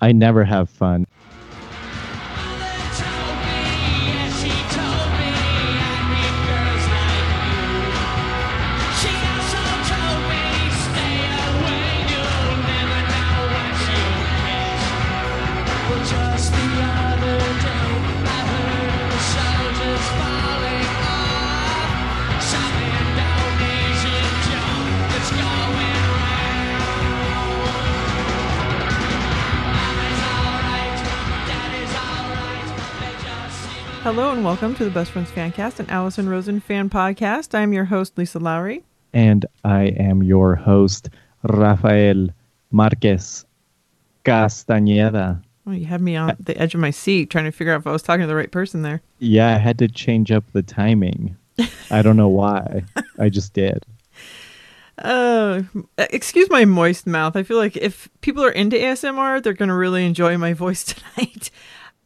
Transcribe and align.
I 0.00 0.12
never 0.12 0.44
have 0.44 0.70
fun. 0.70 1.06
Hello 34.02 34.32
and 34.32 34.42
welcome 34.42 34.74
to 34.76 34.84
the 34.84 34.90
Best 34.90 35.10
Friends 35.10 35.30
Fancast, 35.30 35.78
and 35.78 35.90
Allison 35.90 36.26
Rosen 36.26 36.58
fan 36.58 36.88
podcast. 36.88 37.54
I'm 37.54 37.74
your 37.74 37.84
host, 37.84 38.16
Lisa 38.16 38.38
Lawrie. 38.38 38.82
And 39.12 39.44
I 39.62 39.88
am 39.88 40.22
your 40.22 40.54
host, 40.54 41.10
Rafael 41.42 42.30
Marquez 42.70 43.44
Castañeda. 44.24 45.42
Oh, 45.66 45.72
you 45.72 45.84
had 45.84 46.00
me 46.00 46.16
on 46.16 46.34
the 46.40 46.56
edge 46.56 46.74
of 46.74 46.80
my 46.80 46.90
seat 46.90 47.28
trying 47.28 47.44
to 47.44 47.52
figure 47.52 47.74
out 47.74 47.80
if 47.80 47.86
I 47.86 47.92
was 47.92 48.02
talking 48.02 48.22
to 48.22 48.26
the 48.26 48.34
right 48.34 48.50
person 48.50 48.80
there. 48.80 49.02
Yeah, 49.18 49.54
I 49.54 49.58
had 49.58 49.78
to 49.80 49.88
change 49.88 50.32
up 50.32 50.44
the 50.52 50.62
timing. 50.62 51.36
I 51.90 52.00
don't 52.00 52.16
know 52.16 52.28
why. 52.28 52.84
I 53.18 53.28
just 53.28 53.52
did. 53.52 53.84
Uh, 54.96 55.62
excuse 55.98 56.48
my 56.48 56.64
moist 56.64 57.06
mouth. 57.06 57.36
I 57.36 57.42
feel 57.42 57.58
like 57.58 57.76
if 57.76 58.08
people 58.22 58.42
are 58.44 58.50
into 58.50 58.76
ASMR, 58.76 59.42
they're 59.42 59.52
going 59.52 59.68
to 59.68 59.74
really 59.74 60.06
enjoy 60.06 60.38
my 60.38 60.54
voice 60.54 60.84
tonight. 61.16 61.50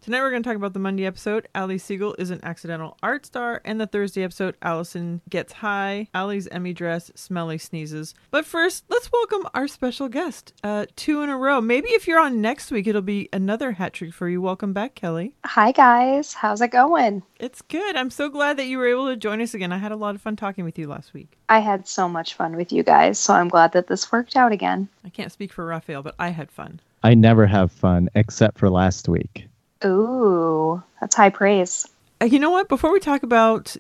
Tonight 0.05 0.21
we're 0.21 0.33
going 0.33 0.43
to 0.43 0.47
talk 0.47 0.57
about 0.59 0.75
the 0.75 0.79
Monday 0.79 1.07
episode. 1.07 1.49
Ali 1.55 1.77
Segal 1.77 2.15
is 2.19 2.29
an 2.29 2.41
accidental 2.43 2.99
art 3.03 3.25
star, 3.25 3.63
and 3.65 3.81
the 3.81 3.87
Thursday 3.87 4.23
episode, 4.23 4.55
Allison 4.61 5.23
gets 5.31 5.55
high. 5.55 6.09
Ali's 6.15 6.47
Emmy 6.49 6.75
dress, 6.75 7.11
Smelly 7.15 7.57
sneezes. 7.57 8.13
But 8.31 8.45
first, 8.45 8.85
let's 8.91 9.11
welcome 9.11 9.49
our 9.55 9.67
special 9.67 10.11
guest. 10.11 10.53
Uh, 10.63 10.85
two 10.95 11.23
in 11.23 11.31
a 11.31 11.39
row. 11.39 11.63
Maybe 11.63 11.89
if 11.93 12.07
you're 12.07 12.21
on 12.21 12.43
next 12.43 12.71
week, 12.71 12.87
it'll 12.87 13.01
be 13.01 13.31
another 13.33 13.73
hat 13.73 13.95
trick 13.95 14.13
for 14.13 14.29
you. 14.29 14.43
Welcome 14.43 14.75
back, 14.75 14.95
Kelly. 14.95 15.33
Hi 15.47 15.73
guys, 15.73 16.35
how's 16.35 16.61
it 16.61 16.69
going? 16.69 17.23
It's 17.41 17.63
good. 17.63 17.97
I'm 17.97 18.11
so 18.11 18.29
glad 18.29 18.59
that 18.59 18.67
you 18.67 18.77
were 18.77 18.87
able 18.87 19.07
to 19.07 19.17
join 19.17 19.41
us 19.41 19.55
again. 19.55 19.73
I 19.73 19.79
had 19.79 19.91
a 19.91 19.97
lot 19.97 20.15
of 20.15 20.21
fun 20.21 20.37
talking 20.37 20.67
with 20.67 20.79
you 20.79 20.87
last 20.87 21.15
week. 21.15 21.39
I 21.49 21.61
had 21.61 21.89
so 21.89 22.11
much 22.11 22.35
fun 22.35 22.57
with 22.57 22.73
you 22.73 22.83
guys, 22.83 23.19
so 23.19 23.33
I'm 23.33 23.49
glad 23.49 23.73
that 23.73 23.87
this 23.87 24.13
worked 24.13 24.37
out 24.37 24.53
again. 24.53 24.87
I 25.03 25.09
can't 25.09 25.33
speak 25.33 25.51
for 25.51 25.65
Raphael, 25.65 26.03
but 26.03 26.15
I 26.19 26.29
had 26.29 26.51
fun. 26.51 26.81
I 27.03 27.15
never 27.15 27.47
have 27.47 27.73
fun 27.73 28.11
except 28.15 28.59
for 28.59 28.69
last 28.69 29.09
week. 29.09 29.47
Ooh, 29.85 30.83
that's 31.01 31.15
high 31.17 31.31
praise. 31.31 31.87
Uh, 32.21 32.27
you 32.27 32.39
know 32.39 32.51
what? 32.51 32.69
Before 32.69 32.93
we 32.93 33.01
talk 33.01 33.23
about 33.23 33.77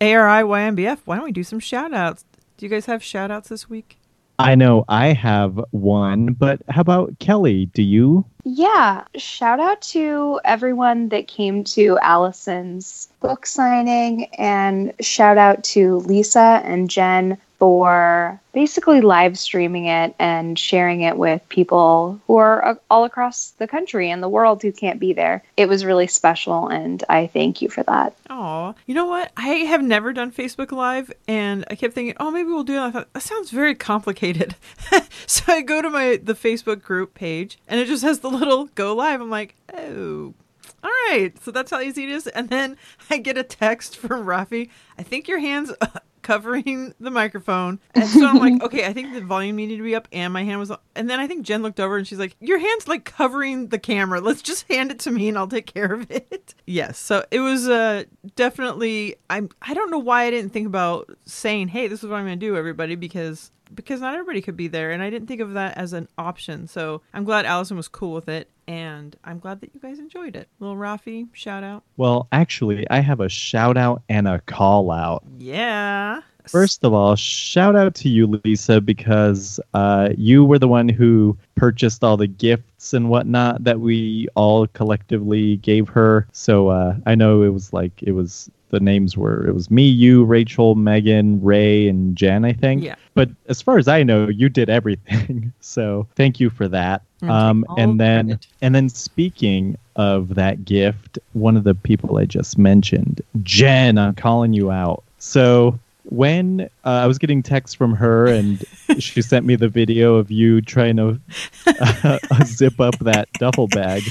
ARI 0.00 0.42
YNBF, 0.42 1.00
why 1.04 1.16
don't 1.16 1.24
we 1.24 1.32
do 1.32 1.44
some 1.44 1.60
shout 1.60 1.92
outs? 1.92 2.24
Do 2.56 2.66
you 2.66 2.70
guys 2.70 2.86
have 2.86 3.02
shout 3.02 3.30
outs 3.30 3.48
this 3.48 3.68
week? 3.68 3.98
I 4.38 4.54
know 4.54 4.84
I 4.88 5.08
have 5.08 5.60
one, 5.70 6.32
but 6.32 6.62
how 6.68 6.80
about 6.80 7.18
Kelly? 7.18 7.66
Do 7.66 7.82
you? 7.82 8.24
Yeah, 8.44 9.04
shout 9.16 9.60
out 9.60 9.80
to 9.82 10.40
everyone 10.44 11.10
that 11.10 11.28
came 11.28 11.62
to 11.64 11.98
Allison's 12.02 13.08
book 13.20 13.46
signing, 13.46 14.24
and 14.34 14.94
shout 15.00 15.38
out 15.38 15.62
to 15.64 15.98
Lisa 15.98 16.60
and 16.64 16.90
Jen 16.90 17.38
for 17.62 18.40
basically 18.52 19.00
live 19.00 19.38
streaming 19.38 19.86
it 19.86 20.16
and 20.18 20.58
sharing 20.58 21.02
it 21.02 21.16
with 21.16 21.48
people 21.48 22.20
who 22.26 22.34
are 22.34 22.64
uh, 22.64 22.74
all 22.90 23.04
across 23.04 23.50
the 23.50 23.68
country 23.68 24.10
and 24.10 24.20
the 24.20 24.28
world 24.28 24.60
who 24.60 24.72
can't 24.72 24.98
be 24.98 25.12
there. 25.12 25.44
It 25.56 25.68
was 25.68 25.84
really 25.84 26.08
special, 26.08 26.66
and 26.66 27.04
I 27.08 27.28
thank 27.28 27.62
you 27.62 27.68
for 27.68 27.84
that. 27.84 28.16
Aw. 28.30 28.74
You 28.86 28.96
know 28.96 29.06
what? 29.06 29.30
I 29.36 29.46
have 29.46 29.80
never 29.80 30.12
done 30.12 30.32
Facebook 30.32 30.72
Live, 30.72 31.12
and 31.28 31.64
I 31.70 31.76
kept 31.76 31.94
thinking, 31.94 32.16
oh, 32.18 32.32
maybe 32.32 32.48
we'll 32.48 32.64
do 32.64 32.74
it. 32.74 32.80
I 32.80 32.90
thought, 32.90 33.12
that 33.12 33.22
sounds 33.22 33.52
very 33.52 33.76
complicated. 33.76 34.56
so 35.28 35.44
I 35.46 35.60
go 35.60 35.80
to 35.80 35.88
my 35.88 36.18
the 36.20 36.34
Facebook 36.34 36.82
group 36.82 37.14
page, 37.14 37.60
and 37.68 37.78
it 37.78 37.86
just 37.86 38.02
has 38.02 38.18
the 38.18 38.28
little 38.30 38.64
go 38.74 38.92
live. 38.92 39.20
I'm 39.20 39.30
like, 39.30 39.54
oh, 39.72 40.34
all 40.82 40.90
right. 41.10 41.32
So 41.40 41.52
that's 41.52 41.70
how 41.70 41.80
easy 41.80 42.02
it 42.02 42.10
is. 42.10 42.26
And 42.26 42.48
then 42.48 42.76
I 43.10 43.18
get 43.18 43.38
a 43.38 43.44
text 43.44 43.96
from 43.96 44.26
Rafi. 44.26 44.68
I 44.98 45.04
think 45.04 45.28
your 45.28 45.38
hands 45.38 45.72
covering 46.22 46.94
the 47.00 47.10
microphone. 47.10 47.80
And 47.94 48.08
so 48.08 48.26
I'm 48.26 48.38
like, 48.38 48.62
okay, 48.64 48.86
I 48.86 48.92
think 48.92 49.12
the 49.12 49.20
volume 49.20 49.56
needed 49.56 49.76
to 49.76 49.82
be 49.82 49.94
up 49.94 50.08
and 50.12 50.32
my 50.32 50.44
hand 50.44 50.60
was 50.60 50.72
and 50.94 51.08
then 51.08 51.20
I 51.20 51.26
think 51.26 51.44
Jen 51.44 51.62
looked 51.62 51.80
over 51.80 51.96
and 51.96 52.06
she's 52.06 52.18
like, 52.18 52.36
Your 52.40 52.58
hand's 52.58 52.88
like 52.88 53.04
covering 53.04 53.68
the 53.68 53.78
camera. 53.78 54.20
Let's 54.20 54.42
just 54.42 54.66
hand 54.68 54.90
it 54.90 54.98
to 55.00 55.10
me 55.10 55.28
and 55.28 55.38
I'll 55.38 55.48
take 55.48 55.66
care 55.66 55.92
of 55.92 56.10
it. 56.10 56.54
Yes. 56.64 56.96
So 56.98 57.24
it 57.30 57.40
was 57.40 57.68
uh 57.68 58.04
definitely 58.36 59.16
I'm 59.28 59.50
I 59.60 59.74
don't 59.74 59.90
know 59.90 59.98
why 59.98 60.24
I 60.24 60.30
didn't 60.30 60.52
think 60.52 60.66
about 60.66 61.10
saying, 61.26 61.68
Hey, 61.68 61.88
this 61.88 62.02
is 62.02 62.08
what 62.08 62.16
I'm 62.16 62.24
gonna 62.24 62.36
do, 62.36 62.56
everybody, 62.56 62.94
because 62.94 63.50
because 63.74 64.00
not 64.00 64.14
everybody 64.14 64.40
could 64.40 64.56
be 64.56 64.68
there 64.68 64.90
and 64.90 65.02
I 65.02 65.10
didn't 65.10 65.28
think 65.28 65.40
of 65.40 65.54
that 65.54 65.76
as 65.76 65.92
an 65.92 66.08
option. 66.18 66.66
So 66.66 67.02
I'm 67.14 67.24
glad 67.24 67.46
Allison 67.46 67.76
was 67.76 67.88
cool 67.88 68.12
with 68.12 68.28
it 68.28 68.48
and 68.68 69.16
I'm 69.24 69.38
glad 69.38 69.60
that 69.60 69.74
you 69.74 69.80
guys 69.80 69.98
enjoyed 69.98 70.36
it. 70.36 70.48
Little 70.60 70.76
Rafi, 70.76 71.28
shout 71.32 71.64
out. 71.64 71.82
Well, 71.96 72.28
actually, 72.32 72.88
I 72.90 73.00
have 73.00 73.20
a 73.20 73.28
shout 73.28 73.76
out 73.76 74.02
and 74.08 74.28
a 74.28 74.40
call 74.40 74.90
out. 74.90 75.24
Yeah. 75.38 76.22
First 76.48 76.84
of 76.84 76.92
all, 76.92 77.14
shout 77.14 77.76
out 77.76 77.94
to 77.96 78.08
you, 78.08 78.40
Lisa, 78.44 78.80
because 78.80 79.60
uh, 79.74 80.08
you 80.16 80.44
were 80.44 80.58
the 80.58 80.68
one 80.68 80.88
who 80.88 81.38
purchased 81.54 82.02
all 82.02 82.16
the 82.16 82.26
gifts 82.26 82.92
and 82.92 83.08
whatnot 83.08 83.62
that 83.62 83.78
we 83.78 84.26
all 84.34 84.66
collectively 84.68 85.58
gave 85.58 85.88
her. 85.88 86.26
So 86.32 86.68
uh, 86.68 86.96
I 87.06 87.14
know 87.14 87.42
it 87.42 87.50
was 87.50 87.72
like, 87.72 87.92
it 88.02 88.12
was, 88.12 88.50
the 88.72 88.80
names 88.80 89.16
were, 89.16 89.46
it 89.46 89.54
was 89.54 89.70
me, 89.70 89.84
you, 89.84 90.24
Rachel, 90.24 90.74
Megan, 90.74 91.40
Ray, 91.40 91.86
and 91.86 92.16
Jen, 92.16 92.44
I 92.44 92.52
think. 92.52 92.82
Yeah. 92.82 92.96
But 93.14 93.30
as 93.46 93.62
far 93.62 93.78
as 93.78 93.86
I 93.86 94.02
know, 94.02 94.26
you 94.28 94.48
did 94.48 94.68
everything. 94.68 95.52
so 95.60 96.08
thank 96.16 96.40
you 96.40 96.50
for 96.50 96.66
that. 96.68 97.02
Um, 97.22 97.64
and 97.78 98.00
then, 98.00 98.26
credit. 98.26 98.46
and 98.62 98.74
then 98.74 98.88
speaking 98.88 99.78
of 99.94 100.34
that 100.34 100.64
gift, 100.64 101.20
one 101.34 101.56
of 101.56 101.62
the 101.62 101.74
people 101.74 102.18
I 102.18 102.24
just 102.24 102.58
mentioned, 102.58 103.20
Jen, 103.44 103.98
I'm 103.98 104.14
calling 104.16 104.52
you 104.52 104.72
out. 104.72 105.04
So 105.18 105.78
when 106.04 106.62
uh, 106.84 106.88
I 106.88 107.06
was 107.06 107.18
getting 107.18 107.42
texts 107.42 107.74
from 107.74 107.94
her 107.94 108.26
and 108.26 108.64
she 108.98 109.22
sent 109.22 109.46
me 109.46 109.54
the 109.56 109.68
video 109.68 110.16
of 110.16 110.30
you 110.30 110.60
trying 110.60 110.96
to 110.96 111.20
uh, 111.80 112.18
zip 112.44 112.80
up 112.80 112.98
that 113.00 113.32
duffel 113.34 113.68
bag. 113.68 114.02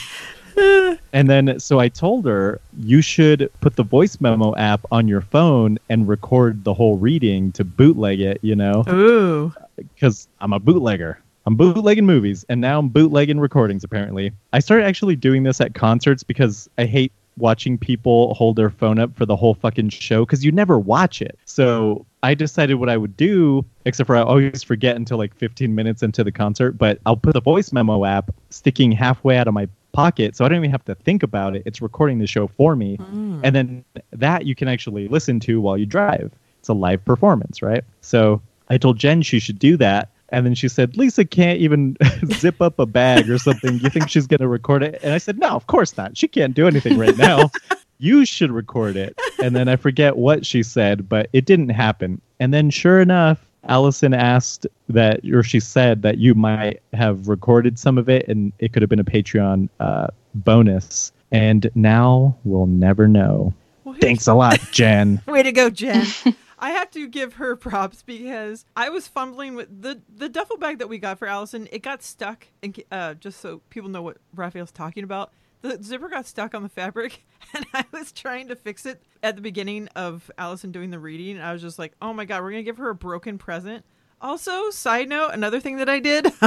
And 1.13 1.29
then, 1.29 1.59
so 1.59 1.79
I 1.79 1.89
told 1.89 2.25
her 2.25 2.61
you 2.79 3.01
should 3.01 3.51
put 3.59 3.75
the 3.75 3.83
voice 3.83 4.21
memo 4.21 4.55
app 4.55 4.85
on 4.91 5.09
your 5.09 5.19
phone 5.19 5.77
and 5.89 6.07
record 6.07 6.63
the 6.63 6.73
whole 6.73 6.97
reading 6.97 7.51
to 7.53 7.65
bootleg 7.65 8.21
it, 8.21 8.39
you 8.41 8.55
know, 8.55 8.85
Ooh. 8.87 9.53
because 9.75 10.29
I'm 10.39 10.53
a 10.53 10.59
bootlegger. 10.59 11.19
I'm 11.45 11.55
bootlegging 11.55 12.05
movies, 12.05 12.45
and 12.47 12.61
now 12.61 12.79
I'm 12.79 12.87
bootlegging 12.89 13.39
recordings, 13.39 13.83
apparently. 13.83 14.31
I 14.53 14.59
started 14.59 14.85
actually 14.85 15.15
doing 15.15 15.43
this 15.43 15.59
at 15.59 15.73
concerts 15.73 16.23
because 16.23 16.69
I 16.77 16.85
hate 16.85 17.11
watching 17.37 17.77
people 17.77 18.33
hold 18.33 18.55
their 18.55 18.69
phone 18.69 18.99
up 18.99 19.15
for 19.15 19.25
the 19.25 19.35
whole 19.35 19.55
fucking 19.55 19.89
show 19.89 20.25
because 20.25 20.45
you 20.45 20.51
never 20.51 20.77
watch 20.77 21.21
it. 21.21 21.37
So 21.45 22.05
I 22.23 22.35
decided 22.35 22.75
what 22.75 22.89
I 22.89 22.97
would 22.97 23.17
do, 23.17 23.65
except 23.85 24.07
for 24.07 24.15
I 24.15 24.21
always 24.21 24.63
forget 24.63 24.95
until 24.95 25.17
like 25.17 25.35
15 25.35 25.73
minutes 25.73 26.03
into 26.03 26.23
the 26.23 26.31
concert, 26.31 26.77
but 26.77 26.99
I'll 27.05 27.17
put 27.17 27.33
the 27.33 27.41
voice 27.41 27.71
memo 27.71 28.05
app 28.05 28.31
sticking 28.49 28.91
halfway 28.91 29.37
out 29.37 29.47
of 29.47 29.53
my 29.53 29.67
pocket 29.91 30.35
so 30.35 30.45
I 30.45 30.49
don't 30.49 30.57
even 30.57 30.71
have 30.71 30.85
to 30.85 30.95
think 30.95 31.23
about 31.23 31.55
it. 31.55 31.63
It's 31.65 31.81
recording 31.81 32.19
the 32.19 32.27
show 32.27 32.47
for 32.47 32.75
me. 32.75 32.95
Hmm. 32.95 33.41
And 33.43 33.55
then 33.55 33.85
that 34.11 34.45
you 34.45 34.55
can 34.55 34.67
actually 34.67 35.07
listen 35.07 35.39
to 35.41 35.61
while 35.61 35.77
you 35.77 35.85
drive. 35.85 36.31
It's 36.59 36.69
a 36.69 36.73
live 36.73 37.03
performance, 37.03 37.61
right? 37.61 37.83
So 38.01 38.41
I 38.69 38.77
told 38.77 38.97
Jen 38.97 39.21
she 39.21 39.39
should 39.39 39.59
do 39.59 39.77
that. 39.77 40.09
And 40.29 40.45
then 40.45 40.55
she 40.55 40.69
said, 40.69 40.95
Lisa 40.95 41.25
can't 41.25 41.59
even 41.59 41.97
zip 42.33 42.61
up 42.61 42.79
a 42.79 42.85
bag 42.85 43.29
or 43.29 43.37
something. 43.37 43.79
You 43.79 43.89
think 43.89 44.09
she's 44.09 44.27
going 44.27 44.39
to 44.39 44.47
record 44.47 44.81
it? 44.81 44.99
And 45.03 45.13
I 45.13 45.17
said, 45.17 45.37
No, 45.37 45.49
of 45.49 45.67
course 45.67 45.97
not. 45.97 46.15
She 46.17 46.27
can't 46.27 46.53
do 46.53 46.67
anything 46.67 46.97
right 46.97 47.17
now. 47.17 47.51
you 47.97 48.25
should 48.25 48.51
record 48.51 48.95
it. 48.95 49.19
And 49.43 49.55
then 49.55 49.67
I 49.67 49.75
forget 49.75 50.17
what 50.17 50.45
she 50.45 50.63
said, 50.63 51.07
but 51.09 51.29
it 51.33 51.45
didn't 51.45 51.69
happen. 51.69 52.21
And 52.39 52.53
then 52.53 52.69
sure 52.69 52.99
enough, 52.99 53.45
Allison 53.67 54.13
asked 54.13 54.65
that, 54.89 55.21
or 55.31 55.43
she 55.43 55.59
said 55.59 56.01
that 56.01 56.17
you 56.17 56.33
might 56.33 56.81
have 56.93 57.27
recorded 57.27 57.77
some 57.77 57.97
of 57.97 58.09
it 58.09 58.27
and 58.27 58.51
it 58.59 58.73
could 58.73 58.81
have 58.81 58.89
been 58.89 58.99
a 58.99 59.03
Patreon 59.03 59.69
uh, 59.79 60.07
bonus. 60.35 61.11
And 61.31 61.69
now 61.75 62.37
we'll 62.43 62.65
never 62.65 63.07
know. 63.07 63.53
Well, 63.83 63.95
Thanks 63.99 64.27
a 64.27 64.33
lot, 64.33 64.59
Jen. 64.71 65.21
Way 65.27 65.43
to 65.43 65.51
go, 65.51 65.69
Jen. 65.69 66.05
I 66.59 66.71
have 66.71 66.91
to 66.91 67.07
give 67.07 67.33
her 67.35 67.55
props 67.55 68.03
because 68.03 68.65
I 68.75 68.89
was 68.89 69.07
fumbling 69.07 69.55
with 69.55 69.81
the 69.81 69.99
the 70.15 70.29
duffel 70.29 70.57
bag 70.57 70.77
that 70.77 70.87
we 70.87 70.99
got 70.99 71.17
for 71.17 71.27
Allison. 71.27 71.67
It 71.71 71.81
got 71.81 72.03
stuck, 72.03 72.45
and 72.61 72.79
uh, 72.91 73.15
just 73.15 73.41
so 73.41 73.61
people 73.71 73.89
know 73.89 74.03
what 74.03 74.17
Raphael's 74.35 74.71
talking 74.71 75.03
about, 75.03 75.33
the 75.61 75.81
zipper 75.83 76.09
got 76.09 76.25
stuck 76.25 76.53
on 76.55 76.63
the 76.63 76.69
fabric, 76.69 77.23
and 77.53 77.65
I 77.73 77.85
was 77.91 78.11
trying 78.11 78.47
to 78.49 78.55
fix 78.55 78.85
it 78.85 79.01
at 79.23 79.35
the 79.35 79.41
beginning 79.41 79.87
of 79.95 80.29
Allison 80.37 80.71
doing 80.71 80.89
the 80.89 80.99
reading. 80.99 81.37
And 81.37 81.45
I 81.45 81.53
was 81.53 81.61
just 81.61 81.79
like, 81.79 81.93
"Oh 82.01 82.13
my 82.13 82.25
god, 82.25 82.41
we're 82.43 82.51
gonna 82.51 82.63
give 82.63 82.77
her 82.77 82.89
a 82.89 82.95
broken 82.95 83.37
present." 83.37 83.85
Also, 84.23 84.69
side 84.69 85.09
note, 85.09 85.31
another 85.33 85.59
thing 85.59 85.77
that 85.77 85.89
I 85.89 85.99
did, 85.99 86.27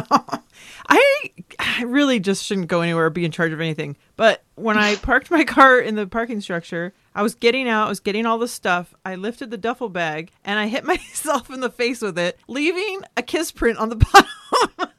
I, 0.89 1.31
I 1.59 1.83
really 1.85 2.21
just 2.21 2.45
shouldn't 2.45 2.69
go 2.69 2.83
anywhere 2.83 3.07
or 3.07 3.11
be 3.11 3.25
in 3.25 3.33
charge 3.33 3.51
of 3.53 3.61
anything. 3.61 3.97
But 4.15 4.45
when 4.55 4.79
I 4.79 4.95
parked 5.03 5.29
my 5.29 5.43
car 5.43 5.81
in 5.81 5.97
the 5.97 6.07
parking 6.07 6.41
structure, 6.41 6.93
I 7.17 7.23
was 7.23 7.35
getting 7.35 7.69
out, 7.69 7.87
I 7.87 7.89
was 7.89 7.99
getting 7.99 8.27
all 8.27 8.39
the 8.39 8.47
stuff. 8.47 8.95
I 9.05 9.17
lifted 9.17 9.51
the 9.51 9.57
duffel 9.57 9.89
bag 9.89 10.31
and 10.45 10.57
I 10.59 10.69
hit 10.69 10.85
myself 10.85 11.51
in 11.51 11.59
the 11.61 11.71
face 11.71 12.01
with 12.01 12.17
it, 12.17 12.39
leaving 12.47 13.01
a 13.17 13.23
kiss 13.23 13.51
print 13.51 13.79
on 13.79 13.89
the 13.89 13.97
bottom, 13.97 14.91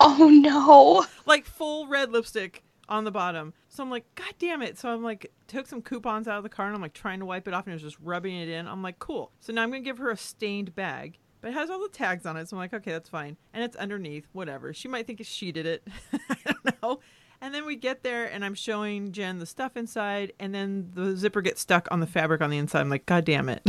Oh 0.00 0.28
no. 0.28 1.06
like 1.24 1.46
full 1.46 1.86
red 1.86 2.12
lipstick 2.12 2.62
on 2.88 3.04
the 3.04 3.10
bottom. 3.10 3.52
So 3.68 3.82
I'm 3.82 3.90
like, 3.90 4.04
God 4.14 4.34
damn 4.38 4.62
it. 4.62 4.78
So 4.78 4.88
I'm 4.88 5.02
like, 5.02 5.32
took 5.46 5.66
some 5.66 5.82
coupons 5.82 6.28
out 6.28 6.38
of 6.38 6.42
the 6.42 6.48
car 6.48 6.66
and 6.66 6.74
I'm 6.74 6.82
like 6.82 6.94
trying 6.94 7.20
to 7.20 7.26
wipe 7.26 7.48
it 7.48 7.54
off 7.54 7.66
and 7.66 7.72
it 7.72 7.76
was 7.76 7.82
just 7.82 7.98
rubbing 8.02 8.36
it 8.36 8.48
in. 8.48 8.66
I'm 8.66 8.82
like, 8.82 8.98
cool. 8.98 9.32
So 9.40 9.52
now 9.52 9.62
I'm 9.62 9.70
going 9.70 9.82
to 9.82 9.88
give 9.88 9.98
her 9.98 10.10
a 10.10 10.16
stained 10.16 10.74
bag. 10.74 11.18
But 11.40 11.50
it 11.50 11.54
has 11.54 11.68
all 11.68 11.80
the 11.80 11.90
tags 11.90 12.24
on 12.24 12.38
it. 12.38 12.48
So 12.48 12.56
I'm 12.56 12.60
like, 12.60 12.72
okay, 12.72 12.92
that's 12.92 13.10
fine. 13.10 13.36
And 13.52 13.62
it's 13.62 13.76
underneath, 13.76 14.26
whatever. 14.32 14.72
She 14.72 14.88
might 14.88 15.06
think 15.06 15.20
she 15.24 15.52
did 15.52 15.66
it. 15.66 15.86
I 16.12 16.36
don't 16.46 16.82
know. 16.82 17.00
And 17.42 17.54
then 17.54 17.66
we 17.66 17.76
get 17.76 18.02
there 18.02 18.24
and 18.24 18.42
I'm 18.42 18.54
showing 18.54 19.12
Jen 19.12 19.38
the 19.38 19.44
stuff 19.44 19.76
inside. 19.76 20.32
And 20.40 20.54
then 20.54 20.90
the 20.94 21.14
zipper 21.14 21.42
gets 21.42 21.60
stuck 21.60 21.86
on 21.90 22.00
the 22.00 22.06
fabric 22.06 22.40
on 22.40 22.48
the 22.48 22.56
inside. 22.56 22.80
I'm 22.80 22.88
like, 22.88 23.04
God 23.04 23.26
damn 23.26 23.50
it. 23.50 23.62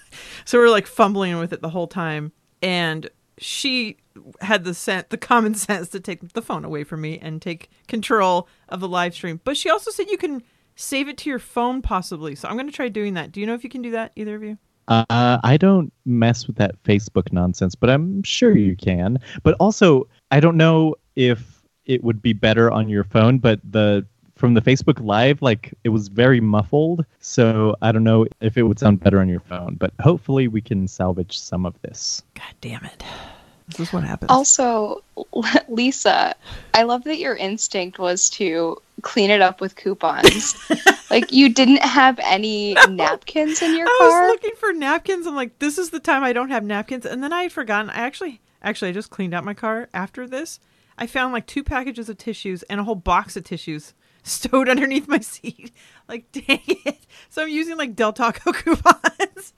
so 0.46 0.58
we're 0.58 0.70
like 0.70 0.86
fumbling 0.86 1.38
with 1.38 1.52
it 1.52 1.60
the 1.60 1.68
whole 1.68 1.86
time. 1.86 2.32
And 2.62 3.10
she 3.40 3.96
had 4.40 4.64
the 4.64 4.74
sense, 4.74 5.06
the 5.10 5.16
common 5.16 5.54
sense 5.66 5.88
to 5.90 6.00
take 6.00 6.32
the 6.32 6.42
phone 6.42 6.64
away 6.64 6.84
from 6.84 7.00
me 7.00 7.18
and 7.20 7.40
take 7.40 7.70
control 7.86 8.48
of 8.68 8.80
the 8.80 8.88
live 8.88 9.14
stream. 9.14 9.40
But 9.44 9.56
she 9.56 9.70
also 9.70 9.90
said 9.90 10.10
you 10.10 10.18
can 10.18 10.42
save 10.76 11.08
it 11.08 11.16
to 11.18 11.30
your 11.30 11.38
phone 11.38 11.82
possibly. 11.82 12.34
So 12.34 12.48
I'm 12.48 12.54
going 12.54 12.66
to 12.66 12.72
try 12.72 12.88
doing 12.88 13.14
that. 13.14 13.32
Do 13.32 13.40
you 13.40 13.46
know 13.46 13.54
if 13.54 13.64
you 13.64 13.70
can 13.70 13.82
do 13.82 13.90
that, 13.92 14.12
either 14.16 14.36
of 14.36 14.42
you? 14.42 14.58
Uh, 14.88 15.38
I 15.44 15.58
don't 15.58 15.92
mess 16.06 16.46
with 16.46 16.56
that 16.56 16.82
Facebook 16.82 17.30
nonsense, 17.30 17.74
but 17.74 17.90
I'm 17.90 18.22
sure 18.22 18.56
you 18.56 18.74
can. 18.74 19.18
But 19.42 19.54
also, 19.60 20.08
I 20.30 20.40
don't 20.40 20.56
know 20.56 20.94
if 21.14 21.62
it 21.84 22.02
would 22.02 22.22
be 22.22 22.32
better 22.32 22.70
on 22.70 22.88
your 22.88 23.04
phone, 23.04 23.38
but 23.38 23.60
the 23.68 24.06
from 24.38 24.54
the 24.54 24.60
Facebook 24.62 25.04
Live, 25.04 25.42
like 25.42 25.74
it 25.84 25.88
was 25.88 26.08
very 26.08 26.40
muffled, 26.40 27.04
so 27.20 27.76
I 27.82 27.92
don't 27.92 28.04
know 28.04 28.26
if 28.40 28.56
it 28.56 28.62
would 28.62 28.78
sound 28.78 29.00
better 29.00 29.20
on 29.20 29.28
your 29.28 29.40
phone. 29.40 29.74
But 29.74 29.92
hopefully, 30.00 30.48
we 30.48 30.60
can 30.60 30.86
salvage 30.86 31.38
some 31.38 31.66
of 31.66 31.74
this. 31.82 32.22
God 32.34 32.54
damn 32.60 32.84
it. 32.84 33.02
This 33.68 33.80
is 33.80 33.92
what 33.92 34.04
happens. 34.04 34.30
Also, 34.30 35.02
Lisa, 35.68 36.34
I 36.72 36.84
love 36.84 37.04
that 37.04 37.18
your 37.18 37.36
instinct 37.36 37.98
was 37.98 38.30
to 38.30 38.78
clean 39.02 39.30
it 39.30 39.42
up 39.42 39.60
with 39.60 39.76
coupons. 39.76 40.56
like 41.10 41.32
you 41.32 41.48
didn't 41.48 41.82
have 41.82 42.18
any 42.20 42.74
napkins 42.88 43.60
in 43.60 43.76
your 43.76 43.86
I 43.86 43.96
car. 43.98 44.08
I 44.08 44.20
was 44.22 44.30
looking 44.30 44.56
for 44.56 44.72
napkins. 44.72 45.26
I'm 45.26 45.36
like, 45.36 45.58
this 45.58 45.76
is 45.76 45.90
the 45.90 46.00
time 46.00 46.22
I 46.22 46.32
don't 46.32 46.50
have 46.50 46.64
napkins. 46.64 47.04
And 47.04 47.22
then 47.22 47.32
I 47.32 47.42
had 47.42 47.52
forgotten. 47.52 47.90
I 47.90 47.96
actually, 47.96 48.40
actually, 48.62 48.88
I 48.88 48.92
just 48.92 49.10
cleaned 49.10 49.34
out 49.34 49.44
my 49.44 49.54
car 49.54 49.88
after 49.92 50.26
this. 50.26 50.60
I 50.96 51.06
found 51.06 51.32
like 51.32 51.46
two 51.46 51.62
packages 51.62 52.08
of 52.08 52.18
tissues 52.18 52.62
and 52.64 52.80
a 52.80 52.84
whole 52.84 52.94
box 52.94 53.36
of 53.36 53.44
tissues 53.44 53.92
stowed 54.22 54.68
underneath 54.68 55.08
my 55.08 55.20
seat. 55.20 55.72
Like, 56.08 56.26
dang 56.32 56.60
it. 56.66 56.98
So 57.28 57.42
I'm 57.42 57.48
using 57.48 57.76
like 57.76 57.96
Del 57.96 58.12
Taco 58.12 58.52
coupons. 58.52 59.52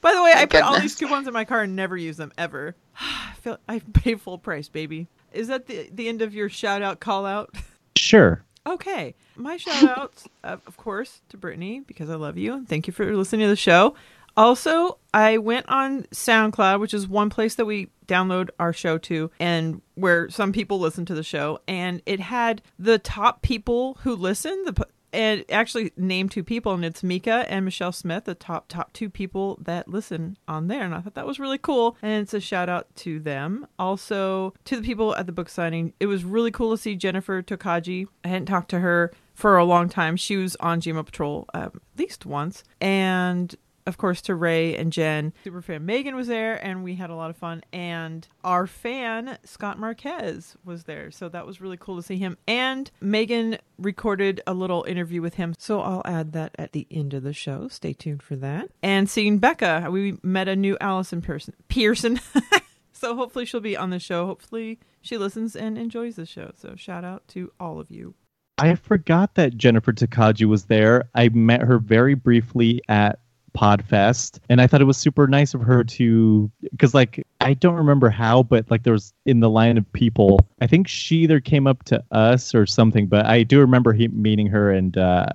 By 0.00 0.14
the 0.14 0.22
way, 0.22 0.32
I 0.32 0.36
Thank 0.36 0.50
put 0.52 0.62
all 0.62 0.80
these 0.80 0.94
coupons 0.94 1.26
in 1.26 1.34
my 1.34 1.44
car 1.44 1.62
and 1.62 1.76
never 1.76 1.96
use 1.96 2.16
them 2.16 2.32
ever. 2.38 2.74
I 3.00 3.34
feel 3.40 3.58
I 3.68 3.80
pay 3.92 4.14
full 4.14 4.38
price, 4.38 4.68
baby. 4.68 5.08
Is 5.32 5.48
that 5.48 5.66
the 5.66 5.88
the 5.92 6.08
end 6.08 6.22
of 6.22 6.34
your 6.34 6.48
shout 6.48 6.82
out 6.82 7.00
call 7.00 7.26
out? 7.26 7.54
Sure. 7.96 8.42
Okay. 8.66 9.14
My 9.36 9.56
shout 9.56 9.98
outs, 9.98 10.28
uh, 10.44 10.56
of 10.66 10.76
course, 10.76 11.22
to 11.30 11.36
Brittany 11.36 11.80
because 11.80 12.10
I 12.10 12.14
love 12.16 12.36
you 12.36 12.54
and 12.54 12.68
thank 12.68 12.86
you 12.86 12.92
for 12.92 13.16
listening 13.16 13.42
to 13.42 13.48
the 13.48 13.56
show. 13.56 13.94
Also, 14.36 14.98
I 15.12 15.38
went 15.38 15.68
on 15.68 16.04
SoundCloud, 16.04 16.80
which 16.80 16.94
is 16.94 17.08
one 17.08 17.30
place 17.30 17.54
that 17.56 17.64
we 17.64 17.88
download 18.06 18.50
our 18.58 18.72
show 18.72 18.98
to 18.98 19.30
and 19.38 19.80
where 19.94 20.28
some 20.30 20.52
people 20.52 20.78
listen 20.78 21.04
to 21.06 21.14
the 21.14 21.22
show. 21.22 21.60
And 21.68 22.02
it 22.06 22.20
had 22.20 22.62
the 22.78 22.98
top 22.98 23.42
people 23.42 23.98
who 24.02 24.14
listen, 24.14 24.64
the, 24.64 24.86
and 25.12 25.44
actually 25.50 25.92
named 25.96 26.30
two 26.30 26.44
people, 26.44 26.72
and 26.72 26.84
it's 26.84 27.02
Mika 27.02 27.44
and 27.48 27.64
Michelle 27.64 27.92
Smith, 27.92 28.24
the 28.24 28.34
top 28.34 28.68
top 28.68 28.92
two 28.92 29.10
people 29.10 29.58
that 29.62 29.88
listen 29.88 30.36
on 30.46 30.68
there. 30.68 30.84
And 30.84 30.94
I 30.94 31.00
thought 31.00 31.14
that 31.14 31.26
was 31.26 31.40
really 31.40 31.58
cool. 31.58 31.96
And 32.02 32.22
it's 32.22 32.34
a 32.34 32.40
shout 32.40 32.68
out 32.68 32.94
to 32.96 33.20
them. 33.20 33.66
Also 33.78 34.54
to 34.64 34.76
the 34.76 34.82
people 34.82 35.14
at 35.16 35.26
the 35.26 35.32
book 35.32 35.48
signing. 35.48 35.92
It 36.00 36.06
was 36.06 36.24
really 36.24 36.50
cool 36.50 36.70
to 36.72 36.78
see 36.80 36.96
Jennifer 36.96 37.42
Tokaji. 37.42 38.06
I 38.24 38.28
hadn't 38.28 38.46
talked 38.46 38.70
to 38.70 38.80
her 38.80 39.12
for 39.34 39.56
a 39.56 39.64
long 39.64 39.88
time. 39.88 40.16
She 40.16 40.36
was 40.36 40.56
on 40.56 40.80
GMO 40.80 41.04
Patrol 41.04 41.46
um, 41.54 41.62
at 41.62 41.98
least 41.98 42.26
once. 42.26 42.62
And 42.80 43.54
of 43.86 43.98
course, 43.98 44.20
to 44.22 44.34
Ray 44.34 44.76
and 44.76 44.92
Jen. 44.92 45.32
Superfan 45.44 45.82
Megan 45.82 46.14
was 46.14 46.28
there, 46.28 46.54
and 46.64 46.84
we 46.84 46.94
had 46.94 47.10
a 47.10 47.14
lot 47.14 47.30
of 47.30 47.36
fun. 47.36 47.62
And 47.72 48.26
our 48.44 48.66
fan, 48.66 49.38
Scott 49.44 49.78
Marquez, 49.78 50.56
was 50.64 50.84
there. 50.84 51.10
So 51.10 51.28
that 51.28 51.46
was 51.46 51.60
really 51.60 51.76
cool 51.76 51.96
to 51.96 52.02
see 52.02 52.16
him. 52.16 52.36
And 52.46 52.90
Megan 53.00 53.58
recorded 53.78 54.40
a 54.46 54.54
little 54.54 54.84
interview 54.84 55.22
with 55.22 55.34
him. 55.34 55.54
So 55.58 55.80
I'll 55.80 56.02
add 56.04 56.32
that 56.32 56.54
at 56.58 56.72
the 56.72 56.86
end 56.90 57.14
of 57.14 57.22
the 57.22 57.32
show. 57.32 57.68
Stay 57.68 57.92
tuned 57.92 58.22
for 58.22 58.36
that. 58.36 58.70
And 58.82 59.08
seeing 59.08 59.38
Becca, 59.38 59.88
we 59.90 60.18
met 60.22 60.48
a 60.48 60.56
new 60.56 60.76
Allison 60.80 61.22
Pearson. 61.22 61.54
Pearson. 61.68 62.20
so 62.92 63.16
hopefully 63.16 63.44
she'll 63.44 63.60
be 63.60 63.76
on 63.76 63.90
the 63.90 63.98
show. 63.98 64.26
Hopefully 64.26 64.78
she 65.00 65.16
listens 65.16 65.56
and 65.56 65.78
enjoys 65.78 66.16
the 66.16 66.26
show. 66.26 66.52
So 66.56 66.74
shout 66.76 67.04
out 67.04 67.26
to 67.28 67.52
all 67.58 67.80
of 67.80 67.90
you. 67.90 68.14
I 68.60 68.74
forgot 68.74 69.36
that 69.36 69.56
Jennifer 69.56 69.92
Takagi 69.92 70.44
was 70.44 70.66
there. 70.66 71.08
I 71.14 71.30
met 71.30 71.62
her 71.62 71.78
very 71.78 72.14
briefly 72.14 72.82
at 72.88 73.20
Podfest, 73.52 74.38
and 74.48 74.60
I 74.60 74.66
thought 74.66 74.80
it 74.80 74.84
was 74.84 74.96
super 74.96 75.26
nice 75.26 75.54
of 75.54 75.60
her 75.62 75.84
to, 75.84 76.50
because 76.70 76.94
like 76.94 77.26
I 77.40 77.54
don't 77.54 77.76
remember 77.76 78.10
how, 78.10 78.42
but 78.42 78.70
like 78.70 78.82
there 78.82 78.92
was 78.92 79.12
in 79.26 79.40
the 79.40 79.50
line 79.50 79.78
of 79.78 79.92
people. 79.92 80.40
I 80.60 80.66
think 80.66 80.88
she 80.88 81.16
either 81.16 81.40
came 81.40 81.66
up 81.66 81.84
to 81.84 82.02
us 82.10 82.54
or 82.54 82.66
something, 82.66 83.06
but 83.06 83.26
I 83.26 83.42
do 83.42 83.60
remember 83.60 83.92
he, 83.92 84.08
meeting 84.08 84.46
her, 84.48 84.70
and 84.70 84.96
uh, 84.96 85.26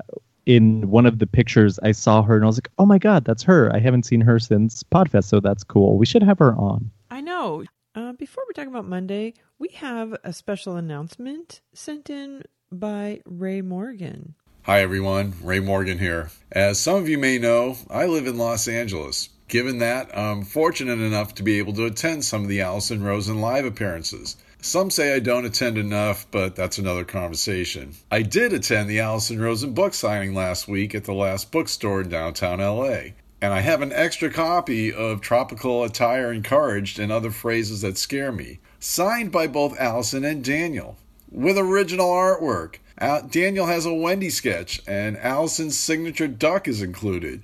in 0.46 0.90
one 0.90 1.06
of 1.06 1.20
the 1.20 1.28
pictures 1.28 1.80
I 1.84 1.92
saw 1.92 2.22
her, 2.22 2.36
and 2.36 2.44
I 2.44 2.48
was 2.48 2.58
like, 2.58 2.70
oh 2.78 2.86
my 2.86 2.98
god, 2.98 3.26
that's 3.26 3.44
her. 3.44 3.74
I 3.74 3.80
haven't 3.80 4.06
seen 4.06 4.22
her 4.22 4.40
since 4.40 4.84
Podfest, 4.84 5.26
so 5.26 5.40
that's 5.40 5.64
cool. 5.64 5.98
We 5.98 6.06
should 6.06 6.24
have 6.24 6.40
her 6.40 6.56
on. 6.56 6.92
I 7.10 7.22
know. 7.22 7.64
Uh, 7.96 8.12
before 8.14 8.44
we 8.48 8.54
talk 8.54 8.68
about 8.68 8.86
Monday, 8.86 9.34
we 9.58 9.70
have 9.70 10.16
a 10.24 10.34
special 10.34 10.76
announcement 10.76 11.62
sent 11.74 12.10
in 12.10 12.44
by 12.72 13.22
Ray 13.26 13.62
Morgan. 13.62 14.36
Hi 14.66 14.82
everyone, 14.82 15.36
Ray 15.44 15.60
Morgan 15.60 16.00
here. 16.00 16.32
As 16.52 16.80
some 16.80 16.96
of 16.96 17.08
you 17.08 17.20
may 17.20 17.38
know, 17.38 17.78
I 17.88 18.08
live 18.08 18.26
in 18.26 18.36
Los 18.36 18.68
Angeles. 18.68 19.30
Given 19.48 19.78
that, 19.78 20.10
I'm 20.18 20.42
fortunate 20.42 20.98
enough 20.98 21.36
to 21.36 21.44
be 21.44 21.60
able 21.60 21.74
to 21.74 21.86
attend 21.86 22.26
some 22.26 22.42
of 22.42 22.48
the 22.48 22.62
Allison 22.62 23.04
Rosen 23.04 23.40
live 23.40 23.64
appearances. 23.64 24.38
Some 24.64 24.90
say 24.90 25.14
I 25.14 25.20
don't 25.20 25.46
attend 25.46 25.78
enough, 25.78 26.26
but 26.32 26.56
that's 26.56 26.80
another 26.80 27.04
conversation. 27.04 27.94
I 28.10 28.24
did 28.24 28.54
attend 28.54 28.90
the 28.90 29.02
Allison 29.02 29.40
Rosen 29.40 29.76
book 29.76 29.94
signing 29.94 30.34
last 30.34 30.68
week 30.68 30.96
at 30.96 31.04
the 31.04 31.14
last 31.14 31.52
bookstore 31.52 32.02
in 32.02 32.10
downtown 32.10 32.58
LA. 32.58 33.12
And 33.42 33.54
I 33.54 33.60
have 33.60 33.84
an 33.84 33.94
extra 33.94 34.32
copy 34.32 34.92
of 34.92 35.22
Tropical 35.22 35.84
Attire 35.84 36.34
Encouraged 36.34 36.98
and 36.98 37.12
Other 37.12 37.30
Phrases 37.30 37.82
That 37.82 38.00
Scare 38.00 38.32
Me, 38.32 38.58
signed 38.80 39.32
by 39.32 39.46
both 39.46 39.80
Allison 39.80 40.26
and 40.26 40.44
Daniel, 40.44 40.98
with 41.30 41.56
original 41.56 42.10
artwork. 42.10 42.78
Al- 42.98 43.28
Daniel 43.28 43.66
has 43.66 43.86
a 43.86 43.94
Wendy 43.94 44.30
sketch, 44.30 44.82
and 44.88 45.18
Allison's 45.18 45.78
signature 45.78 46.28
duck 46.28 46.68
is 46.68 46.82
included. 46.82 47.42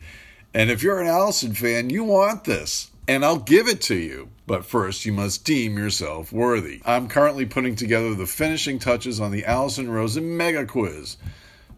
And 0.54 0.70
if 0.70 0.84
you're 0.84 1.00
an 1.00 1.08
Allison 1.08 1.54
fan, 1.54 1.90
you 1.90 2.04
want 2.04 2.44
this, 2.44 2.92
and 3.08 3.24
I'll 3.26 3.40
give 3.40 3.68
it 3.68 3.82
to 3.82 3.96
you. 3.96 4.30
But 4.48 4.66
first, 4.66 5.06
you 5.06 5.14
must 5.14 5.46
deem 5.46 5.78
yourself 5.78 6.32
worthy. 6.32 6.82
I'm 6.86 7.08
currently 7.08 7.46
putting 7.46 7.76
together 7.76 8.14
the 8.14 8.26
finishing 8.26 8.80
touches 8.80 9.20
on 9.20 9.32
the 9.32 9.46
Allison 9.46 9.90
Rosen 9.90 10.36
Mega 10.36 10.66
Quiz. 10.66 11.18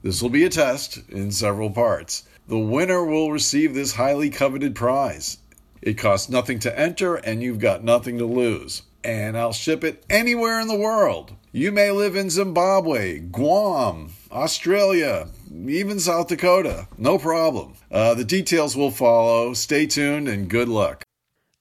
This 0.02 0.22
will 0.22 0.30
be 0.30 0.44
a 0.44 0.50
test 0.50 1.00
in 1.10 1.32
several 1.32 1.70
parts. 1.70 2.24
The 2.48 2.60
winner 2.60 3.06
will 3.06 3.32
receive 3.32 3.74
this 3.74 3.94
highly 3.94 4.30
coveted 4.30 4.76
prize. 4.76 5.38
It 5.82 5.98
costs 5.98 6.30
nothing 6.30 6.60
to 6.60 6.80
enter, 6.80 7.16
and 7.16 7.42
you've 7.42 7.60
got 7.60 7.84
nothing 7.84 8.18
to 8.18 8.26
lose. 8.26 8.84
And 9.04 9.38
I'll 9.38 9.54
ship 9.54 9.84
it 9.84 10.04
anywhere 10.10 10.60
in 10.60 10.68
the 10.68 10.76
world. 10.76 11.34
You 11.56 11.72
may 11.72 11.92
live 11.92 12.16
in 12.16 12.32
Zimbabwe, 12.32 13.20
Guam, 13.20 14.12
Australia, 14.32 15.28
even 15.54 16.00
South 16.00 16.28
Dakota. 16.28 16.88
No 16.98 17.20
problem. 17.20 17.76
Uh, 17.92 18.16
the 18.16 18.26
details 18.26 18.76
will 18.76 18.90
follow. 18.90 19.54
Stay 19.54 19.86
tuned 19.86 20.28
and 20.28 20.50
good 20.50 20.68
luck. 20.68 21.04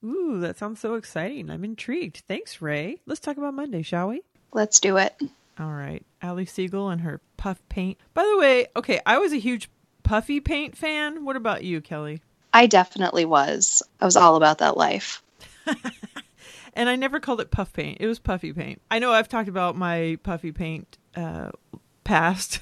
Ooh, 0.02 0.40
that 0.40 0.56
sounds 0.56 0.80
so 0.80 0.94
exciting. 0.94 1.50
I'm 1.50 1.62
intrigued. 1.62 2.22
Thanks, 2.26 2.62
Ray. 2.62 3.02
Let's 3.04 3.20
talk 3.20 3.36
about 3.36 3.52
Monday, 3.52 3.82
shall 3.82 4.08
we? 4.08 4.22
Let's 4.54 4.80
do 4.80 4.96
it. 4.96 5.14
All 5.60 5.72
right. 5.72 6.02
Ali 6.22 6.46
Segal 6.46 6.90
and 6.90 7.02
her 7.02 7.20
puff 7.36 7.60
paint. 7.68 7.98
By 8.14 8.24
the 8.24 8.38
way, 8.38 8.68
okay, 8.74 8.98
I 9.04 9.18
was 9.18 9.34
a 9.34 9.38
huge 9.38 9.68
puffy 10.04 10.40
paint 10.40 10.74
fan. 10.74 11.26
What 11.26 11.36
about 11.36 11.64
you, 11.64 11.82
Kelly? 11.82 12.22
I 12.54 12.64
definitely 12.66 13.26
was. 13.26 13.82
I 14.00 14.06
was 14.06 14.16
all 14.16 14.36
about 14.36 14.56
that 14.60 14.78
life. 14.78 15.22
And 16.74 16.88
I 16.88 16.96
never 16.96 17.20
called 17.20 17.40
it 17.40 17.50
puff 17.50 17.72
paint. 17.72 17.98
It 18.00 18.06
was 18.06 18.18
puffy 18.18 18.52
paint. 18.52 18.80
I 18.90 18.98
know 18.98 19.12
I've 19.12 19.28
talked 19.28 19.48
about 19.48 19.76
my 19.76 20.18
puffy 20.22 20.52
paint 20.52 20.98
uh, 21.14 21.50
past, 22.04 22.60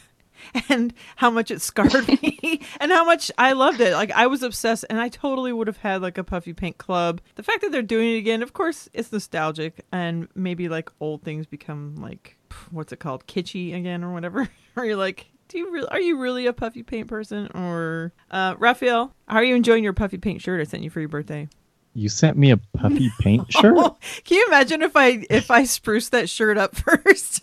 and 0.68 0.92
how 1.16 1.30
much 1.30 1.50
it 1.50 1.60
scarred 1.60 2.08
me 2.08 2.60
and 2.80 2.90
how 2.90 3.04
much 3.04 3.30
I 3.38 3.52
loved 3.52 3.80
it. 3.80 3.94
Like 3.94 4.10
I 4.12 4.26
was 4.26 4.42
obsessed 4.42 4.84
and 4.90 5.00
I 5.00 5.08
totally 5.08 5.52
would 5.52 5.66
have 5.66 5.78
had 5.78 6.02
like 6.02 6.18
a 6.18 6.24
puffy 6.24 6.52
paint 6.52 6.78
club. 6.78 7.20
The 7.36 7.42
fact 7.42 7.62
that 7.62 7.72
they're 7.72 7.82
doing 7.82 8.14
it 8.14 8.18
again, 8.18 8.42
of 8.42 8.52
course, 8.52 8.88
it's 8.92 9.12
nostalgic 9.12 9.84
and 9.92 10.28
maybe 10.34 10.68
like 10.68 10.90
old 11.00 11.22
things 11.22 11.46
become 11.46 11.96
like 11.96 12.36
what's 12.70 12.92
it 12.92 12.98
called? 12.98 13.26
kitschy 13.26 13.74
again 13.74 14.02
or 14.04 14.12
whatever. 14.12 14.48
or 14.76 14.84
you're 14.84 14.96
like 14.96 15.26
do 15.48 15.58
you 15.58 15.70
really 15.72 15.88
are 15.88 16.00
you 16.00 16.16
really 16.16 16.46
a 16.46 16.52
puffy 16.52 16.82
paint 16.82 17.08
person 17.08 17.48
or 17.54 18.12
uh 18.30 18.54
Raphael, 18.58 19.14
how 19.26 19.36
are 19.36 19.44
you 19.44 19.56
enjoying 19.56 19.84
your 19.84 19.92
puffy 19.92 20.18
paint 20.18 20.40
shirt 20.40 20.60
I 20.60 20.64
sent 20.64 20.82
you 20.82 20.90
for 20.90 21.00
your 21.00 21.08
birthday? 21.08 21.48
You 21.94 22.08
sent 22.08 22.36
me 22.36 22.50
a 22.50 22.56
puffy 22.56 23.10
paint 23.20 23.52
shirt. 23.52 23.76
Can 24.24 24.36
you 24.36 24.46
imagine 24.48 24.82
if 24.82 24.96
I 24.96 25.24
if 25.28 25.50
I 25.50 25.64
spruced 25.64 26.12
that 26.12 26.28
shirt 26.28 26.56
up 26.58 26.76
first? 26.76 27.42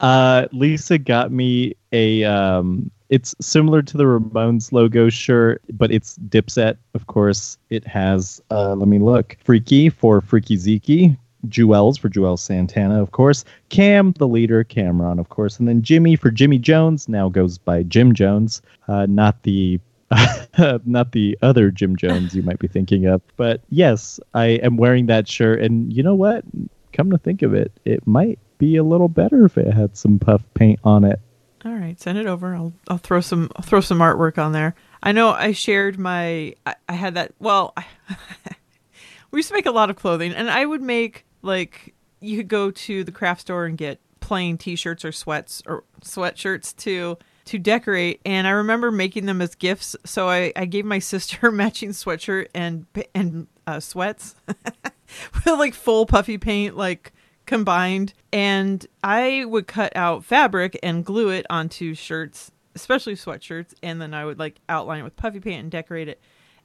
Uh, 0.00 0.46
Lisa 0.52 0.98
got 0.98 1.32
me 1.32 1.74
a. 1.92 2.24
Um, 2.24 2.90
it's 3.08 3.34
similar 3.40 3.82
to 3.82 3.96
the 3.96 4.04
Ramones 4.04 4.72
logo 4.72 5.10
shirt, 5.10 5.60
but 5.74 5.92
it's 5.92 6.16
Dipset, 6.28 6.78
of 6.94 7.06
course. 7.06 7.58
It 7.70 7.86
has. 7.86 8.40
Uh, 8.50 8.74
let 8.74 8.88
me 8.88 8.98
look. 8.98 9.36
Freaky 9.44 9.88
for 9.88 10.20
Freaky 10.20 10.56
Zeke. 10.56 11.16
Jewels 11.48 11.98
for 11.98 12.08
Juelz 12.08 12.38
Santana, 12.38 13.02
of 13.02 13.10
course. 13.10 13.44
Cam, 13.68 14.12
the 14.18 14.28
leader, 14.28 14.62
Cameron, 14.62 15.18
of 15.18 15.28
course, 15.28 15.58
and 15.58 15.66
then 15.66 15.82
Jimmy 15.82 16.14
for 16.14 16.30
Jimmy 16.30 16.58
Jones. 16.58 17.08
Now 17.08 17.28
goes 17.28 17.58
by 17.58 17.82
Jim 17.82 18.14
Jones, 18.14 18.62
uh, 18.86 19.06
not 19.08 19.42
the 19.42 19.80
not 20.84 21.12
the 21.12 21.38
other 21.42 21.70
Jim 21.70 21.96
Jones 21.96 22.34
you 22.34 22.42
might 22.42 22.58
be 22.58 22.68
thinking 22.68 23.06
of. 23.06 23.22
But 23.36 23.62
yes, 23.70 24.20
I 24.34 24.46
am 24.46 24.76
wearing 24.76 25.06
that 25.06 25.28
shirt, 25.28 25.60
and 25.60 25.92
you 25.92 26.02
know 26.02 26.14
what? 26.14 26.44
Come 26.92 27.10
to 27.10 27.18
think 27.18 27.42
of 27.42 27.54
it, 27.54 27.72
it 27.84 28.06
might 28.06 28.38
be 28.58 28.76
a 28.76 28.84
little 28.84 29.08
better 29.08 29.44
if 29.44 29.56
it 29.56 29.72
had 29.72 29.96
some 29.96 30.18
puff 30.18 30.42
paint 30.54 30.78
on 30.84 31.04
it. 31.04 31.18
All 31.64 31.72
right, 31.72 31.98
send 32.00 32.18
it 32.18 32.26
over. 32.26 32.54
I'll 32.54 32.72
I'll 32.88 32.98
throw 32.98 33.20
some 33.20 33.50
I'll 33.56 33.62
throw 33.62 33.80
some 33.80 33.98
artwork 33.98 34.38
on 34.38 34.52
there. 34.52 34.74
I 35.02 35.12
know 35.12 35.30
I 35.30 35.52
shared 35.52 35.98
my 35.98 36.54
I, 36.66 36.74
I 36.88 36.92
had 36.92 37.14
that 37.14 37.34
well 37.38 37.74
we 39.30 39.38
used 39.38 39.48
to 39.48 39.54
make 39.54 39.66
a 39.66 39.70
lot 39.70 39.90
of 39.90 39.96
clothing 39.96 40.32
and 40.32 40.50
I 40.50 40.64
would 40.64 40.82
make 40.82 41.24
like 41.40 41.94
you 42.20 42.36
could 42.36 42.48
go 42.48 42.70
to 42.70 43.04
the 43.04 43.12
craft 43.12 43.42
store 43.42 43.66
and 43.66 43.78
get 43.78 44.00
plain 44.20 44.58
t-shirts 44.58 45.04
or 45.04 45.12
sweats 45.12 45.62
or 45.66 45.84
sweatshirts 46.02 46.76
to 46.76 47.18
to 47.44 47.58
decorate 47.58 48.20
and 48.24 48.46
I 48.46 48.50
remember 48.50 48.90
making 48.90 49.26
them 49.26 49.42
as 49.42 49.54
gifts 49.54 49.96
so 50.04 50.28
I, 50.28 50.52
I 50.54 50.64
gave 50.64 50.84
my 50.84 50.98
sister 51.00 51.50
matching 51.50 51.90
sweatshirt 51.90 52.48
and 52.54 52.86
and 53.14 53.46
uh, 53.66 53.80
sweats 53.80 54.34
with 54.46 55.46
like 55.46 55.74
full 55.74 56.06
puffy 56.06 56.38
paint 56.38 56.76
like 56.76 57.12
combined 57.46 58.14
and 58.32 58.86
I 59.04 59.44
would 59.44 59.66
cut 59.66 59.94
out 59.94 60.24
fabric 60.24 60.78
and 60.82 61.04
glue 61.04 61.28
it 61.28 61.46
onto 61.50 61.94
shirts, 61.94 62.50
especially 62.74 63.14
sweatshirts, 63.14 63.74
and 63.82 64.00
then 64.00 64.14
I 64.14 64.24
would 64.24 64.38
like 64.38 64.56
outline 64.68 65.00
it 65.00 65.04
with 65.04 65.16
puffy 65.16 65.40
paint 65.40 65.60
and 65.60 65.70
decorate 65.70 66.08
it. 66.08 66.20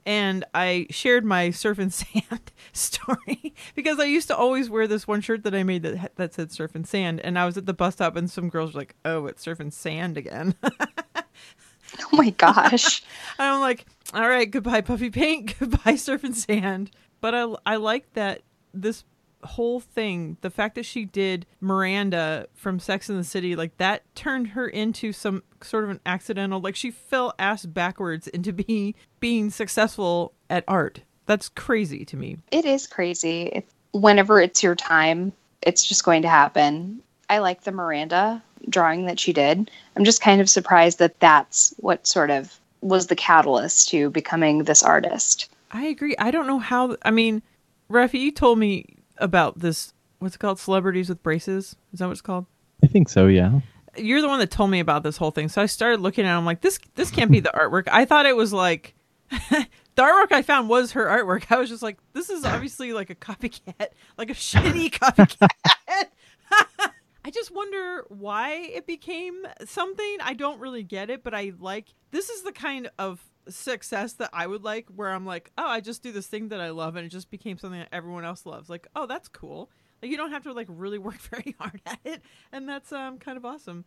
And 0.06 0.44
I 0.54 0.86
shared 0.90 1.24
my 1.24 1.50
surf 1.50 1.78
and 1.78 1.92
sand 1.94 2.52
story 2.72 3.54
because 3.74 3.98
I 4.00 4.04
used 4.04 4.28
to 4.28 4.36
always 4.36 4.70
wear 4.70 4.86
this 4.86 5.06
one 5.06 5.20
shirt 5.20 5.44
that 5.44 5.54
I 5.54 5.62
made 5.62 5.82
that 5.82 6.16
that 6.16 6.34
said 6.34 6.52
surf 6.52 6.74
and 6.74 6.86
sand, 6.86 7.20
and 7.20 7.38
I 7.38 7.44
was 7.46 7.56
at 7.56 7.66
the 7.66 7.74
bus 7.74 7.94
stop 7.94 8.16
and 8.16 8.30
some 8.30 8.48
girls 8.48 8.74
were 8.74 8.80
like, 8.80 8.94
"Oh, 9.04 9.26
it's 9.26 9.42
surf 9.42 9.60
and 9.60 9.72
sand 9.72 10.16
again." 10.16 10.54
Oh 12.12 12.16
my 12.16 12.30
gosh. 12.30 13.02
And 13.38 13.48
I'm 13.48 13.60
like, 13.60 13.86
all 14.12 14.28
right, 14.28 14.50
goodbye 14.50 14.80
puffy 14.80 15.10
paint, 15.10 15.54
goodbye 15.58 15.94
surf 15.94 16.24
and 16.24 16.36
sand. 16.36 16.90
But 17.20 17.34
I 17.34 17.54
I 17.64 17.76
like 17.76 18.12
that 18.14 18.42
this 18.74 19.04
whole 19.42 19.80
thing, 19.80 20.36
the 20.40 20.50
fact 20.50 20.74
that 20.74 20.84
she 20.84 21.04
did 21.04 21.46
Miranda 21.60 22.46
from 22.54 22.78
Sex 22.78 23.08
in 23.08 23.16
the 23.16 23.24
City, 23.24 23.54
like 23.56 23.76
that 23.78 24.02
turned 24.14 24.48
her 24.48 24.66
into 24.66 25.12
some 25.12 25.42
sort 25.62 25.84
of 25.84 25.90
an 25.90 26.00
accidental, 26.06 26.60
like 26.60 26.76
she 26.76 26.90
fell 26.90 27.34
ass 27.38 27.66
backwards 27.66 28.26
into 28.28 28.52
being 28.64 28.94
being 29.20 29.50
successful 29.50 30.32
at 30.50 30.64
art. 30.66 31.00
That's 31.26 31.48
crazy 31.48 32.04
to 32.06 32.16
me. 32.16 32.38
It 32.50 32.64
is 32.64 32.86
crazy. 32.86 33.64
Whenever 33.92 34.40
it's 34.40 34.62
your 34.62 34.74
time, 34.74 35.32
it's 35.62 35.84
just 35.84 36.04
going 36.04 36.22
to 36.22 36.28
happen. 36.28 37.02
I 37.28 37.38
like 37.38 37.62
the 37.62 37.72
Miranda 37.72 38.42
drawing 38.68 39.06
that 39.06 39.20
she 39.20 39.32
did. 39.32 39.70
I'm 39.96 40.04
just 40.04 40.20
kind 40.20 40.40
of 40.40 40.50
surprised 40.50 40.98
that 40.98 41.20
that's 41.20 41.74
what 41.78 42.06
sort 42.06 42.30
of 42.30 42.58
was 42.80 43.08
the 43.08 43.16
catalyst 43.16 43.88
to 43.90 44.10
becoming 44.10 44.64
this 44.64 44.82
artist. 44.82 45.50
I 45.70 45.86
agree. 45.86 46.16
I 46.18 46.30
don't 46.30 46.46
know 46.46 46.58
how. 46.58 46.96
I 47.04 47.10
mean, 47.10 47.42
Rafi, 47.90 48.20
you 48.20 48.32
told 48.32 48.58
me 48.58 48.97
about 49.20 49.58
this. 49.58 49.92
What's 50.18 50.34
it 50.34 50.38
called? 50.38 50.58
Celebrities 50.58 51.08
with 51.08 51.22
braces. 51.22 51.76
Is 51.92 52.00
that 52.00 52.06
what 52.06 52.12
it's 52.12 52.20
called? 52.20 52.46
I 52.82 52.86
think 52.86 53.08
so, 53.08 53.26
yeah. 53.26 53.60
You're 53.96 54.20
the 54.20 54.28
one 54.28 54.38
that 54.40 54.50
told 54.50 54.70
me 54.70 54.80
about 54.80 55.02
this 55.02 55.16
whole 55.16 55.30
thing. 55.30 55.48
So 55.48 55.62
I 55.62 55.66
started 55.66 56.00
looking 56.00 56.24
at. 56.24 56.34
it. 56.34 56.38
I'm 56.38 56.44
like, 56.44 56.60
this 56.60 56.78
this 56.94 57.10
can't 57.10 57.30
be 57.30 57.40
the 57.40 57.50
artwork. 57.54 57.88
I 57.90 58.04
thought 58.04 58.26
it 58.26 58.36
was 58.36 58.52
like 58.52 58.94
the 59.30 59.66
artwork 59.98 60.32
I 60.32 60.42
found 60.42 60.68
was 60.68 60.92
her 60.92 61.06
artwork. 61.06 61.50
I 61.50 61.58
was 61.58 61.68
just 61.68 61.82
like, 61.82 61.98
this 62.12 62.30
is 62.30 62.44
obviously 62.44 62.92
like 62.92 63.10
a 63.10 63.14
copycat, 63.14 63.88
like 64.16 64.30
a 64.30 64.34
shitty 64.34 64.90
copycat. 64.92 65.48
I 67.24 67.30
just 67.30 67.50
wonder 67.54 68.04
why 68.08 68.52
it 68.52 68.86
became 68.86 69.46
something. 69.66 70.16
I 70.22 70.32
don't 70.34 70.60
really 70.60 70.82
get 70.82 71.10
it, 71.10 71.22
but 71.22 71.34
I 71.34 71.52
like 71.58 71.88
this 72.10 72.30
is 72.30 72.42
the 72.42 72.52
kind 72.52 72.90
of 72.98 73.22
success 73.48 74.14
that 74.14 74.30
I 74.32 74.46
would 74.46 74.62
like 74.62 74.86
where 74.94 75.10
I'm 75.10 75.26
like, 75.26 75.50
oh, 75.58 75.66
I 75.66 75.80
just 75.80 76.02
do 76.02 76.12
this 76.12 76.26
thing 76.26 76.48
that 76.48 76.60
I 76.60 76.70
love 76.70 76.96
and 76.96 77.06
it 77.06 77.10
just 77.10 77.30
became 77.30 77.58
something 77.58 77.80
that 77.80 77.88
everyone 77.92 78.24
else 78.24 78.46
loves. 78.46 78.68
Like, 78.68 78.86
oh, 78.94 79.06
that's 79.06 79.28
cool. 79.28 79.70
Like 80.02 80.10
you 80.10 80.16
don't 80.16 80.30
have 80.30 80.44
to 80.44 80.52
like 80.52 80.68
really 80.70 80.98
work 80.98 81.18
very 81.18 81.56
hard 81.58 81.80
at 81.86 81.98
it, 82.04 82.22
and 82.52 82.68
that's 82.68 82.92
um 82.92 83.18
kind 83.18 83.36
of 83.36 83.44
awesome. 83.44 83.84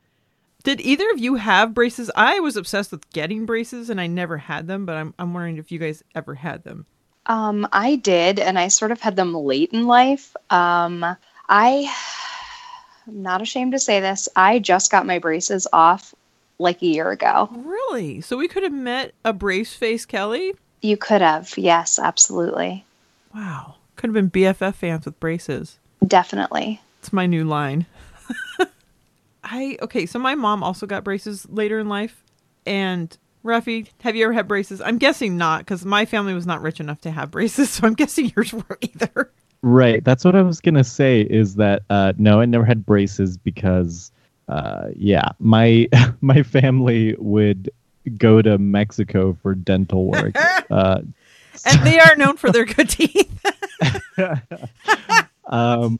Did 0.63 0.79
either 0.81 1.09
of 1.11 1.19
you 1.19 1.35
have 1.35 1.73
braces? 1.73 2.11
I 2.15 2.39
was 2.39 2.55
obsessed 2.55 2.91
with 2.91 3.09
getting 3.11 3.47
braces 3.47 3.89
and 3.89 3.99
I 3.99 4.05
never 4.05 4.37
had 4.37 4.67
them, 4.67 4.85
but 4.85 4.95
I'm 4.95 5.13
I'm 5.17 5.33
wondering 5.33 5.57
if 5.57 5.71
you 5.71 5.79
guys 5.79 6.03
ever 6.13 6.35
had 6.35 6.63
them. 6.63 6.85
Um, 7.27 7.67
I 7.71 7.95
did, 7.97 8.39
and 8.39 8.57
I 8.57 8.67
sort 8.67 8.91
of 8.91 8.99
had 8.99 9.15
them 9.15 9.33
late 9.33 9.71
in 9.71 9.85
life. 9.85 10.35
Um, 10.49 11.05
I, 11.47 11.95
I'm 13.07 13.21
not 13.21 13.41
ashamed 13.41 13.73
to 13.73 13.79
say 13.79 13.99
this. 13.99 14.27
I 14.35 14.59
just 14.59 14.91
got 14.91 15.05
my 15.05 15.19
braces 15.19 15.67
off 15.71 16.13
like 16.61 16.81
a 16.81 16.85
year 16.87 17.09
ago. 17.11 17.49
Really? 17.51 18.21
So 18.21 18.37
we 18.37 18.47
could 18.47 18.63
have 18.63 18.71
met 18.73 19.13
a 19.25 19.33
brace 19.33 19.73
face 19.73 20.05
Kelly? 20.05 20.53
You 20.81 20.97
could 20.97 21.21
have, 21.21 21.57
yes, 21.57 21.99
absolutely, 21.99 22.85
Wow. 23.35 23.75
Could 23.95 24.09
have 24.09 24.13
been 24.15 24.31
BFF 24.31 24.73
fans 24.75 25.05
with 25.05 25.19
braces. 25.19 25.77
definitely. 26.05 26.81
It's 26.99 27.13
my 27.13 27.25
new 27.27 27.43
line. 27.45 27.85
I 29.43 29.77
okay, 29.81 30.05
so 30.05 30.19
my 30.19 30.35
mom 30.35 30.63
also 30.63 30.85
got 30.85 31.03
braces 31.03 31.47
later 31.49 31.79
in 31.79 31.89
life. 31.89 32.23
And 32.65 33.15
Rafi, 33.43 33.87
have 34.01 34.15
you 34.15 34.23
ever 34.25 34.33
had 34.33 34.47
braces? 34.47 34.81
I'm 34.81 34.97
guessing 34.99 35.35
not, 35.37 35.59
because 35.61 35.83
my 35.85 36.05
family 36.05 36.33
was 36.33 36.45
not 36.45 36.61
rich 36.61 36.79
enough 36.79 37.01
to 37.01 37.11
have 37.11 37.31
braces, 37.37 37.69
so 37.71 37.87
I'm 37.87 37.93
guessing 37.95 38.31
yours 38.35 38.53
were 38.53 38.77
either. 38.81 39.31
Right. 39.63 40.03
That's 40.03 40.23
what 40.25 40.35
I 40.35 40.41
was 40.41 40.61
gonna 40.61 40.83
say. 40.83 41.21
Is 41.21 41.55
that 41.55 41.83
uh, 41.89 42.13
no, 42.17 42.39
I 42.41 42.45
never 42.45 42.65
had 42.65 42.85
braces 42.85 43.37
because, 43.37 44.11
uh, 44.51 44.89
yeah, 44.95 45.29
my 45.39 45.87
my 46.21 46.43
family 46.43 47.15
would 47.17 47.71
go 48.17 48.41
to 48.41 48.57
Mexico 48.57 49.37
for 49.41 49.55
dental 49.55 50.05
work. 50.05 50.35
uh, 50.69 51.01
And 51.65 51.87
they 51.87 51.99
are 51.99 52.15
known 52.15 52.37
for 52.37 52.51
their 52.51 52.65
good 52.65 52.89
teeth. 52.89 53.45
um, 55.45 55.99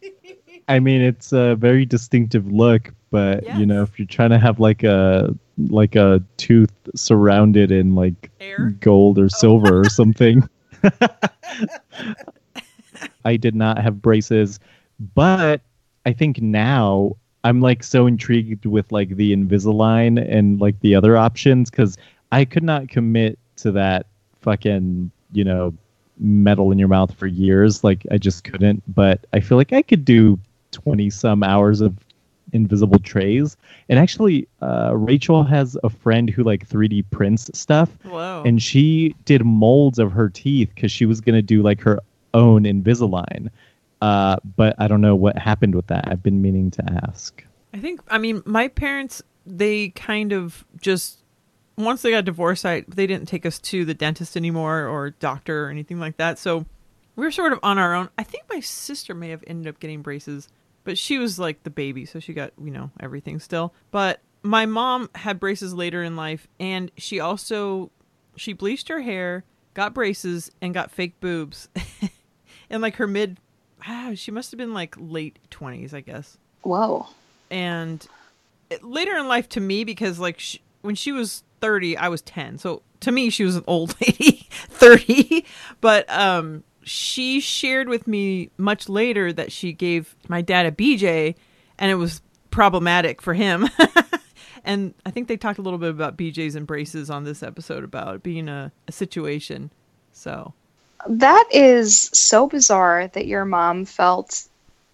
I 0.67 0.79
mean, 0.79 1.01
it's 1.01 1.31
a 1.31 1.55
very 1.55 1.85
distinctive 1.85 2.51
look, 2.51 2.93
but 3.09 3.45
you 3.57 3.65
know, 3.65 3.83
if 3.83 3.97
you're 3.97 4.07
trying 4.07 4.31
to 4.31 4.39
have 4.39 4.59
like 4.59 4.83
a 4.83 5.33
like 5.69 5.95
a 5.95 6.21
tooth 6.37 6.73
surrounded 6.95 7.71
in 7.71 7.95
like 7.95 8.31
Air? 8.41 8.71
gold 8.81 9.17
or 9.17 9.29
silver 9.29 9.79
or 9.79 9.89
something. 9.89 10.47
I 13.23 13.37
did 13.37 13.55
not 13.55 13.77
have 13.77 14.01
braces, 14.01 14.59
but 15.13 15.61
I 16.05 16.13
think 16.13 16.41
now 16.41 17.17
I'm 17.43 17.61
like 17.61 17.83
so 17.83 18.07
intrigued 18.07 18.65
with 18.65 18.91
like 18.91 19.09
the 19.15 19.35
Invisalign 19.35 20.23
and 20.29 20.59
like 20.59 20.79
the 20.81 20.95
other 20.95 21.17
options 21.17 21.69
because 21.69 21.97
I 22.31 22.45
could 22.45 22.63
not 22.63 22.89
commit 22.89 23.39
to 23.57 23.71
that 23.73 24.05
fucking 24.41 25.11
you 25.31 25.43
know 25.43 25.73
metal 26.17 26.71
in 26.71 26.79
your 26.79 26.87
mouth 26.87 27.13
for 27.13 27.27
years. 27.27 27.83
Like 27.83 28.05
I 28.11 28.17
just 28.17 28.43
couldn't. 28.43 28.83
But 28.93 29.25
I 29.33 29.39
feel 29.39 29.57
like 29.57 29.73
I 29.73 29.81
could 29.81 30.05
do 30.05 30.39
twenty 30.71 31.09
some 31.09 31.43
hours 31.43 31.81
of 31.81 31.97
invisible 32.53 32.99
trays. 32.99 33.57
And 33.89 33.97
actually, 33.97 34.47
uh, 34.61 34.91
Rachel 34.95 35.43
has 35.43 35.77
a 35.83 35.89
friend 35.89 36.29
who 36.29 36.43
like 36.43 36.67
3D 36.67 37.05
prints 37.09 37.49
stuff 37.57 37.89
Whoa. 38.03 38.43
and 38.45 38.61
she 38.61 39.15
did 39.25 39.45
molds 39.45 39.99
of 39.99 40.11
her 40.11 40.29
teeth 40.29 40.69
because 40.75 40.91
she 40.91 41.05
was 41.05 41.21
gonna 41.21 41.41
do 41.41 41.61
like 41.61 41.81
her 41.81 41.99
own 42.33 42.63
Invisalign. 42.63 43.49
Uh, 44.01 44.37
but 44.55 44.75
I 44.79 44.87
don't 44.87 45.01
know 45.01 45.15
what 45.15 45.37
happened 45.37 45.75
with 45.75 45.87
that. 45.87 46.07
I've 46.07 46.23
been 46.23 46.41
meaning 46.41 46.71
to 46.71 47.01
ask. 47.05 47.43
I 47.73 47.79
think 47.79 48.01
I 48.07 48.17
mean 48.17 48.43
my 48.45 48.67
parents 48.67 49.21
they 49.45 49.89
kind 49.89 50.33
of 50.33 50.65
just 50.79 51.19
once 51.77 52.01
they 52.01 52.11
got 52.11 52.25
divorced 52.25 52.65
I 52.65 52.83
they 52.87 53.07
didn't 53.07 53.27
take 53.27 53.45
us 53.45 53.59
to 53.59 53.85
the 53.85 53.93
dentist 53.93 54.35
anymore 54.35 54.85
or 54.87 55.11
doctor 55.11 55.65
or 55.65 55.69
anything 55.69 55.99
like 55.99 56.17
that. 56.17 56.37
So 56.39 56.65
we 57.15 57.25
were 57.25 57.31
sort 57.31 57.53
of 57.53 57.59
on 57.63 57.77
our 57.77 57.93
own. 57.93 58.09
I 58.17 58.23
think 58.23 58.45
my 58.49 58.59
sister 58.59 59.13
may 59.13 59.29
have 59.29 59.43
ended 59.47 59.67
up 59.67 59.79
getting 59.79 60.01
braces, 60.01 60.49
but 60.83 60.97
she 60.97 61.17
was 61.17 61.37
like 61.37 61.63
the 61.63 61.69
baby, 61.69 62.05
so 62.05 62.19
she 62.19 62.33
got, 62.33 62.51
you 62.61 62.71
know, 62.71 62.91
everything 62.99 63.39
still. 63.39 63.73
But 63.91 64.21
my 64.43 64.65
mom 64.65 65.09
had 65.15 65.39
braces 65.39 65.73
later 65.73 66.03
in 66.03 66.15
life, 66.15 66.47
and 66.59 66.91
she 66.97 67.19
also 67.19 67.91
she 68.35 68.53
bleached 68.53 68.87
her 68.87 69.01
hair, 69.01 69.43
got 69.73 69.93
braces, 69.93 70.51
and 70.61 70.73
got 70.73 70.91
fake 70.91 71.19
boobs, 71.19 71.69
in 72.69 72.81
like 72.81 72.95
her 72.95 73.07
mid. 73.07 73.39
Ah, 73.87 74.11
she 74.15 74.31
must 74.31 74.51
have 74.51 74.57
been 74.57 74.73
like 74.73 74.95
late 74.97 75.39
twenties, 75.49 75.93
I 75.93 76.01
guess. 76.01 76.37
Whoa. 76.63 77.07
and 77.49 78.05
later 78.81 79.15
in 79.17 79.27
life 79.27 79.49
to 79.49 79.59
me 79.59 79.83
because 79.83 80.19
like 80.19 80.39
sh 80.39 80.57
when 80.81 80.95
she 80.95 81.11
was 81.11 81.43
30 81.59 81.97
i 81.97 82.07
was 82.07 82.21
10 82.21 82.57
so 82.57 82.81
to 83.01 83.11
me 83.11 83.29
she 83.29 83.43
was 83.43 83.55
an 83.57 83.63
old 83.67 83.95
lady 84.01 84.47
30 84.51 85.45
but 85.81 86.09
um 86.09 86.63
she 86.83 87.39
shared 87.41 87.89
with 87.89 88.07
me 88.07 88.49
much 88.57 88.87
later 88.87 89.33
that 89.33 89.51
she 89.51 89.73
gave 89.73 90.15
my 90.29 90.41
dad 90.41 90.65
a 90.65 90.71
bj 90.71 91.35
and 91.77 91.91
it 91.91 91.95
was 91.95 92.21
problematic 92.51 93.21
for 93.21 93.33
him 93.33 93.67
and 94.63 94.93
i 95.05 95.11
think 95.11 95.27
they 95.27 95.35
talked 95.37 95.59
a 95.59 95.61
little 95.61 95.79
bit 95.79 95.89
about 95.89 96.15
bjs 96.17 96.55
and 96.55 96.65
braces 96.67 97.09
on 97.09 97.23
this 97.25 97.43
episode 97.43 97.83
about 97.83 98.15
it 98.15 98.23
being 98.23 98.47
a, 98.47 98.71
a 98.87 98.91
situation 98.91 99.71
so 100.13 100.53
That 101.07 101.45
is 101.51 102.09
so 102.13 102.47
bizarre 102.47 103.07
that 103.09 103.25
your 103.27 103.45
mom 103.45 103.85
felt 103.85 104.47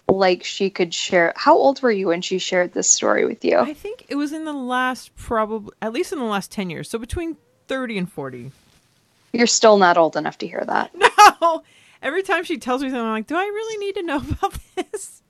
like 0.09 0.43
she 0.43 0.69
could 0.69 0.93
share. 0.93 1.33
How 1.35 1.55
old 1.57 1.81
were 1.81 1.91
you 1.91 2.07
when 2.07 2.21
she 2.21 2.39
shared 2.39 2.73
this 2.73 2.89
story 2.89 3.25
with 3.25 3.43
you? 3.43 3.57
i 3.57 3.73
think 3.73 4.05
it 4.07 4.15
was 4.15 4.31
in 4.31 4.45
the 4.45 4.53
last 4.53 5.13
probably 5.15 5.73
at 5.81 5.91
least 5.91 6.13
in 6.13 6.19
the 6.19 6.25
last 6.25 6.49
10 6.51 6.69
years 6.69 6.89
so 6.89 6.97
between 6.97 7.35
30 7.67 7.97
and 7.97 8.11
40 8.11 8.51
You're 9.33 9.47
still 9.47 9.77
not 9.77 9.97
old 9.97 10.15
enough 10.15 10.37
to 10.39 10.47
hear 10.47 10.63
that. 10.65 10.95
No. 11.41 11.63
Every 12.01 12.23
time 12.23 12.43
she 12.43 12.57
tells 12.57 12.81
me 12.81 12.89
something, 12.89 13.03
I'm 13.05 13.11
like, 13.11 13.27
do 13.27 13.35
I 13.35 13.43
really 13.43 13.85
need 13.85 13.95
to 13.95 14.03
know 14.03 14.17
about 14.31 14.57
this? 14.75 15.21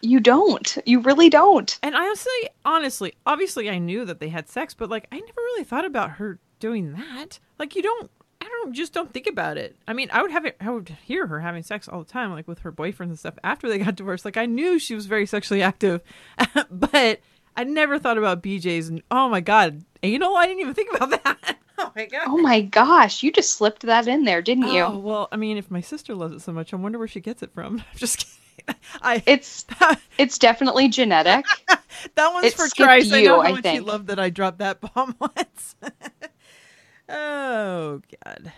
You 0.00 0.18
don't. 0.18 0.78
You 0.86 1.00
really 1.00 1.28
don't. 1.28 1.78
And 1.82 1.94
I 1.94 2.04
honestly, 2.06 2.48
honestly, 2.64 3.14
obviously, 3.26 3.68
I 3.70 3.78
knew 3.78 4.04
that 4.04 4.18
they 4.18 4.28
had 4.28 4.48
sex, 4.48 4.72
but 4.74 4.88
like, 4.90 5.06
I 5.12 5.16
never 5.20 5.40
really 5.40 5.64
thought 5.64 5.84
about 5.84 6.10
her 6.12 6.38
doing 6.58 6.92
that. 6.94 7.38
Like, 7.58 7.76
you 7.76 7.82
don't. 7.82 8.10
I 8.46 8.48
don't 8.62 8.72
just 8.74 8.92
don't 8.92 9.12
think 9.12 9.26
about 9.26 9.56
it. 9.58 9.76
I 9.88 9.92
mean, 9.92 10.08
I 10.12 10.22
would 10.22 10.30
have 10.30 10.44
it. 10.44 10.56
I 10.60 10.70
would 10.70 10.88
hear 11.04 11.26
her 11.26 11.40
having 11.40 11.64
sex 11.64 11.88
all 11.88 11.98
the 12.04 12.08
time, 12.10 12.30
like 12.30 12.46
with 12.46 12.60
her 12.60 12.70
boyfriends 12.70 13.08
and 13.08 13.18
stuff. 13.18 13.34
After 13.42 13.68
they 13.68 13.78
got 13.78 13.96
divorced, 13.96 14.24
like 14.24 14.36
I 14.36 14.46
knew 14.46 14.78
she 14.78 14.94
was 14.94 15.06
very 15.06 15.26
sexually 15.26 15.62
active, 15.62 16.00
but 16.70 17.20
I 17.56 17.64
never 17.64 17.98
thought 17.98 18.18
about 18.18 18.42
BJ's. 18.42 18.88
And 18.88 19.02
oh 19.10 19.28
my 19.28 19.40
god, 19.40 19.82
anal! 20.04 20.36
I 20.36 20.46
didn't 20.46 20.60
even 20.60 20.74
think 20.74 20.94
about 20.94 21.10
that. 21.10 21.56
Oh 21.78 21.92
my 21.94 22.06
god. 22.06 22.22
Oh 22.28 22.38
my 22.38 22.62
gosh, 22.62 23.22
you 23.22 23.30
just 23.30 23.52
slipped 23.54 23.82
that 23.82 24.08
in 24.08 24.24
there, 24.24 24.40
didn't 24.40 24.68
you? 24.68 24.80
Oh, 24.80 24.96
well, 24.96 25.28
I 25.30 25.36
mean, 25.36 25.58
if 25.58 25.70
my 25.70 25.82
sister 25.82 26.14
loves 26.14 26.32
it 26.34 26.40
so 26.40 26.50
much, 26.50 26.72
I 26.72 26.76
wonder 26.76 26.98
where 26.98 27.06
she 27.06 27.20
gets 27.20 27.42
it 27.42 27.52
from. 27.52 27.80
I'm 27.92 27.98
just 27.98 28.24
kidding. 28.56 28.80
I 29.02 29.22
It's 29.26 29.66
it's 30.16 30.38
definitely 30.38 30.88
genetic. 30.88 31.44
that 32.14 32.32
one's 32.32 32.46
it 32.46 32.54
for 32.54 32.66
Christ. 32.74 33.12
I 33.12 33.20
know 33.24 33.42
how 33.42 33.48
I 33.48 33.50
much 33.50 33.56
you 33.58 33.62
think. 33.62 33.86
loved 33.86 34.06
that 34.06 34.18
I 34.18 34.30
dropped 34.30 34.60
that 34.60 34.80
bomb 34.80 35.16
once. 35.20 35.76
Oh 37.08 38.00
God, 38.24 38.52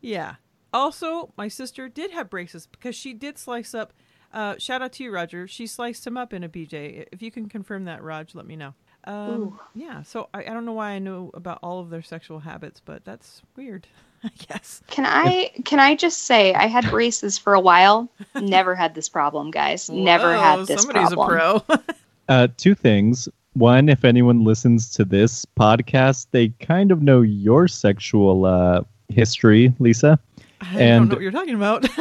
yeah. 0.00 0.36
Also, 0.72 1.32
my 1.36 1.48
sister 1.48 1.88
did 1.88 2.12
have 2.12 2.30
braces 2.30 2.66
because 2.66 2.94
she 2.94 3.12
did 3.12 3.38
slice 3.38 3.74
up. 3.74 3.92
Uh, 4.32 4.54
shout 4.58 4.80
out 4.80 4.92
to 4.92 5.04
you, 5.04 5.12
Roger. 5.12 5.46
She 5.46 5.66
sliced 5.66 6.06
him 6.06 6.16
up 6.16 6.32
in 6.32 6.42
a 6.42 6.48
BJ. 6.48 7.06
If 7.12 7.20
you 7.20 7.30
can 7.30 7.48
confirm 7.48 7.84
that, 7.84 8.02
Raj, 8.02 8.34
let 8.34 8.46
me 8.46 8.56
know. 8.56 8.72
Um, 9.04 9.58
yeah. 9.74 10.02
So 10.02 10.28
I, 10.32 10.40
I 10.40 10.54
don't 10.54 10.64
know 10.64 10.72
why 10.72 10.90
I 10.90 10.98
know 10.98 11.30
about 11.34 11.58
all 11.62 11.80
of 11.80 11.90
their 11.90 12.02
sexual 12.02 12.38
habits, 12.38 12.80
but 12.80 13.04
that's 13.04 13.42
weird. 13.56 13.86
I 14.24 14.30
guess. 14.48 14.82
Can 14.86 15.04
I 15.04 15.50
can 15.64 15.80
I 15.80 15.96
just 15.96 16.20
say 16.20 16.54
I 16.54 16.66
had 16.66 16.88
braces 16.90 17.38
for 17.38 17.54
a 17.54 17.60
while. 17.60 18.08
Never 18.36 18.76
had 18.76 18.94
this 18.94 19.08
problem, 19.08 19.50
guys. 19.50 19.90
Never 19.90 20.32
Whoa, 20.32 20.40
had 20.40 20.66
this 20.66 20.82
somebody's 20.82 21.12
problem. 21.12 21.62
Somebody's 21.66 21.78
a 21.78 21.78
pro. 21.78 21.94
Uh, 22.28 22.46
two 22.56 22.74
things. 22.74 23.28
One, 23.54 23.88
if 23.88 24.04
anyone 24.04 24.44
listens 24.44 24.90
to 24.94 25.04
this 25.04 25.44
podcast, 25.44 26.28
they 26.30 26.48
kind 26.60 26.90
of 26.90 27.02
know 27.02 27.20
your 27.20 27.68
sexual 27.68 28.46
uh, 28.46 28.82
history, 29.08 29.74
Lisa. 29.78 30.18
I 30.60 30.72
don't 30.72 30.80
And- 30.82 31.08
know 31.10 31.14
what 31.16 31.22
you're 31.22 31.32
talking 31.32 31.54
about. 31.54 31.86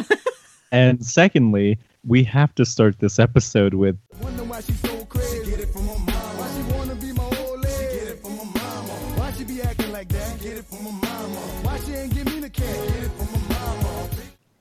And 0.74 1.06
secondly, 1.06 1.78
we 2.08 2.24
have 2.24 2.56
to 2.56 2.64
start 2.64 2.98
this 3.00 3.20
episode 3.20 3.74
with 3.74 3.98
Wonder 4.22 4.46
why 4.46 4.62
she's 4.62 4.80
so 4.80 5.04
crazy. 5.04 5.44
She 5.44 5.52
get 5.52 5.60
it 5.60 5.66
from 5.68 5.86
her 5.90 6.00
mama. 6.00 6.12
Why 6.38 6.48
she 6.56 6.74
wanna 6.78 6.96
be 6.96 7.12
my 7.12 7.24
old 7.26 7.60
lady? 7.60 7.76
She 7.76 8.00
get 8.00 8.08
it 8.08 8.22
from 8.22 8.38
her 8.38 8.46
mama. 8.46 8.94
Why 9.20 9.32
she 9.34 9.44
be 9.44 9.62
acting 9.62 9.92
like 9.92 10.08
that? 10.08 10.40
She 10.40 10.48
get 10.48 10.58
it 10.60 10.64
from 10.64 10.78
her 10.86 10.92
mama. 10.94 11.36
Why 11.64 11.78
she 11.82 11.92
ain't 11.92 12.14
give 12.14 12.26
me 12.28 12.40
the 12.40 12.50
cash? 12.50 12.68
She 12.68 12.88
get 12.94 13.04
it 13.04 13.12
from 13.12 13.28
her 13.28 13.50
mama. 13.50 14.10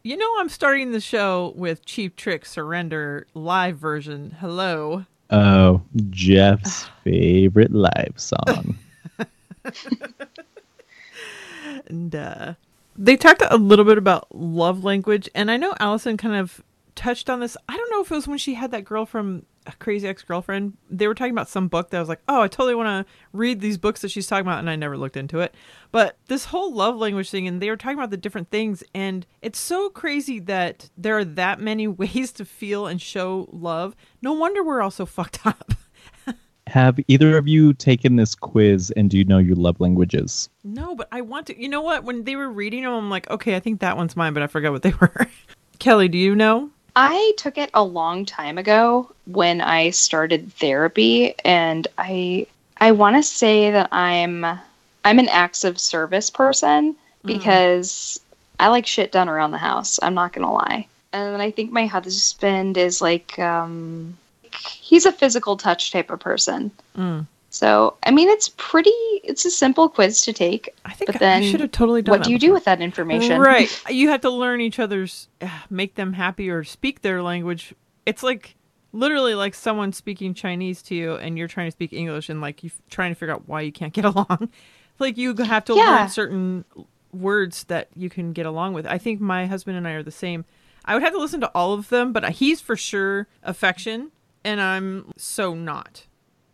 You 0.02 0.16
know, 0.16 0.34
I'm 0.40 0.48
starting 0.48 0.90
the 0.90 1.00
show 1.00 1.52
with 1.54 1.86
Cheap 1.86 2.16
Trick 2.16 2.44
Surrender 2.44 3.28
live 3.32 3.76
version. 3.78 4.34
Hello. 4.40 5.04
Oh, 5.30 5.82
Jeff's 6.10 6.88
favorite 7.04 7.72
live 7.72 8.14
song. 8.16 8.78
And 11.90 12.14
uh, 12.14 12.54
they 12.96 13.16
talked 13.16 13.42
a 13.48 13.56
little 13.56 13.84
bit 13.84 13.98
about 13.98 14.34
love 14.34 14.84
language. 14.84 15.28
And 15.34 15.50
I 15.50 15.56
know 15.56 15.74
Allison 15.80 16.16
kind 16.16 16.36
of 16.36 16.62
touched 16.94 17.28
on 17.28 17.40
this. 17.40 17.56
I 17.68 17.76
don't 17.76 17.90
know 17.90 18.00
if 18.00 18.10
it 18.10 18.14
was 18.14 18.28
when 18.28 18.38
she 18.38 18.54
had 18.54 18.70
that 18.70 18.84
girl 18.84 19.04
from 19.04 19.44
Crazy 19.78 20.08
Ex 20.08 20.22
Girlfriend. 20.22 20.76
They 20.90 21.06
were 21.06 21.14
talking 21.14 21.32
about 21.32 21.48
some 21.48 21.68
book 21.68 21.90
that 21.90 21.96
I 21.96 22.00
was 22.00 22.08
like, 22.08 22.22
oh, 22.28 22.42
I 22.42 22.48
totally 22.48 22.74
want 22.74 23.06
to 23.06 23.12
read 23.32 23.60
these 23.60 23.78
books 23.78 24.00
that 24.02 24.10
she's 24.10 24.26
talking 24.26 24.46
about. 24.46 24.58
And 24.58 24.68
I 24.68 24.76
never 24.76 24.96
looked 24.98 25.16
into 25.16 25.40
it. 25.40 25.54
But 25.92 26.16
this 26.26 26.46
whole 26.46 26.72
love 26.74 26.96
language 26.96 27.30
thing, 27.30 27.46
and 27.46 27.60
they 27.60 27.70
were 27.70 27.76
talking 27.76 27.98
about 27.98 28.10
the 28.10 28.16
different 28.16 28.50
things. 28.50 28.82
And 28.94 29.26
it's 29.42 29.58
so 29.58 29.88
crazy 29.90 30.38
that 30.40 30.90
there 30.96 31.16
are 31.18 31.24
that 31.24 31.60
many 31.60 31.86
ways 31.88 32.32
to 32.32 32.44
feel 32.44 32.86
and 32.86 33.00
show 33.00 33.48
love. 33.52 33.94
No 34.22 34.32
wonder 34.32 34.62
we're 34.62 34.82
all 34.82 34.90
so 34.90 35.06
fucked 35.06 35.40
up. 35.46 35.72
have 36.66 36.98
either 37.08 37.36
of 37.36 37.48
you 37.48 37.72
taken 37.72 38.16
this 38.16 38.34
quiz 38.34 38.92
and 38.92 39.10
do 39.10 39.18
you 39.18 39.24
know 39.24 39.38
your 39.38 39.56
love 39.56 39.80
languages? 39.80 40.48
No, 40.62 40.94
but 40.94 41.08
I 41.10 41.20
want 41.20 41.46
to. 41.48 41.60
You 41.60 41.68
know 41.68 41.82
what? 41.82 42.04
When 42.04 42.24
they 42.24 42.36
were 42.36 42.48
reading 42.48 42.82
them, 42.84 42.92
I'm 42.92 43.10
like, 43.10 43.28
okay, 43.30 43.56
I 43.56 43.60
think 43.60 43.80
that 43.80 43.96
one's 43.96 44.16
mine, 44.16 44.32
but 44.34 44.42
I 44.42 44.46
forgot 44.46 44.72
what 44.72 44.82
they 44.82 44.92
were. 45.00 45.26
Kelly, 45.78 46.08
do 46.08 46.18
you 46.18 46.36
know? 46.36 46.70
I 47.02 47.32
took 47.38 47.56
it 47.56 47.70
a 47.72 47.82
long 47.82 48.26
time 48.26 48.58
ago 48.58 49.10
when 49.24 49.62
I 49.62 49.88
started 49.88 50.52
therapy 50.52 51.34
and 51.44 51.88
I 51.96 52.46
I 52.76 52.92
want 52.92 53.16
to 53.16 53.22
say 53.22 53.70
that 53.70 53.88
I'm 53.90 54.44
I'm 54.44 55.18
an 55.18 55.28
acts 55.30 55.64
of 55.64 55.80
service 55.80 56.28
person 56.28 56.94
because 57.24 58.20
I 58.58 58.68
like 58.68 58.86
shit 58.86 59.12
done 59.12 59.30
around 59.30 59.52
the 59.52 59.58
house. 59.58 59.98
I'm 60.02 60.12
not 60.12 60.34
going 60.34 60.46
to 60.46 60.52
lie. 60.52 60.86
And 61.14 61.40
I 61.40 61.50
think 61.50 61.72
my 61.72 61.86
husband 61.86 62.76
is 62.76 63.00
like 63.00 63.38
um 63.38 64.18
he's 64.80 65.06
a 65.06 65.12
physical 65.12 65.56
touch 65.56 65.92
type 65.92 66.10
of 66.10 66.20
person. 66.20 66.70
Mm. 66.98 67.26
So, 67.52 67.96
I 68.04 68.12
mean 68.12 68.28
it's 68.28 68.48
pretty 68.56 68.90
it's 69.24 69.44
a 69.44 69.50
simple 69.50 69.88
quiz 69.88 70.20
to 70.22 70.32
take. 70.32 70.72
I 70.84 70.92
think 70.92 71.08
But 71.08 71.16
I 71.16 71.18
then 71.18 71.42
should 71.42 71.60
have 71.60 71.72
totally 71.72 72.00
done 72.00 72.18
What 72.18 72.24
do 72.24 72.30
you 72.30 72.38
do 72.38 72.52
with 72.52 72.64
that 72.64 72.80
information? 72.80 73.40
Right. 73.40 73.70
You 73.90 74.08
have 74.10 74.20
to 74.22 74.30
learn 74.30 74.60
each 74.60 74.78
other's, 74.78 75.28
uh, 75.40 75.48
make 75.68 75.96
them 75.96 76.12
happy 76.12 76.48
or 76.48 76.62
speak 76.64 77.02
their 77.02 77.22
language. 77.22 77.74
It's 78.06 78.22
like 78.22 78.54
literally 78.92 79.34
like 79.34 79.54
someone 79.54 79.92
speaking 79.92 80.32
Chinese 80.34 80.80
to 80.82 80.94
you 80.94 81.14
and 81.14 81.36
you're 81.36 81.48
trying 81.48 81.66
to 81.66 81.72
speak 81.72 81.92
English 81.92 82.28
and 82.28 82.40
like 82.40 82.62
you're 82.62 82.72
trying 82.88 83.10
to 83.10 83.14
figure 83.14 83.34
out 83.34 83.48
why 83.48 83.60
you 83.62 83.72
can't 83.72 83.92
get 83.92 84.04
along. 84.14 84.48
like 85.00 85.16
you 85.18 85.34
have 85.36 85.64
to 85.66 85.74
Yeah. 85.74 85.98
learn 86.00 86.08
certain 86.08 86.64
words 87.12 87.64
that 87.64 87.88
you 87.96 88.08
can 88.08 88.32
get 88.32 88.46
along 88.46 88.74
with. 88.74 88.86
I 88.86 88.98
think 88.98 89.20
my 89.20 89.46
husband 89.46 89.76
and 89.76 89.88
I 89.88 89.92
are 89.92 90.02
the 90.04 90.10
same. 90.12 90.44
I 90.84 90.94
would 90.94 91.02
have 91.02 91.12
to 91.12 91.18
listen 91.18 91.40
to 91.40 91.50
all 91.54 91.72
of 91.74 91.88
them, 91.88 92.12
but 92.12 92.28
he's 92.30 92.60
for 92.60 92.76
sure 92.76 93.26
affection 93.42 94.12
and 94.44 94.60
I'm 94.60 95.10
so 95.16 95.52
not. 95.54 96.06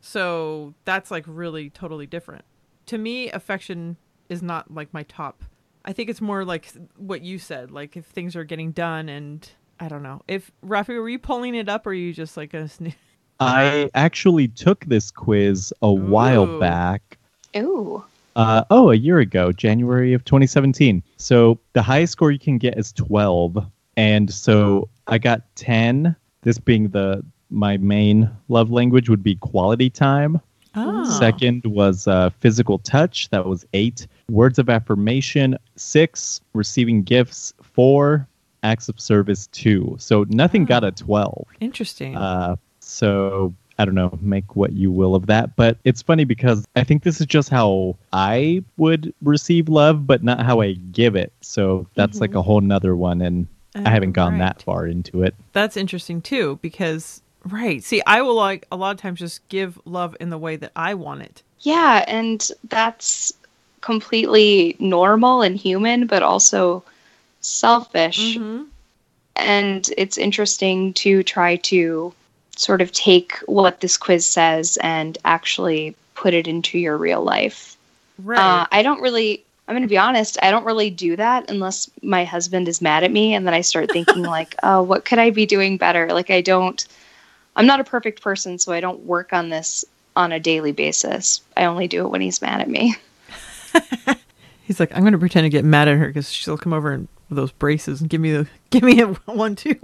So 0.07 0.73
that's 0.85 1.11
like 1.11 1.25
really 1.27 1.69
totally 1.69 2.07
different. 2.07 2.45
To 2.87 2.97
me, 2.97 3.29
affection 3.31 3.97
is 4.29 4.41
not 4.41 4.73
like 4.73 4.95
my 4.95 5.03
top. 5.03 5.43
I 5.85 5.93
think 5.93 6.09
it's 6.09 6.21
more 6.21 6.45
like 6.45 6.73
what 6.97 7.23
you 7.23 7.41
said, 7.41 7.73
like 7.73 7.97
if 7.97 8.07
things 8.07 8.37
are 8.37 8.45
getting 8.45 8.71
done 8.71 9.09
and 9.09 9.49
I 9.81 9.89
don't 9.89 10.05
know. 10.05 10.23
If 10.29 10.53
Rafi, 10.65 10.91
were 11.01 11.09
you 11.09 11.19
pulling 11.19 11.57
it 11.57 11.69
up 11.69 11.89
or 11.89 11.91
are 11.91 11.95
you 11.95 12.13
just 12.13 12.37
like 12.37 12.55
a 12.55 12.65
sne- 12.65 12.95
I 13.41 13.91
actually 13.95 14.47
took 14.47 14.85
this 14.85 15.11
quiz 15.11 15.73
a 15.83 15.93
while 15.93 16.61
back. 16.61 17.19
Ooh. 17.57 18.05
Uh, 18.37 18.65
oh, 18.71 18.93
a 18.93 18.95
year 18.95 19.19
ago, 19.19 19.51
January 19.51 20.13
of 20.13 20.25
2017. 20.25 21.03
So 21.17 21.59
the 21.73 21.83
highest 21.83 22.13
score 22.13 22.31
you 22.31 22.39
can 22.39 22.59
get 22.59 22.79
is 22.79 22.93
12, 22.93 23.59
and 23.97 24.33
so 24.33 24.89
I 25.09 25.19
got 25.19 25.43
10. 25.57 26.15
This 26.43 26.59
being 26.59 26.91
the 26.91 27.25
my 27.51 27.77
main 27.77 28.31
love 28.49 28.71
language 28.71 29.09
would 29.09 29.23
be 29.23 29.37
quality 29.37 29.91
time. 29.91 30.41
Oh. 30.75 31.05
Second 31.19 31.65
was 31.65 32.07
uh, 32.07 32.31
physical 32.41 32.79
touch. 32.79 33.31
That 33.31 33.47
was 33.47 33.65
eight. 33.73 34.07
Words 34.31 34.59
of 34.59 34.69
affirmation, 34.69 35.57
six. 35.77 36.41
Receiving 36.53 37.03
gifts, 37.03 37.55
four. 37.63 38.29
Acts 38.63 38.89
of 38.89 39.01
service, 39.01 39.47
two. 39.49 39.97
So 39.99 40.27
nothing 40.29 40.65
got 40.65 40.85
a 40.85 40.91
12. 40.91 41.47
Interesting. 41.61 42.17
Uh, 42.17 42.57
so 42.81 43.55
I 43.79 43.85
don't 43.85 43.95
know, 43.95 44.19
make 44.21 44.57
what 44.57 44.73
you 44.73 44.91
will 44.91 45.15
of 45.15 45.27
that. 45.27 45.55
But 45.57 45.79
it's 45.85 46.03
funny 46.03 46.25
because 46.25 46.65
I 46.75 46.83
think 46.83 47.03
this 47.03 47.21
is 47.21 47.27
just 47.27 47.49
how 47.49 47.97
I 48.13 48.65
would 48.77 49.15
receive 49.23 49.69
love, 49.69 50.07
but 50.07 50.25
not 50.25 50.45
how 50.45 50.61
I 50.61 50.73
give 50.73 51.15
it. 51.15 51.33
So 51.43 51.87
that's 51.95 52.21
like 52.21 52.35
a 52.35 52.43
whole 52.43 52.61
nother 52.61 52.97
one. 52.97 53.23
And 53.23 53.47
I 53.75 53.91
haven't 53.91 54.13
gone 54.13 54.39
that 54.39 54.63
far 54.63 54.87
into 54.87 55.23
it. 55.23 55.35
That's 55.53 55.77
interesting 55.77 56.23
too 56.23 56.59
because 56.63 57.23
Right. 57.47 57.83
See, 57.83 58.03
I 58.07 58.23
will 58.23 58.35
like 58.35 58.67
a 58.73 58.77
lot 58.77 58.95
of 58.95 59.01
times 59.01 59.21
just 59.21 59.47
give 59.49 59.79
love 59.85 60.17
in 60.21 60.31
the 60.31 60.39
way 60.39 60.57
that 60.57 60.73
I 60.75 60.95
want 60.95 61.23
it. 61.23 61.43
Yeah, 61.61 62.05
and 62.07 62.47
that's 62.69 63.33
completely 63.81 64.77
normal 64.79 65.43
and 65.43 65.57
human, 65.57 66.07
but 66.07 66.23
also 66.23 66.83
selfish. 67.41 68.37
Mm-hmm. 68.37 68.65
And 69.37 69.89
it's 69.97 70.19
interesting 70.19 70.93
to 70.95 71.23
try 71.23 71.57
to 71.57 72.13
sort 72.57 72.81
of 72.81 72.91
take 72.91 73.37
what 73.47 73.81
this 73.81 73.97
quiz 73.97 74.27
says 74.27 74.79
and 74.83 75.19
actually 75.25 75.95
put 76.15 76.35
it 76.35 76.49
into 76.49 76.79
your 76.79 76.97
real 76.97 77.23
life. 77.23 77.77
Right. 78.23 78.39
Uh, 78.39 78.67
I 78.73 78.83
don't 78.83 79.01
really, 79.03 79.45
I'm 79.69 79.75
going 79.75 79.83
to 79.83 79.89
be 79.89 79.99
honest, 79.99 80.39
I 80.43 80.51
don't 80.51 80.65
really 80.65 80.91
do 80.91 81.17
that 81.17 81.51
unless 81.51 81.91
my 82.03 82.25
husband 82.25 82.67
is 82.67 82.81
mad 82.81 83.05
at 83.05 83.13
me. 83.13 83.35
And 83.35 83.47
then 83.47 83.55
I 83.55 83.61
start 83.61 83.91
thinking, 83.93 84.23
like, 84.37 84.57
oh, 84.63 84.83
what 84.83 85.05
could 85.05 85.19
I 85.19 85.31
be 85.31 85.47
doing 85.47 85.77
better? 85.77 86.13
Like, 86.13 86.31
I 86.31 86.41
don't, 86.41 86.85
I'm 87.57 87.67
not 87.67 87.81
a 87.81 87.85
perfect 87.85 88.23
person, 88.23 88.59
so 88.59 88.73
I 88.73 88.81
don't 88.81 89.01
work 89.01 89.33
on 89.33 89.49
this 89.49 89.85
on 90.15 90.33
a 90.33 90.41
daily 90.41 90.73
basis. 90.73 91.41
I 91.57 91.65
only 91.65 91.89
do 91.89 92.05
it 92.05 92.09
when 92.11 92.21
he's 92.21 92.41
mad 92.41 92.61
at 92.61 92.69
me. 92.69 92.97
He's 94.63 94.81
like, 94.81 94.91
I'm 94.97 95.03
going 95.03 95.13
to 95.13 95.19
pretend 95.19 95.45
to 95.45 95.49
get 95.49 95.65
mad 95.65 95.87
at 95.87 95.97
her 95.97 96.09
because 96.09 96.33
she'll 96.33 96.59
come 96.59 96.73
over 96.73 96.91
and 96.91 97.07
those 97.31 97.53
braces 97.53 98.01
and 98.01 98.11
give 98.11 98.21
me 98.21 98.33
the 98.33 98.49
give 98.71 98.83
me 98.83 99.01
a 99.01 99.07
one 99.27 99.55
too. 99.55 99.79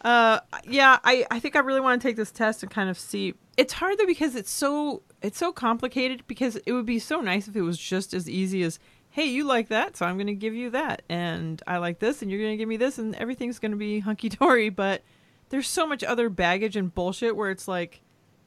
uh, 0.00 0.40
yeah, 0.64 0.98
I 1.04 1.24
I 1.30 1.38
think 1.38 1.54
I 1.54 1.60
really 1.60 1.80
want 1.80 2.00
to 2.02 2.08
take 2.08 2.16
this 2.16 2.32
test 2.32 2.62
and 2.62 2.70
kind 2.70 2.90
of 2.90 2.98
see. 2.98 3.34
It's 3.56 3.74
hard 3.74 3.98
though 3.98 4.06
because 4.06 4.34
it's 4.34 4.50
so 4.50 5.02
it's 5.22 5.38
so 5.38 5.52
complicated. 5.52 6.24
Because 6.26 6.56
it 6.56 6.72
would 6.72 6.86
be 6.86 6.98
so 6.98 7.20
nice 7.20 7.46
if 7.48 7.56
it 7.56 7.62
was 7.62 7.78
just 7.78 8.12
as 8.12 8.28
easy 8.28 8.62
as, 8.62 8.78
hey, 9.10 9.26
you 9.26 9.44
like 9.44 9.68
that, 9.68 9.96
so 9.96 10.06
I'm 10.06 10.16
going 10.16 10.26
to 10.28 10.34
give 10.34 10.54
you 10.54 10.70
that, 10.70 11.02
and 11.08 11.62
I 11.66 11.78
like 11.78 11.98
this, 11.98 12.22
and 12.22 12.30
you're 12.30 12.40
going 12.40 12.52
to 12.52 12.56
give 12.56 12.68
me 12.68 12.76
this, 12.76 12.98
and 12.98 13.14
everything's 13.16 13.58
going 13.58 13.72
to 13.72 13.76
be 13.76 14.00
hunky 14.00 14.28
dory. 14.28 14.68
But 14.68 15.02
there's 15.50 15.68
so 15.68 15.86
much 15.86 16.04
other 16.04 16.28
baggage 16.28 16.76
and 16.76 16.92
bullshit 16.94 17.36
where 17.36 17.50
it's 17.50 17.68
like, 17.68 18.02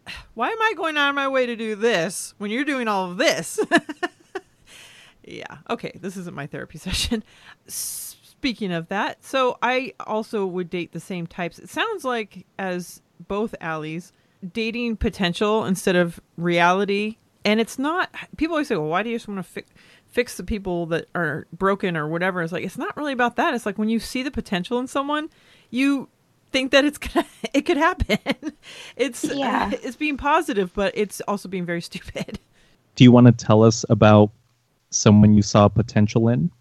why 0.34 0.50
am 0.50 0.62
I 0.62 0.74
going 0.76 0.98
out 0.98 1.10
of 1.10 1.16
my 1.16 1.28
way 1.28 1.46
to 1.46 1.56
do 1.56 1.76
this 1.76 2.34
when 2.38 2.52
you're 2.52 2.66
doing 2.66 2.88
all 2.88 3.12
of 3.12 3.18
this? 3.18 3.60
yeah. 5.24 5.58
Okay. 5.70 5.92
This 6.00 6.18
isn't 6.18 6.36
my 6.36 6.48
therapy 6.48 6.78
session. 6.78 7.24
Speaking 7.68 8.72
of 8.72 8.88
that, 8.90 9.24
so 9.24 9.58
I 9.62 9.94
also 10.00 10.46
would 10.48 10.70
date 10.70 10.94
the 10.94 11.00
same 11.00 11.28
types. 11.28 11.60
It 11.60 11.70
sounds 11.70 12.04
like, 12.04 12.48
as 12.58 13.02
both 13.28 13.54
Allies, 13.62 14.14
dating 14.54 14.98
potential 14.98 15.66
instead 15.66 15.96
of 15.96 16.20
reality. 16.38 17.18
And 17.46 17.60
it's 17.60 17.78
not, 17.78 18.10
people 18.38 18.56
always 18.56 18.68
say, 18.68 18.76
well, 18.76 18.88
why 18.88 19.04
do 19.04 19.10
you 19.10 19.16
just 19.16 19.28
want 19.28 19.40
to 19.40 19.44
fix, 19.44 19.70
fix 20.08 20.38
the 20.38 20.44
people 20.44 20.88
that 20.88 21.08
are 21.14 21.46
broken 21.54 21.96
or 21.96 22.08
whatever? 22.08 22.42
It's 22.42 22.52
like, 22.52 22.64
it's 22.64 22.78
not 22.78 22.98
really 22.98 23.14
about 23.14 23.36
that. 23.36 23.54
It's 23.54 23.66
like 23.66 23.78
when 23.78 23.90
you 23.90 24.00
see 24.00 24.24
the 24.24 24.32
potential 24.32 24.80
in 24.80 24.88
someone, 24.88 25.30
you 25.70 26.10
think 26.52 26.72
that 26.72 26.86
it's 26.86 26.98
gonna, 26.98 27.26
it 27.54 27.62
could 27.62 27.78
happen. 27.78 28.54
it's, 28.96 29.24
Yeah. 29.24 29.72
it's 29.84 29.96
being 29.96 30.18
positive, 30.18 30.74
but 30.74 30.94
it's 30.96 31.22
also 31.22 31.50
being 31.50 31.66
very 31.66 31.82
stupid. 31.82 32.40
Do 32.96 33.04
you 33.04 33.12
want 33.12 33.28
to 33.28 33.32
tell 33.32 33.64
us 33.64 33.86
about 33.90 34.32
someone 34.90 35.34
you 35.34 35.42
saw 35.42 35.70
potential 35.70 36.28
in? 36.28 36.52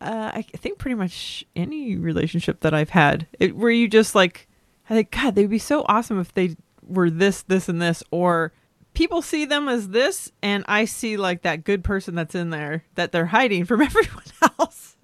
Uh, 0.00 0.30
I 0.34 0.42
think 0.42 0.78
pretty 0.78 0.94
much 0.94 1.44
any 1.54 1.96
relationship 1.96 2.60
that 2.60 2.72
I've 2.72 2.88
had, 2.90 3.26
it, 3.38 3.54
where 3.54 3.70
you 3.70 3.86
just 3.86 4.14
like, 4.14 4.48
I 4.88 4.94
think, 4.94 5.10
God, 5.10 5.34
they'd 5.34 5.50
be 5.50 5.58
so 5.58 5.84
awesome 5.88 6.18
if 6.18 6.32
they 6.32 6.56
were 6.82 7.10
this, 7.10 7.42
this, 7.42 7.68
and 7.68 7.82
this, 7.82 8.02
or 8.10 8.52
people 8.94 9.20
see 9.20 9.44
them 9.44 9.68
as 9.68 9.90
this, 9.90 10.32
and 10.42 10.64
I 10.66 10.86
see 10.86 11.18
like 11.18 11.42
that 11.42 11.64
good 11.64 11.84
person 11.84 12.14
that's 12.14 12.34
in 12.34 12.48
there 12.48 12.84
that 12.94 13.12
they're 13.12 13.26
hiding 13.26 13.66
from 13.66 13.82
everyone 13.82 14.24
else. 14.58 14.96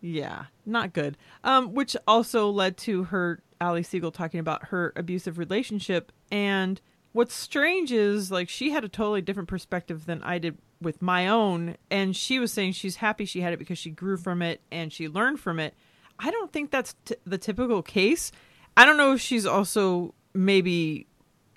Yeah, 0.00 0.44
not 0.64 0.92
good. 0.92 1.16
Um, 1.44 1.74
which 1.74 1.96
also 2.06 2.50
led 2.50 2.76
to 2.78 3.04
her, 3.04 3.42
Ali 3.60 3.82
Segal, 3.82 4.12
talking 4.12 4.40
about 4.40 4.66
her 4.66 4.92
abusive 4.96 5.38
relationship. 5.38 6.12
And 6.30 6.80
what's 7.12 7.34
strange 7.34 7.90
is 7.92 8.30
like 8.30 8.48
she 8.48 8.70
had 8.70 8.84
a 8.84 8.88
totally 8.88 9.22
different 9.22 9.48
perspective 9.48 10.06
than 10.06 10.22
I 10.22 10.38
did 10.38 10.58
with 10.80 11.02
my 11.02 11.26
own. 11.28 11.76
And 11.90 12.14
she 12.14 12.38
was 12.38 12.52
saying 12.52 12.72
she's 12.72 12.96
happy 12.96 13.24
she 13.24 13.40
had 13.40 13.52
it 13.52 13.58
because 13.58 13.78
she 13.78 13.90
grew 13.90 14.16
from 14.16 14.42
it 14.42 14.60
and 14.70 14.92
she 14.92 15.08
learned 15.08 15.40
from 15.40 15.58
it. 15.58 15.74
I 16.18 16.30
don't 16.30 16.52
think 16.52 16.70
that's 16.70 16.94
t- 17.04 17.16
the 17.26 17.38
typical 17.38 17.82
case. 17.82 18.30
I 18.76 18.84
don't 18.84 18.96
know 18.96 19.12
if 19.14 19.20
she's 19.20 19.46
also 19.46 20.14
maybe 20.34 21.06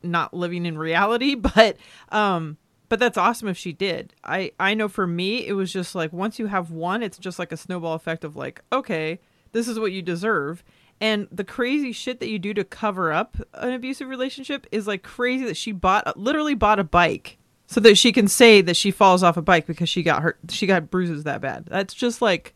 not 0.04 0.34
living 0.34 0.66
in 0.66 0.78
reality, 0.78 1.36
but 1.56 1.78
um 2.10 2.58
but 2.92 3.00
that's 3.00 3.18
awesome 3.18 3.48
if 3.48 3.58
she 3.58 3.72
did. 3.72 4.14
I 4.22 4.52
I 4.60 4.74
know 4.74 4.90
for 4.90 5.08
me 5.08 5.48
it 5.48 5.54
was 5.54 5.72
just 5.72 5.96
like 5.96 6.12
once 6.12 6.40
you 6.40 6.48
have 6.48 6.72
one, 6.72 7.02
it's 7.02 7.18
just 7.18 7.40
like 7.40 7.54
a 7.54 7.58
snowball 7.58 7.94
effect 7.94 8.26
of 8.26 8.36
like, 8.36 8.62
okay, 8.70 9.22
this 9.54 9.70
is 9.70 9.80
what 9.80 9.94
you 9.94 10.02
deserve. 10.02 10.62
And 11.00 11.30
the 11.32 11.46
crazy 11.46 11.94
shit 11.94 12.20
that 12.20 12.28
you 12.28 12.38
do 12.38 12.54
to 12.54 12.66
cover 12.66 13.14
up 13.14 13.38
an 13.54 13.72
abusive 13.72 14.10
relationship 14.10 14.68
is 14.74 14.88
like 14.88 15.04
crazy 15.04 15.46
that 15.46 15.56
she 15.56 15.72
bought 15.72 16.18
literally 16.18 16.54
bought 16.54 16.80
a 16.80 16.84
bike 16.84 17.38
so 17.66 17.80
that 17.80 17.98
she 17.98 18.12
can 18.12 18.28
say 18.28 18.60
that 18.60 18.76
she 18.76 18.92
falls 18.92 19.24
off 19.24 19.38
a 19.38 19.42
bike 19.42 19.68
because 19.68 19.88
she 19.88 20.04
got 20.04 20.22
hurt 20.22 20.38
she 20.50 20.68
got 20.68 20.92
bruises 20.92 21.24
that 21.24 21.40
bad. 21.40 21.68
That's 21.68 21.94
just 21.94 22.22
like 22.22 22.54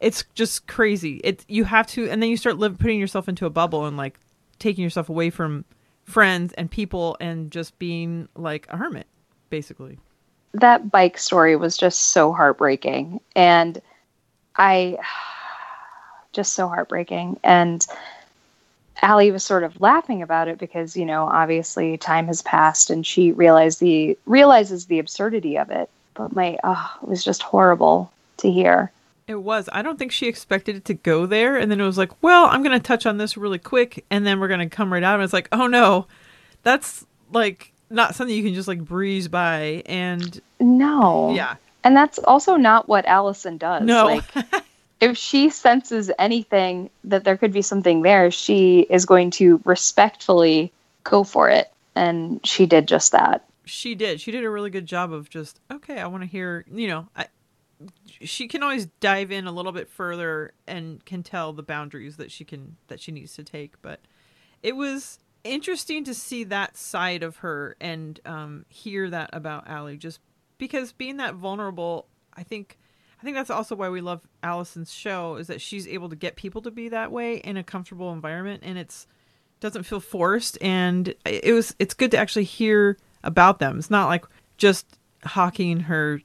it's 0.00 0.24
just 0.34 0.68
crazy. 0.68 1.20
It 1.22 1.44
you 1.48 1.64
have 1.64 1.86
to, 1.88 2.08
and 2.08 2.22
then 2.22 2.30
you 2.30 2.38
start 2.38 2.56
live, 2.56 2.78
putting 2.78 2.98
yourself 2.98 3.28
into 3.28 3.44
a 3.44 3.50
bubble 3.50 3.84
and 3.84 3.98
like 3.98 4.18
taking 4.58 4.82
yourself 4.82 5.10
away 5.10 5.28
from 5.28 5.66
friends 6.02 6.54
and 6.54 6.70
people 6.70 7.18
and 7.20 7.50
just 7.50 7.78
being 7.78 8.26
like 8.34 8.66
a 8.70 8.78
hermit, 8.78 9.06
basically. 9.50 9.98
that 10.54 10.90
bike 10.90 11.18
story 11.18 11.56
was 11.56 11.76
just 11.76 12.06
so 12.12 12.32
heartbreaking 12.32 13.20
and 13.36 13.80
i 14.56 14.96
just 16.32 16.54
so 16.54 16.68
heartbreaking 16.68 17.38
and 17.42 17.86
Allie 19.02 19.30
was 19.30 19.42
sort 19.42 19.64
of 19.64 19.80
laughing 19.80 20.20
about 20.20 20.46
it 20.48 20.58
because 20.58 20.96
you 20.96 21.06
know 21.06 21.24
obviously 21.24 21.96
time 21.96 22.26
has 22.26 22.42
passed 22.42 22.90
and 22.90 23.06
she 23.06 23.32
realized 23.32 23.80
the 23.80 24.16
realizes 24.26 24.86
the 24.86 24.98
absurdity 24.98 25.56
of 25.56 25.70
it 25.70 25.88
but 26.14 26.34
my 26.36 26.58
oh 26.64 26.98
it 27.02 27.08
was 27.08 27.24
just 27.24 27.42
horrible 27.42 28.12
to 28.36 28.50
hear 28.50 28.92
It 29.26 29.42
was. 29.42 29.68
I 29.72 29.82
don't 29.82 29.98
think 29.98 30.12
she 30.12 30.26
expected 30.26 30.74
it 30.76 30.84
to 30.86 30.94
go 30.94 31.24
there, 31.24 31.56
and 31.56 31.70
then 31.70 31.80
it 31.80 31.84
was 31.84 31.96
like, 31.96 32.10
well, 32.20 32.46
I'm 32.46 32.62
gonna 32.64 32.80
touch 32.80 33.06
on 33.06 33.16
this 33.16 33.36
really 33.36 33.58
quick, 33.60 34.04
and 34.10 34.26
then 34.26 34.40
we're 34.40 34.48
gonna 34.48 34.68
come 34.68 34.92
right 34.92 35.04
out. 35.04 35.14
And 35.14 35.22
it's 35.22 35.32
like, 35.32 35.48
oh 35.52 35.68
no, 35.68 36.06
that's 36.64 37.06
like 37.32 37.72
not 37.90 38.14
something 38.14 38.34
you 38.34 38.42
can 38.42 38.54
just 38.54 38.68
like 38.68 38.84
breeze 38.84 39.28
by. 39.28 39.82
And 39.86 40.40
no 40.58 41.34
yeah, 41.34 41.56
and 41.84 41.96
that's 41.96 42.18
also 42.20 42.56
not 42.56 42.88
what 42.88 43.04
allison 43.06 43.58
does 43.58 43.82
no, 43.82 44.06
like 44.06 44.24
if 45.00 45.16
she 45.16 45.50
senses 45.50 46.10
anything 46.18 46.90
that 47.04 47.24
there 47.24 47.36
could 47.36 47.52
be 47.52 47.62
something 47.62 48.02
there, 48.02 48.30
she 48.30 48.80
is 48.90 49.06
going 49.06 49.30
to 49.32 49.60
respectfully 49.64 50.72
go 51.04 51.24
for 51.24 51.48
it. 51.48 51.72
And 51.96 52.40
she 52.46 52.66
did 52.66 52.86
just 52.86 53.12
that. 53.12 53.44
she 53.64 53.94
did. 53.94 54.20
She 54.20 54.30
did 54.30 54.44
a 54.44 54.50
really 54.50 54.70
good 54.70 54.86
job 54.86 55.12
of 55.12 55.30
just 55.30 55.60
okay. 55.70 55.98
I 55.98 56.06
want 56.06 56.22
to 56.22 56.28
hear. 56.28 56.64
You 56.70 56.88
know, 56.88 57.08
I, 57.16 57.26
she 58.20 58.48
can 58.48 58.62
always 58.62 58.86
dive 59.00 59.30
in 59.30 59.46
a 59.46 59.52
little 59.52 59.72
bit 59.72 59.88
further 59.88 60.52
and 60.66 61.04
can 61.04 61.22
tell 61.22 61.52
the 61.52 61.62
boundaries 61.62 62.16
that 62.16 62.30
she 62.30 62.44
can 62.44 62.76
that 62.88 63.00
she 63.00 63.12
needs 63.12 63.34
to 63.34 63.44
take. 63.44 63.80
But 63.82 64.00
it 64.62 64.76
was 64.76 65.18
interesting 65.44 66.04
to 66.04 66.14
see 66.14 66.44
that 66.44 66.76
side 66.76 67.22
of 67.22 67.38
her 67.38 67.76
and 67.80 68.20
um, 68.24 68.66
hear 68.68 69.08
that 69.10 69.30
about 69.32 69.68
Allie. 69.68 69.96
Just 69.96 70.20
because 70.58 70.92
being 70.92 71.16
that 71.18 71.34
vulnerable, 71.34 72.06
I 72.34 72.42
think. 72.42 72.78
I 73.18 73.22
think 73.22 73.36
that's 73.36 73.50
also 73.50 73.76
why 73.76 73.90
we 73.90 74.00
love 74.00 74.22
Allison's 74.42 74.90
show 74.90 75.36
is 75.36 75.48
that 75.48 75.60
she's 75.60 75.86
able 75.86 76.08
to 76.08 76.16
get 76.16 76.36
people 76.36 76.62
to 76.62 76.70
be 76.70 76.88
that 76.88 77.12
way 77.12 77.36
in 77.36 77.58
a 77.58 77.62
comfortable 77.62 78.14
environment 78.14 78.62
and 78.64 78.78
it's 78.78 79.06
doesn't 79.60 79.82
feel 79.82 80.00
forced 80.00 80.56
and 80.62 81.14
it 81.26 81.52
was 81.52 81.76
it's 81.78 81.92
good 81.92 82.10
to 82.12 82.16
actually 82.16 82.44
hear 82.44 82.96
about 83.22 83.58
them. 83.58 83.78
It's 83.78 83.90
not 83.90 84.08
like 84.08 84.24
just 84.56 84.86
hawking 85.24 85.80
her 85.80 86.22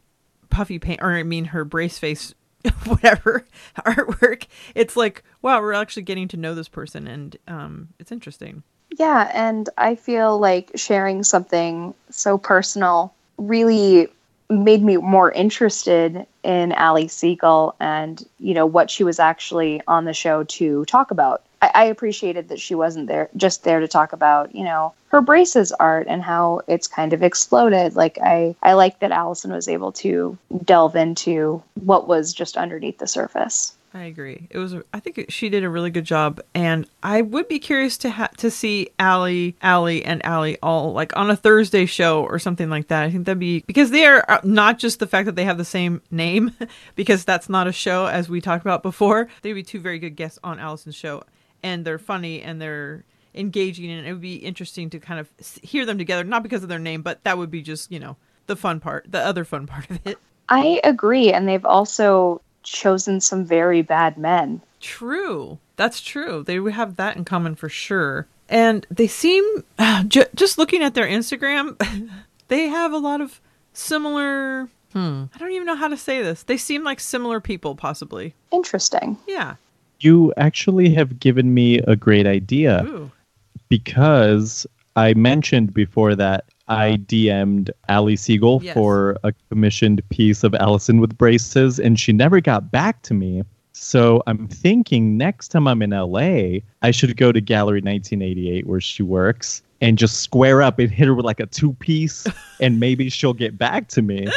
puffy 0.49 0.80
paint 0.80 1.01
or 1.01 1.12
I 1.12 1.23
mean 1.23 1.45
her 1.45 1.65
brace 1.65 1.99
face 1.99 2.34
whatever 2.86 3.45
artwork. 3.80 4.47
It's 4.73 4.95
like 4.95 5.23
wow, 5.41 5.60
we're 5.62 5.73
actually 5.73 6.04
getting 6.04 6.30
to 6.30 6.38
know 6.38 6.56
this 6.56 6.69
person 6.69 7.08
and 7.08 7.36
um 7.47 7.89
it's 7.99 8.12
interesting. 8.12 8.63
Yeah. 8.98 9.30
And 9.34 9.69
I 9.78 9.95
feel 9.95 10.39
like 10.39 10.71
sharing 10.76 11.24
something 11.24 11.93
so 12.10 12.38
personal 12.38 13.13
really 13.38 14.08
made 14.50 14.84
me 14.84 14.98
more 14.98 15.32
interested 15.32 16.26
in 16.43 16.71
Ali 16.74 17.08
Segal 17.08 17.74
and, 17.80 18.24
you 18.39 18.54
know, 18.54 18.65
what 18.65 18.91
she 18.91 19.04
was 19.04 19.19
actually 19.19 19.82
on 19.88 20.06
the 20.06 20.13
show 20.13 20.43
to 20.43 20.86
talk 20.86 21.12
about. 21.12 21.41
I, 21.62 21.71
I 21.74 21.84
appreciated 21.86 22.50
that 22.50 22.60
she 22.60 22.76
wasn't 22.76 23.08
there 23.08 23.30
just 23.36 23.63
there 23.63 23.80
to 23.80 23.88
talk 23.88 24.13
about, 24.13 24.54
you 24.54 24.63
know, 24.63 24.93
her 25.10 25.21
braces 25.21 25.71
art 25.71 26.08
and 26.08 26.21
how 26.21 26.62
it's 26.67 26.88
kind 26.88 27.13
of 27.13 27.24
exploded. 27.24 27.95
Like 27.95 28.17
I, 28.21 28.56
I 28.62 28.74
like 28.74 29.00
that 29.00 29.12
Allison 29.12 29.52
was 29.52 29.67
able 29.67 29.91
to 29.93 30.38
delve 30.63 30.95
into 30.95 31.63
what 31.84 32.08
was 32.08 32.34
just 32.34 32.58
underneath 32.58 33.00
the 33.00 33.08
surface. 33.08 33.74
I 33.95 34.03
agree. 34.03 34.49
It 34.49 34.58
was. 34.58 34.75
I 34.93 34.99
think 34.99 35.27
she 35.29 35.47
did 35.47 35.63
a 35.63 35.69
really 35.69 35.89
good 35.89 36.03
job, 36.03 36.41
and 36.53 36.86
I 37.01 37.21
would 37.21 37.47
be 37.47 37.60
curious 37.60 37.97
to 37.99 38.10
ha- 38.10 38.29
to 38.39 38.51
see 38.51 38.89
Allie, 38.99 39.55
Allie, 39.62 40.03
and 40.03 40.23
Allie 40.25 40.58
all 40.62 40.91
like 40.91 41.15
on 41.15 41.31
a 41.31 41.36
Thursday 41.38 41.86
show 41.86 42.21
or 42.21 42.38
something 42.38 42.69
like 42.69 42.89
that. 42.89 43.03
I 43.03 43.10
think 43.10 43.25
that'd 43.25 43.39
be 43.39 43.63
because 43.65 43.91
they 43.91 44.05
are 44.05 44.25
uh, 44.27 44.41
not 44.43 44.79
just 44.79 44.99
the 44.99 45.08
fact 45.08 45.27
that 45.27 45.38
they 45.38 45.45
have 45.45 45.58
the 45.58 45.63
same 45.63 46.01
name, 46.12 46.51
because 46.95 47.23
that's 47.23 47.47
not 47.47 47.67
a 47.67 47.71
show 47.71 48.05
as 48.05 48.27
we 48.27 48.41
talked 48.41 48.65
about 48.65 48.84
before. 48.84 49.29
They'd 49.43 49.53
be 49.53 49.63
two 49.63 49.79
very 49.79 49.97
good 49.97 50.17
guests 50.17 50.39
on 50.43 50.60
Allison's 50.60 50.95
show, 50.95 51.23
and 51.63 51.86
they're 51.86 51.97
funny 51.97 52.41
and 52.41 52.62
they're 52.62 53.05
engaging, 53.34 53.89
and 53.89 54.05
it 54.05 54.12
would 54.12 54.21
be 54.21 54.36
interesting 54.36 54.89
to 54.89 54.99
kind 54.99 55.21
of 55.21 55.29
hear 55.63 55.86
them 55.86 55.97
together. 55.97 56.25
Not 56.25 56.43
because 56.43 56.63
of 56.63 56.69
their 56.69 56.79
name, 56.79 57.01
but 57.01 57.23
that 57.23 57.38
would 57.38 57.49
be 57.49 57.62
just 57.62 57.89
you 57.93 57.99
know 57.99 58.17
the 58.47 58.58
fun 58.58 58.81
part, 58.81 59.10
the 59.10 59.25
other 59.25 59.45
fun 59.45 59.67
part 59.67 59.89
of 59.89 60.05
it. 60.05 60.17
I 60.49 60.81
agree, 60.84 61.31
and 61.31 61.47
they've 61.47 61.65
also 61.65 62.41
chosen 62.65 63.21
some 63.21 63.45
very 63.45 63.82
bad 63.82 64.17
men. 64.17 64.62
True. 64.82 65.58
That's 65.78 66.01
true. 66.01 66.43
They 66.43 66.60
would 66.60 66.73
have 66.73 66.97
that 66.97 67.15
in 67.15 67.25
common 67.25 67.56
for 67.56 67.69
sure. 67.69 68.28
And 68.49 68.86
they 68.91 69.08
seem, 69.08 69.63
ju- 70.08 70.25
just 70.36 70.58
looking 70.58 70.84
at 70.84 70.93
their 70.93 71.08
Instagram, 71.08 71.80
they 72.49 72.67
have 72.67 72.91
a 72.91 72.97
lot 72.97 73.21
of 73.21 73.39
similar. 73.73 74.69
Hmm. 74.93 75.25
I 75.34 75.38
don't 75.38 75.51
even 75.51 75.65
know 75.65 75.75
how 75.75 75.88
to 75.88 75.97
say 75.97 76.21
this. 76.21 76.43
They 76.43 76.58
seem 76.58 76.84
like 76.84 76.99
similar 76.99 77.39
people, 77.39 77.75
possibly. 77.75 78.34
Interesting. 78.51 79.17
Yeah. 79.28 79.56
You 79.99 80.34
actually 80.38 80.93
have 80.93 81.19
given 81.19 81.54
me 81.54 81.80
a 81.80 81.95
great 81.95 82.28
idea 82.28 82.84
Ooh. 82.86 83.12
because 83.69 84.67
I 84.95 85.13
mentioned 85.13 85.73
before 85.73 86.15
that 86.15 86.45
I 86.67 86.97
DM'd 86.97 87.69
Ali 87.89 88.15
Segal 88.15 88.62
Yes. 88.63 88.73
for 88.73 89.17
a 89.23 89.34
commissioned 89.49 90.01
piece 90.10 90.43
of 90.43 90.56
Allison 90.56 90.99
with 90.99 91.17
braces, 91.17 91.80
and 91.80 91.99
she 91.99 92.12
never 92.12 92.41
got 92.41 92.71
back 92.71 93.01
to 93.04 93.13
me. 93.13 93.43
So 93.73 94.23
I'm 94.25 94.47
thinking 94.47 95.17
next 95.17 95.49
time 95.49 95.67
I'm 95.67 95.82
in 95.82 95.91
LA, 95.91 96.60
I 96.82 96.91
should 96.91 97.17
go 97.17 97.32
to 97.32 97.41
Gallery 97.41 97.82
1988 97.82 98.65
where 98.65 98.80
she 98.82 99.04
works 99.04 99.62
and 99.82 99.97
just 99.97 100.21
square 100.21 100.62
up 100.62 100.80
and 100.80 100.89
hit 100.89 101.08
her 101.08 101.13
with 101.13 101.25
like 101.25 101.39
a 101.41 101.45
two 101.45 101.73
piece, 101.73 102.25
and 102.62 102.80
maybe 102.80 103.10
she'll 103.10 103.34
get 103.34 103.58
back 103.58 103.88
to 103.89 104.01
me. 104.01 104.28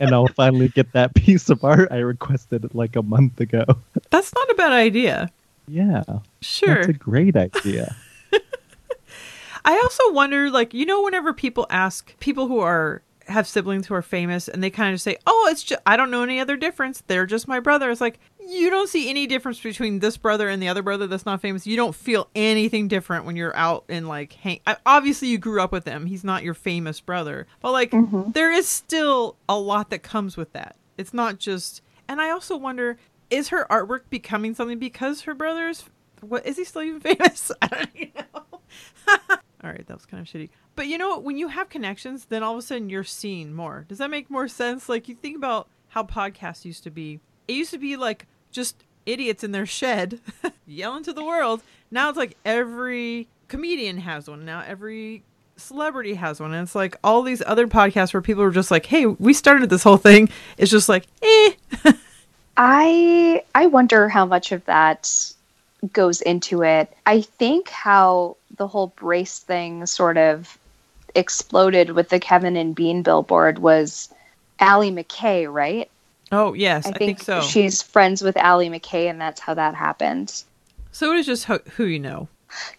and 0.00 0.10
I'll 0.14 0.28
finally 0.28 0.68
get 0.68 0.92
that 0.92 1.14
piece 1.14 1.48
of 1.50 1.64
art 1.64 1.88
I 1.90 1.96
requested 1.98 2.74
like 2.74 2.96
a 2.96 3.02
month 3.02 3.40
ago. 3.40 3.64
That's 4.10 4.32
not 4.34 4.50
a 4.50 4.54
bad 4.54 4.72
idea. 4.72 5.30
Yeah, 5.66 6.02
Sure. 6.42 6.74
that's 6.74 6.88
a 6.88 6.92
great 6.92 7.36
idea. 7.36 7.96
I 9.64 9.76
also 9.82 10.12
wonder, 10.12 10.50
like, 10.50 10.74
you 10.74 10.86
know, 10.86 11.02
whenever 11.02 11.32
people 11.32 11.66
ask 11.70 12.18
people 12.20 12.48
who 12.48 12.60
are 12.60 13.02
have 13.26 13.46
siblings 13.46 13.86
who 13.86 13.94
are 13.94 14.02
famous 14.02 14.48
and 14.48 14.62
they 14.62 14.70
kind 14.70 14.92
of 14.92 15.00
say, 15.00 15.16
"Oh, 15.26 15.48
it's 15.50 15.62
just 15.62 15.80
I 15.86 15.96
don't 15.96 16.10
know 16.10 16.22
any 16.22 16.40
other 16.40 16.56
difference. 16.56 17.02
They're 17.06 17.26
just 17.26 17.48
my 17.48 17.60
brother." 17.60 17.90
It's 17.90 18.00
like 18.00 18.18
you 18.46 18.70
don't 18.70 18.88
see 18.88 19.08
any 19.08 19.26
difference 19.26 19.60
between 19.60 20.00
this 20.00 20.16
brother 20.16 20.48
and 20.48 20.62
the 20.62 20.68
other 20.68 20.82
brother 20.82 21.06
that's 21.06 21.26
not 21.26 21.40
famous. 21.40 21.66
You 21.66 21.76
don't 21.76 21.94
feel 21.94 22.28
anything 22.34 22.88
different 22.88 23.24
when 23.24 23.36
you're 23.36 23.56
out 23.56 23.84
and 23.88 24.08
like 24.08 24.34
hang. 24.34 24.60
Obviously, 24.84 25.28
you 25.28 25.38
grew 25.38 25.62
up 25.62 25.72
with 25.72 25.86
him. 25.86 26.06
He's 26.06 26.24
not 26.24 26.42
your 26.42 26.54
famous 26.54 27.00
brother, 27.00 27.46
but 27.60 27.72
like 27.72 27.90
mm-hmm. 27.90 28.30
there 28.32 28.52
is 28.52 28.68
still 28.68 29.36
a 29.48 29.58
lot 29.58 29.90
that 29.90 30.02
comes 30.02 30.36
with 30.36 30.52
that. 30.52 30.76
It's 30.98 31.14
not 31.14 31.38
just. 31.38 31.82
And 32.06 32.20
I 32.20 32.30
also 32.30 32.56
wonder, 32.56 32.98
is 33.30 33.48
her 33.48 33.66
artwork 33.70 34.02
becoming 34.10 34.54
something 34.54 34.78
because 34.78 35.22
her 35.22 35.34
brother's? 35.34 35.84
What 36.20 36.46
is 36.46 36.56
he 36.56 36.64
still 36.64 36.82
even 36.82 37.00
famous? 37.16 37.50
I 37.62 37.66
don't 37.68 37.90
even 37.94 38.12
know. 38.34 38.60
All 39.64 39.70
right, 39.70 39.86
that 39.86 39.94
was 39.94 40.04
kind 40.04 40.20
of 40.20 40.26
shitty. 40.32 40.50
But 40.76 40.88
you 40.88 40.98
know? 40.98 41.18
When 41.18 41.38
you 41.38 41.48
have 41.48 41.70
connections, 41.70 42.26
then 42.26 42.42
all 42.42 42.52
of 42.52 42.58
a 42.58 42.62
sudden 42.62 42.90
you're 42.90 43.02
seen 43.02 43.54
more. 43.54 43.86
Does 43.88 43.98
that 43.98 44.10
make 44.10 44.28
more 44.28 44.46
sense? 44.46 44.88
Like 44.88 45.08
you 45.08 45.14
think 45.14 45.36
about 45.36 45.68
how 45.88 46.02
podcasts 46.02 46.64
used 46.64 46.84
to 46.84 46.90
be. 46.90 47.20
It 47.48 47.54
used 47.54 47.70
to 47.70 47.78
be 47.78 47.96
like 47.96 48.26
just 48.50 48.84
idiots 49.06 49.42
in 49.42 49.52
their 49.52 49.66
shed 49.66 50.20
yelling 50.66 51.02
to 51.04 51.12
the 51.12 51.24
world. 51.24 51.62
Now 51.90 52.10
it's 52.10 52.18
like 52.18 52.36
every 52.44 53.28
comedian 53.48 53.98
has 53.98 54.28
one. 54.28 54.44
Now 54.44 54.62
every 54.66 55.22
celebrity 55.56 56.14
has 56.14 56.40
one. 56.40 56.52
And 56.52 56.64
it's 56.64 56.74
like 56.74 56.96
all 57.02 57.22
these 57.22 57.42
other 57.46 57.66
podcasts 57.66 58.12
where 58.12 58.20
people 58.20 58.42
are 58.42 58.50
just 58.50 58.70
like, 58.70 58.86
hey, 58.86 59.06
we 59.06 59.32
started 59.32 59.70
this 59.70 59.82
whole 59.82 59.96
thing. 59.96 60.28
It's 60.58 60.70
just 60.70 60.88
like, 60.88 61.06
eh. 61.22 61.52
I 62.56 63.42
I 63.54 63.66
wonder 63.66 64.08
how 64.08 64.26
much 64.26 64.52
of 64.52 64.64
that 64.66 65.32
goes 65.92 66.20
into 66.22 66.62
it. 66.62 66.92
I 67.06 67.20
think 67.22 67.68
how 67.68 68.36
the 68.56 68.66
whole 68.66 68.88
brace 68.96 69.38
thing 69.40 69.86
sort 69.86 70.16
of 70.16 70.58
exploded 71.14 71.90
with 71.90 72.08
the 72.08 72.20
Kevin 72.20 72.56
and 72.56 72.74
Bean 72.74 73.02
billboard 73.02 73.58
was 73.58 74.12
Allie 74.60 74.90
McKay, 74.90 75.52
right? 75.52 75.90
Oh, 76.32 76.54
yes, 76.54 76.86
I, 76.86 76.90
I 76.90 76.92
think, 76.92 77.18
think, 77.18 77.22
so. 77.22 77.40
she's 77.40 77.82
friends 77.82 78.22
with 78.22 78.36
Allie 78.36 78.70
McKay, 78.70 79.08
and 79.08 79.20
that's 79.20 79.40
how 79.40 79.54
that 79.54 79.74
happened. 79.74 80.42
so 80.90 81.12
it 81.12 81.18
is 81.18 81.26
just 81.26 81.44
ho- 81.44 81.60
who 81.76 81.84
you 81.84 81.98
know. 81.98 82.28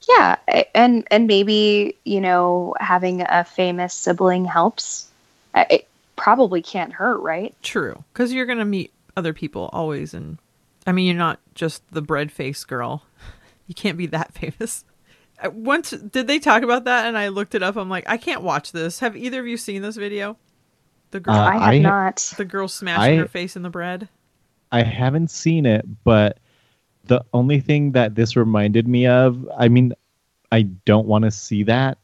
Yeah, 0.08 0.38
and 0.74 1.06
and 1.12 1.28
maybe 1.28 1.98
you 2.06 2.22
know 2.22 2.76
having 2.80 3.22
a 3.22 3.44
famous 3.44 3.94
sibling 3.94 4.46
helps. 4.46 5.10
It 5.54 5.88
probably 6.16 6.62
can't 6.62 6.94
hurt, 6.94 7.18
right? 7.18 7.54
True, 7.62 8.04
because 8.14 8.32
you're 8.32 8.46
gonna 8.46 8.66
meet 8.66 8.94
other 9.18 9.34
people 9.34 9.70
always, 9.74 10.14
and 10.14 10.38
I 10.86 10.92
mean, 10.92 11.06
you're 11.08 11.16
not 11.16 11.40
just 11.56 11.84
the 11.92 12.02
bread 12.02 12.32
face 12.32 12.64
girl. 12.64 13.04
You 13.68 13.74
can't 13.76 13.98
be 13.98 14.06
that 14.08 14.34
famous. 14.36 14.86
Once 15.52 15.92
did 15.92 16.28
they 16.28 16.40
talk 16.40 16.64
about 16.64 16.86
that, 16.86 17.06
and 17.08 17.18
I 17.18 17.28
looked 17.28 17.56
it 17.56 17.64
up. 17.64 17.76
I'm 17.76 17.90
like, 17.90 18.08
I 18.08 18.18
can't 18.18 18.42
watch 18.42 18.72
this. 18.72 19.00
Have 19.00 19.18
either 19.18 19.40
of 19.42 19.48
you 19.48 19.58
seen 19.58 19.82
this 19.82 19.98
video? 19.98 20.38
The 21.12 21.20
girl, 21.20 21.36
Uh, 21.36 21.46
I 21.48 21.54
have 21.54 21.62
I- 21.74 21.78
not. 21.80 22.34
the 22.38 22.46
girl 22.46 22.68
smashing 22.68 23.16
I- 23.16 23.22
her 23.22 23.28
face 23.28 23.56
in 23.56 23.62
the 23.62 23.70
bread. 23.70 24.08
I 24.72 24.84
haven't 24.84 25.30
seen 25.32 25.66
it, 25.66 25.86
but 26.04 26.40
the 27.06 27.24
only 27.34 27.60
thing 27.60 27.92
that 27.94 28.16
this 28.16 28.36
reminded 28.36 28.88
me 28.88 29.06
of, 29.08 29.48
I 29.58 29.68
mean, 29.68 29.94
I 30.52 30.64
don't 30.64 31.06
want 31.08 31.24
to 31.24 31.32
see 31.32 31.64
that. 31.64 31.98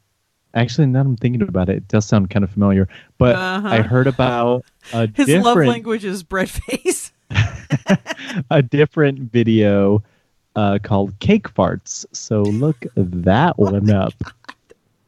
Actually, 0.54 0.86
now 0.86 1.00
I'm 1.00 1.16
thinking 1.16 1.42
about 1.42 1.68
it, 1.70 1.76
it 1.78 1.88
does 1.88 2.04
sound 2.06 2.30
kind 2.30 2.44
of 2.44 2.50
familiar. 2.50 2.86
But 3.18 3.36
Uh-huh. 3.36 3.68
I 3.68 3.80
heard 3.80 4.06
about 4.06 4.64
a 4.92 5.06
His 5.14 5.28
love 5.28 5.54
different 5.56 5.70
language 5.70 6.04
is 6.04 6.22
bread 6.22 6.50
face. 6.50 7.01
a 8.50 8.62
different 8.62 9.18
video 9.32 10.02
uh, 10.56 10.78
called 10.82 11.18
Cake 11.20 11.52
Farts. 11.52 12.04
So 12.12 12.42
look 12.42 12.84
that 12.96 13.58
one 13.58 13.90
up 13.90 14.14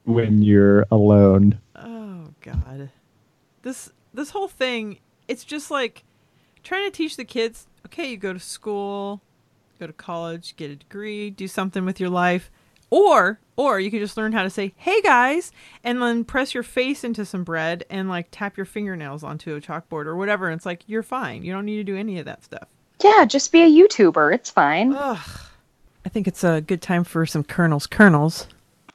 when 0.05 0.43
you're 0.43 0.87
alone. 0.91 1.59
Oh 1.77 2.29
God, 2.41 2.91
this 3.63 3.91
this 4.13 4.31
whole 4.31 4.49
thing. 4.49 4.99
It's 5.27 5.45
just 5.45 5.71
like 5.71 6.05
trying 6.63 6.91
to 6.91 6.91
teach 6.91 7.17
the 7.17 7.25
kids. 7.25 7.67
Okay, 7.87 8.11
you 8.11 8.17
go 8.17 8.33
to 8.33 8.41
school, 8.41 9.23
go 9.79 9.87
to 9.87 9.93
college, 9.93 10.57
get 10.57 10.71
a 10.71 10.77
degree, 10.77 11.31
do 11.31 11.49
something 11.49 11.85
with 11.85 12.01
your 12.01 12.11
life, 12.11 12.51
or 12.95 13.41
or 13.57 13.81
you 13.81 13.91
could 13.91 14.01
just 14.01 14.17
learn 14.17 14.33
how 14.33 14.45
to 14.45 14.51
say 14.51 14.73
"Hey 14.77 15.01
guys," 15.03 15.51
and 15.83 16.01
then 16.01 16.25
press 16.25 16.55
your 16.55 16.63
face 16.63 17.03
into 17.03 17.25
some 17.25 17.43
bread 17.43 17.85
and 17.91 18.09
like 18.09 18.29
tap 18.31 18.57
your 18.57 18.67
fingernails 18.67 19.25
onto 19.25 19.57
a 19.57 19.61
chalkboard 19.61 20.07
or 20.07 20.17
whatever. 20.17 20.47
And 20.49 20.57
it's 20.57 20.67
like 20.67 20.83
you're 20.87 21.03
fine. 21.03 21.43
You 21.43 21.53
don't 21.53 21.65
need 21.65 21.77
to 21.77 21.85
do 21.85 21.97
any 21.97 22.19
of 22.21 22.25
that 22.27 22.45
stuff. 22.45 22.69
Yeah, 23.03 23.25
just 23.25 23.51
be 23.51 23.63
a 23.63 23.69
YouTuber. 23.69 24.33
It's 24.33 24.51
fine. 24.51 24.95
Ugh. 24.95 25.41
I 26.05 26.09
think 26.09 26.29
it's 26.29 26.45
a 26.45 26.61
good 26.61 26.83
time 26.83 27.03
for 27.03 27.27
some 27.27 27.43
kernels. 27.43 27.87
Kernels. 27.87 28.47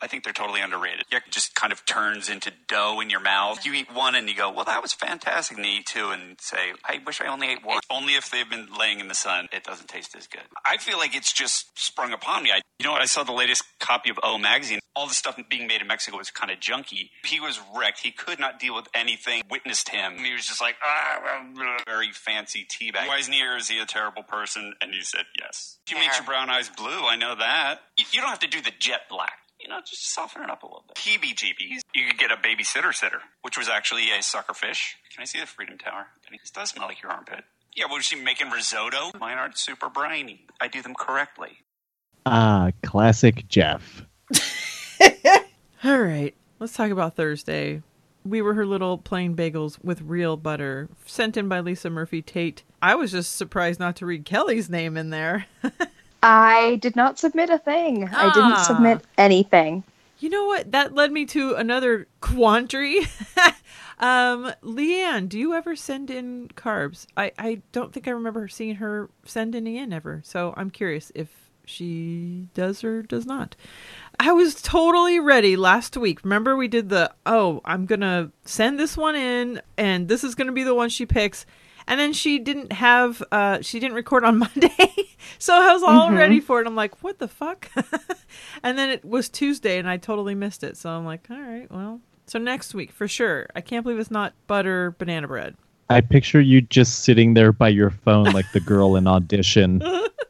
I 0.02 0.08
think 0.08 0.24
they're 0.24 0.34
totally 0.34 0.62
underrated. 0.62 1.06
It 1.12 1.24
just 1.30 1.56
kind 1.56 1.74
of 1.74 1.86
turns 1.86 2.30
into 2.30 2.52
dough 2.68 3.00
in 3.02 3.10
your 3.10 3.20
mouth. 3.20 3.66
You 3.66 3.74
eat 3.74 3.94
one 3.94 4.16
and 4.16 4.30
you 4.30 4.36
go, 4.36 4.52
well, 4.52 4.66
that 4.66 4.82
was 4.82 4.94
fantastic. 4.94 5.58
And 5.58 5.66
you 5.66 5.80
eat 5.80 5.86
two 5.86 6.10
and 6.10 6.40
say, 6.40 6.74
I 6.86 7.00
wish 7.06 7.22
I 7.22 7.28
only 7.28 7.50
ate 7.50 7.66
one. 7.66 7.80
Only 7.90 8.14
if 8.16 8.30
they've 8.30 8.50
been 8.50 8.68
laying 8.78 9.00
in 9.00 9.08
the 9.08 9.16
sun, 9.16 9.48
it 9.52 9.64
doesn't 9.64 9.88
taste 9.88 10.16
as 10.16 10.28
good. 10.28 10.44
I 10.66 10.78
feel 10.78 10.98
like 10.98 11.16
it's 11.16 11.34
just 11.34 11.68
sprung 11.76 12.14
upon 12.14 12.44
me. 12.44 12.52
I, 12.52 12.62
you 12.80 12.86
know 12.86 12.94
what? 12.94 13.02
I 13.02 13.06
saw 13.06 13.24
the 13.24 13.34
latest 13.34 13.64
copy 13.80 14.10
of 14.10 14.20
O 14.24 14.38
Magazine. 14.38 14.80
All 14.96 15.08
the 15.08 15.14
stuff 15.14 15.40
being 15.50 15.68
made 15.68 15.82
in 15.82 15.88
Mexico 15.88 16.18
was 16.18 16.32
kind 16.32 16.52
of 16.52 16.60
junky. 16.60 17.10
He 17.24 17.40
was 17.40 17.60
wrecked. 17.76 18.00
He 18.00 18.12
could 18.12 18.40
not 18.40 18.60
deal 18.60 18.76
with 18.76 18.88
anything. 18.94 19.44
Witnessed 19.50 19.90
him. 19.90 20.18
He 20.18 20.34
was 20.34 20.46
just 20.46 20.60
like, 20.60 20.76
ah, 20.84 21.20
blah, 21.22 21.64
blah." 21.64 21.78
very 21.86 22.12
fancy 22.12 22.66
tea 22.70 22.92
bag. 22.92 23.10
Weisnier, 23.10 23.58
is 23.58 23.68
he 23.68 23.80
a 23.80 23.86
terrible 23.86 24.24
person? 24.24 24.74
And 24.82 24.94
he 24.94 25.02
said, 25.02 25.26
yes. 25.40 25.78
He 25.88 25.96
make 25.96 26.14
your 26.14 26.26
brown 26.26 26.50
eyes 26.50 26.70
blue. 26.70 27.06
I 27.06 27.16
know 27.16 27.36
that. 27.36 27.82
You 27.98 28.06
you 28.12 28.22
don't 28.22 28.30
have 28.30 28.40
to 28.40 28.48
do 28.48 28.62
the 28.62 28.72
jet 28.78 29.02
black. 29.10 29.40
You 29.60 29.68
know, 29.68 29.80
just 29.86 30.14
soften 30.14 30.42
it 30.44 30.50
up 30.50 30.64
a 30.64 30.66
little 30.66 30.86
bit. 30.88 30.96
Heebie-jeebies. 30.98 31.82
You 31.94 32.08
could 32.08 32.18
get 32.18 32.32
a 32.32 32.38
babysitter 32.38 32.94
sitter, 32.94 33.20
which 33.42 33.58
was 33.58 33.68
actually 33.68 34.10
a 34.18 34.24
sucker 34.24 34.54
fish. 34.54 34.96
Can 35.14 35.22
I 35.22 35.26
see 35.26 35.40
the 35.40 35.46
Freedom 35.46 35.78
Tower? 35.78 36.08
This 36.32 36.50
does 36.52 36.70
smell 36.70 36.88
like 36.88 37.02
your 37.02 37.12
armpit. 37.12 37.44
Yeah, 37.76 37.86
was 37.90 38.06
she 38.06 38.16
making 38.16 38.50
risotto? 38.50 39.12
Mine 39.20 39.38
aren't 39.38 39.58
super 39.58 39.90
briny. 39.90 40.46
I 40.62 40.68
do 40.70 40.82
them 40.82 40.96
correctly. 40.96 41.60
Ah, 42.26 42.72
classic 42.84 43.48
Jeff. 43.48 44.04
All 45.84 45.98
right, 46.02 46.36
let's 46.60 46.74
talk 46.74 46.92
about 46.92 47.16
Thursday. 47.16 47.82
We 48.26 48.42
were 48.42 48.54
her 48.54 48.66
little 48.66 48.98
plain 48.98 49.36
bagels 49.36 49.82
with 49.84 50.02
real 50.02 50.36
butter, 50.36 50.90
sent 51.06 51.38
in 51.38 51.48
by 51.48 51.62
Lisa 51.62 51.90
Murphy 51.90 52.22
Tate. 52.22 52.64
I 52.82 52.96
was 52.96 53.12
just 53.12 53.36
surprised 53.38 53.80
not 53.80 53.96
to 53.98 54.06
read 54.06 54.26
Kelly's 54.26 54.70
name 54.70 54.98
in 54.98 55.10
there. 55.10 55.46
I 56.22 56.78
did 56.82 56.96
not 56.96 57.18
submit 57.20 57.50
a 57.50 57.58
thing. 57.58 58.06
I 58.10 58.28
Ah. 58.28 58.34
didn't 58.34 58.66
submit 58.66 59.02
anything. 59.18 59.84
You 60.20 60.30
know 60.30 60.46
what? 60.46 60.72
That 60.72 60.94
led 60.94 61.12
me 61.12 61.26
to 61.28 61.54
another 61.56 62.08
quandary. 62.20 63.00
um, 64.00 64.52
Leanne, 64.62 65.30
do 65.30 65.40
you 65.40 65.54
ever 65.54 65.76
send 65.78 66.10
in 66.12 66.50
carbs? 66.56 67.06
I, 67.16 67.32
I 67.38 67.62
don't 67.72 67.94
think 67.94 68.08
I 68.08 68.12
remember 68.12 68.48
seeing 68.50 68.76
her 68.76 69.10
send 69.26 69.56
any 69.56 69.78
in 69.78 69.94
ever. 69.94 70.22
So 70.26 70.54
I'm 70.58 70.72
curious 70.72 71.12
if 71.16 71.30
she 71.66 72.48
does 72.54 72.84
or 72.84 73.02
does 73.04 73.26
not. 73.26 73.56
I 74.20 74.34
was 74.34 74.62
totally 74.62 75.20
ready 75.22 75.56
last 75.56 75.96
week. 75.96 76.24
Remember, 76.26 76.58
we 76.58 76.68
did 76.68 76.90
the 76.90 77.14
oh, 77.26 77.62
I'm 77.64 77.86
gonna 77.86 78.32
send 78.44 78.78
this 78.78 78.98
one 78.98 79.16
in, 79.16 79.62
and 79.78 80.10
this 80.10 80.24
is 80.26 80.36
gonna 80.36 80.52
be 80.52 80.64
the 80.64 80.76
one 80.76 80.90
she 80.90 81.06
picks. 81.06 81.46
And 81.90 82.00
then 82.00 82.14
she 82.14 82.38
didn't 82.38 82.72
have, 82.72 83.24
uh, 83.32 83.62
she 83.62 83.80
didn't 83.80 83.96
record 83.96 84.24
on 84.24 84.38
Monday, 84.38 84.94
so 85.40 85.56
I 85.56 85.74
was 85.74 85.82
all 85.82 86.12
ready 86.12 86.40
for 86.40 86.62
it. 86.62 86.68
I'm 86.68 86.76
like, 86.76 87.04
what 87.04 87.18
the 87.18 87.28
fuck? 87.28 87.68
and 88.64 88.78
then 88.78 88.92
it 88.92 89.04
was 89.04 89.28
Tuesday, 89.28 89.80
and 89.80 89.90
I 89.90 89.98
totally 89.98 90.36
missed 90.36 90.64
it. 90.64 90.78
So 90.78 90.92
I'm 90.92 91.04
like, 91.04 91.26
all 91.32 91.42
right, 91.42 91.70
well, 91.72 92.00
so 92.28 92.38
next 92.38 92.76
week 92.76 92.92
for 92.92 93.08
sure. 93.08 93.48
I 93.56 93.62
can't 93.62 93.84
believe 93.84 93.98
it's 93.98 94.12
not 94.12 94.34
butter 94.46 94.92
banana 95.00 95.28
bread. 95.28 95.56
I 95.90 96.02
picture 96.02 96.40
you 96.40 96.62
just 96.62 97.04
sitting 97.04 97.34
there 97.34 97.52
by 97.52 97.70
your 97.70 97.90
phone 97.90 98.26
like 98.26 98.52
the 98.54 98.60
girl 98.60 98.96
in 98.96 99.08
audition. 99.08 99.82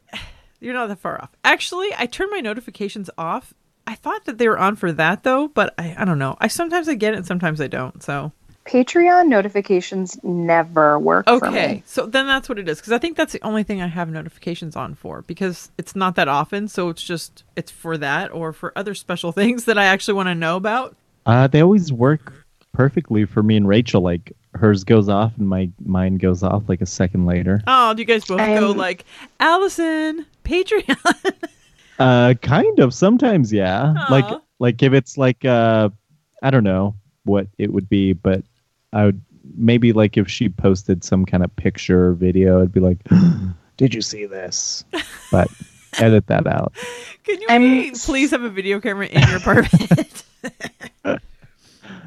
You're 0.61 0.73
not 0.73 0.87
that 0.87 0.99
far 0.99 1.21
off. 1.21 1.31
Actually, 1.43 1.89
I 1.97 2.05
turned 2.05 2.31
my 2.31 2.39
notifications 2.39 3.09
off. 3.17 3.53
I 3.85 3.95
thought 3.95 4.23
that 4.25 4.37
they 4.37 4.47
were 4.47 4.57
on 4.57 4.77
for 4.77 4.93
that 4.93 5.23
though, 5.23 5.49
but 5.49 5.73
I, 5.77 5.93
I 5.97 6.05
don't 6.05 6.19
know. 6.19 6.37
I 6.39 6.47
sometimes 6.47 6.87
I 6.87 6.95
get 6.95 7.13
it, 7.13 7.17
and 7.17 7.25
sometimes 7.25 7.59
I 7.59 7.67
don't. 7.67 8.01
So 8.01 8.31
Patreon 8.69 9.27
notifications 9.27 10.19
never 10.23 10.99
work 10.99 11.25
for 11.25 11.47
okay, 11.47 11.67
me. 11.67 11.83
so 11.87 12.05
then 12.05 12.27
that's 12.27 12.47
what 12.47 12.59
it 12.59 12.69
is 12.69 12.77
because 12.77 12.93
I 12.93 12.99
think 12.99 13.17
that's 13.17 13.33
the 13.33 13.41
only 13.41 13.63
thing 13.63 13.81
I 13.81 13.87
have 13.87 14.09
notifications 14.11 14.75
on 14.75 14.93
for 14.93 15.23
because 15.23 15.71
it's 15.79 15.95
not 15.95 16.15
that 16.17 16.27
often. 16.27 16.67
So 16.67 16.89
it's 16.89 17.01
just 17.01 17.43
it's 17.55 17.71
for 17.71 17.97
that 17.97 18.31
or 18.31 18.53
for 18.53 18.71
other 18.75 18.93
special 18.93 19.31
things 19.39 19.65
that 19.65 19.79
I 19.79 19.85
actually 19.85 20.13
want 20.13 20.27
to 20.27 20.35
know 20.35 20.55
about. 20.55 20.95
Uh, 21.25 21.47
they 21.47 21.61
always 21.61 21.91
work 21.91 22.45
perfectly 22.71 23.25
for 23.25 23.41
me 23.41 23.57
and 23.57 23.67
Rachel. 23.67 24.01
Like 24.01 24.33
hers 24.53 24.83
goes 24.83 25.09
off 25.09 25.33
and 25.37 25.49
my 25.49 25.71
mine 25.83 26.17
goes 26.17 26.43
off 26.43 26.69
like 26.69 26.81
a 26.81 26.85
second 26.85 27.25
later. 27.25 27.61
Oh, 27.65 27.95
do 27.95 28.01
you 28.03 28.05
guys 28.05 28.25
both 28.25 28.37
go 28.37 28.67
I'm- 28.69 28.77
like 28.77 29.03
Allison 29.39 30.27
Patreon? 30.43 30.95
Uh, 31.99 32.33
kind 32.41 32.79
of. 32.79 32.93
Sometimes, 32.93 33.51
yeah. 33.51 33.93
Like, 34.09 34.23
like 34.59 34.81
if 34.81 34.93
it's 34.93 35.17
like, 35.17 35.43
uh, 35.43 35.89
I 36.41 36.49
don't 36.49 36.63
know 36.63 36.95
what 37.25 37.47
it 37.57 37.73
would 37.73 37.89
be, 37.89 38.13
but 38.13 38.45
I 38.93 39.05
would 39.05 39.21
maybe 39.55 39.93
like 39.93 40.17
if 40.17 40.29
she 40.29 40.49
posted 40.49 41.03
some 41.03 41.25
kind 41.25 41.43
of 41.43 41.55
picture 41.55 42.07
or 42.09 42.13
video, 42.13 42.61
I'd 42.61 42.71
be 42.71 42.79
like, 42.79 42.97
"Did 43.77 43.93
you 43.93 44.01
see 44.01 44.25
this?" 44.25 44.83
But 45.31 45.49
edit 45.99 46.27
that 46.27 46.47
out. 46.47 46.73
Can 47.23 47.41
you 47.41 47.47
I'm- 47.49 47.91
please 47.93 48.31
have 48.31 48.43
a 48.43 48.49
video 48.49 48.79
camera 48.79 49.07
in 49.07 49.27
your 49.27 49.37
apartment? 49.37 50.23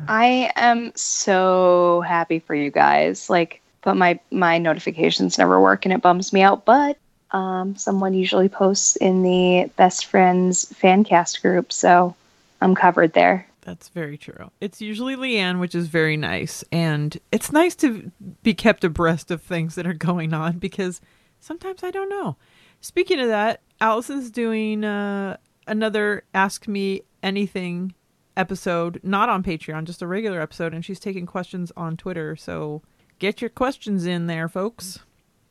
I 0.09 0.51
am 0.57 0.93
so 0.97 2.01
happy 2.01 2.41
for 2.41 2.55
you 2.55 2.71
guys. 2.71 3.31
Like, 3.31 3.61
but 3.83 3.95
my 3.95 4.19
my 4.31 4.59
notifications 4.59 5.39
never 5.39 5.61
work, 5.61 5.85
and 5.85 5.93
it 5.93 6.03
bums 6.03 6.33
me 6.33 6.43
out. 6.43 6.65
But 6.65 6.99
um, 7.31 7.77
someone 7.77 8.15
usually 8.15 8.49
posts 8.49 8.97
in 8.97 9.23
the 9.23 9.71
best 9.77 10.07
friends 10.07 10.67
fan 10.77 11.05
cast 11.05 11.43
group, 11.43 11.73
so 11.73 12.15
I'm 12.61 12.75
covered 12.75 13.13
there. 13.13 13.47
That's 13.63 13.89
very 13.89 14.19
true. 14.19 14.51
It's 14.61 14.81
usually 14.81 15.17
Leanne, 15.17 15.61
which 15.61 15.75
is 15.75 15.87
very 15.87 16.17
nice. 16.17 16.65
And 16.71 17.17
it's 17.31 17.53
nice 17.53 17.75
to 17.77 18.11
be 18.43 18.55
kept 18.55 18.85
abreast 18.85 19.31
of 19.31 19.41
things 19.41 19.77
that 19.77 19.87
are 19.87 19.95
going 19.95 20.35
on 20.35 20.59
because 20.59 21.01
sometimes 21.41 21.83
I 21.83 21.91
don't 21.91 22.09
know. 22.09 22.37
Speaking 22.81 23.21
of 23.21 23.29
that, 23.29 23.61
Allison's 23.81 24.31
doing 24.31 24.85
uh, 24.85 25.37
another 25.67 26.25
Ask 26.35 26.67
Me 26.67 27.03
Anything 27.23 27.95
episode, 28.37 28.99
not 29.05 29.29
on 29.29 29.45
Patreon, 29.45 29.85
just 29.85 30.03
a 30.03 30.07
regular 30.09 30.41
episode. 30.41 30.75
And 30.75 30.85
she's 30.85 31.01
taking 31.01 31.25
questions 31.25 31.71
on 31.77 31.97
Twitter. 31.97 32.35
So 32.35 32.83
get 33.21 33.41
your 33.41 33.51
questions 33.51 34.07
in 34.07 34.27
there, 34.27 34.49
folks. 34.49 34.99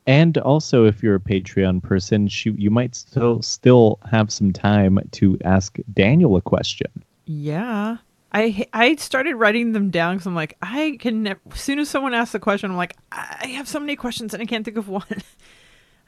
And 0.06 0.36
also, 0.38 0.84
if 0.84 1.02
you're 1.02 1.14
a 1.14 1.20
Patreon 1.20 1.82
person, 1.82 2.28
she, 2.28 2.50
you 2.50 2.70
might 2.70 2.94
still 2.94 3.40
still 3.40 4.00
have 4.10 4.32
some 4.32 4.52
time 4.52 4.98
to 5.12 5.38
ask 5.44 5.78
Daniel 5.94 6.36
a 6.36 6.42
question. 6.42 6.90
Yeah. 7.24 7.98
I 8.32 8.66
I 8.72 8.96
started 8.96 9.34
writing 9.34 9.72
them 9.72 9.90
down 9.90 10.16
because 10.16 10.26
I'm 10.26 10.34
like 10.34 10.56
I 10.62 10.96
can 10.98 11.22
never. 11.22 11.40
As 11.52 11.60
soon 11.60 11.78
as 11.78 11.90
someone 11.90 12.14
asks 12.14 12.34
a 12.34 12.40
question, 12.40 12.70
I'm 12.70 12.76
like 12.76 12.96
I 13.12 13.48
have 13.56 13.68
so 13.68 13.78
many 13.78 13.94
questions 13.94 14.32
and 14.32 14.42
I 14.42 14.46
can't 14.46 14.64
think 14.64 14.76
of 14.76 14.88
one. 14.88 15.04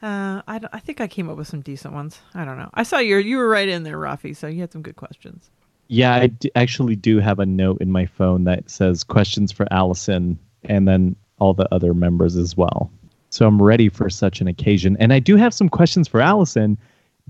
Uh, 0.01 0.41
I 0.45 0.59
I 0.73 0.79
think 0.79 0.99
I 0.99 1.07
came 1.07 1.29
up 1.29 1.37
with 1.37 1.47
some 1.47 1.61
decent 1.61 1.93
ones. 1.93 2.19
I 2.35 2.43
don't 2.43 2.57
know. 2.57 2.69
I 2.73 2.83
saw 2.83 2.99
your 2.99 3.19
you 3.19 3.37
were 3.37 3.47
right 3.47 3.67
in 3.67 3.83
there, 3.83 3.97
Rafi. 3.97 4.35
So 4.35 4.45
you 4.45 4.59
had 4.59 4.71
some 4.71 4.81
good 4.81 4.97
questions. 4.97 5.49
Yeah, 5.87 6.15
I 6.15 6.27
d- 6.27 6.51
actually 6.53 6.97
do 6.97 7.19
have 7.19 7.39
a 7.39 7.45
note 7.45 7.79
in 7.79 7.91
my 7.91 8.05
phone 8.05 8.43
that 8.43 8.69
says 8.69 9.03
questions 9.05 9.53
for 9.53 9.65
Allison 9.71 10.37
and 10.65 10.87
then 10.87 11.15
all 11.39 11.53
the 11.53 11.73
other 11.73 11.93
members 11.93 12.35
as 12.35 12.57
well. 12.57 12.91
So 13.29 13.47
I'm 13.47 13.61
ready 13.61 13.89
for 13.89 14.09
such 14.09 14.41
an 14.41 14.47
occasion. 14.47 14.97
And 14.99 15.13
I 15.13 15.19
do 15.19 15.37
have 15.37 15.53
some 15.53 15.69
questions 15.69 16.07
for 16.07 16.21
Allison, 16.21 16.77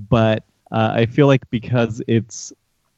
but 0.10 0.44
uh, 0.72 0.92
I 0.96 1.06
feel 1.06 1.28
like 1.28 1.50
because 1.50 2.02
it's 2.08 2.52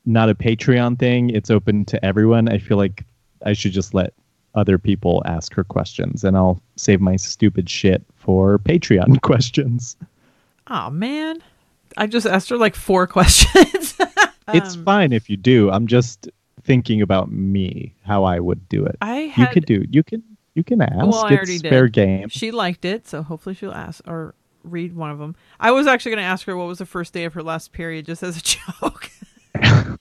not 0.07 0.29
a 0.29 0.35
Patreon 0.35 0.97
thing, 0.97 1.29
it's 1.29 1.49
open 1.51 1.85
to 1.85 2.03
everyone. 2.05 2.47
I 2.49 2.57
feel 2.57 2.77
like 2.77 3.03
I 3.45 3.53
should 3.53 3.73
just 3.73 3.93
let 3.93 4.13
other 4.55 4.77
people 4.79 5.21
ask 5.25 5.53
her 5.53 5.63
questions 5.63 6.23
and 6.23 6.35
I'll 6.35 6.59
save 6.77 6.99
my 7.01 7.15
stupid 7.15 7.69
shit 7.69 8.03
for 8.15 8.57
Patreon 8.59 9.21
questions. 9.21 9.95
Oh 10.67 10.89
man, 10.89 11.43
I 11.97 12.07
just 12.07 12.25
asked 12.25 12.49
her 12.49 12.57
like 12.57 12.75
four 12.75 13.05
questions. 13.17 13.95
it's 14.53 14.75
Um, 14.75 14.83
fine 14.85 15.11
if 15.13 15.29
you 15.29 15.37
do. 15.37 15.69
I'm 15.69 15.85
just 15.87 16.29
thinking 16.63 17.01
about 17.01 17.31
me, 17.31 17.93
how 18.03 18.23
I 18.23 18.39
would 18.39 18.67
do 18.69 18.85
it. 18.85 18.95
I 19.01 19.31
you 19.37 19.47
could 19.47 19.65
do 19.65 19.85
you 19.91 20.03
can 20.03 20.23
you 20.55 20.63
can 20.63 20.81
ask 20.81 20.95
Well, 20.95 21.25
I 21.25 21.27
it's 21.33 21.37
already 21.37 21.59
did. 21.59 21.69
fair 21.69 21.87
game 21.87 22.29
She 22.29 22.49
liked 22.51 22.83
it, 22.85 23.07
so 23.07 23.21
hopefully 23.23 23.53
she'll 23.55 23.71
ask 23.71 24.01
or 24.07 24.33
read 24.63 24.95
one 24.95 25.11
of 25.11 25.19
them. 25.19 25.35
I 25.59 25.71
was 25.71 25.85
actually 25.87 26.11
going 26.13 26.23
to 26.23 26.27
ask 26.27 26.45
her 26.47 26.57
what 26.57 26.67
was 26.67 26.79
the 26.79 26.85
first 26.85 27.13
day 27.13 27.23
of 27.25 27.33
her 27.35 27.43
last 27.43 27.71
period, 27.71 28.05
just 28.07 28.23
as 28.23 28.37
a 28.37 28.41
joke. 28.81 29.11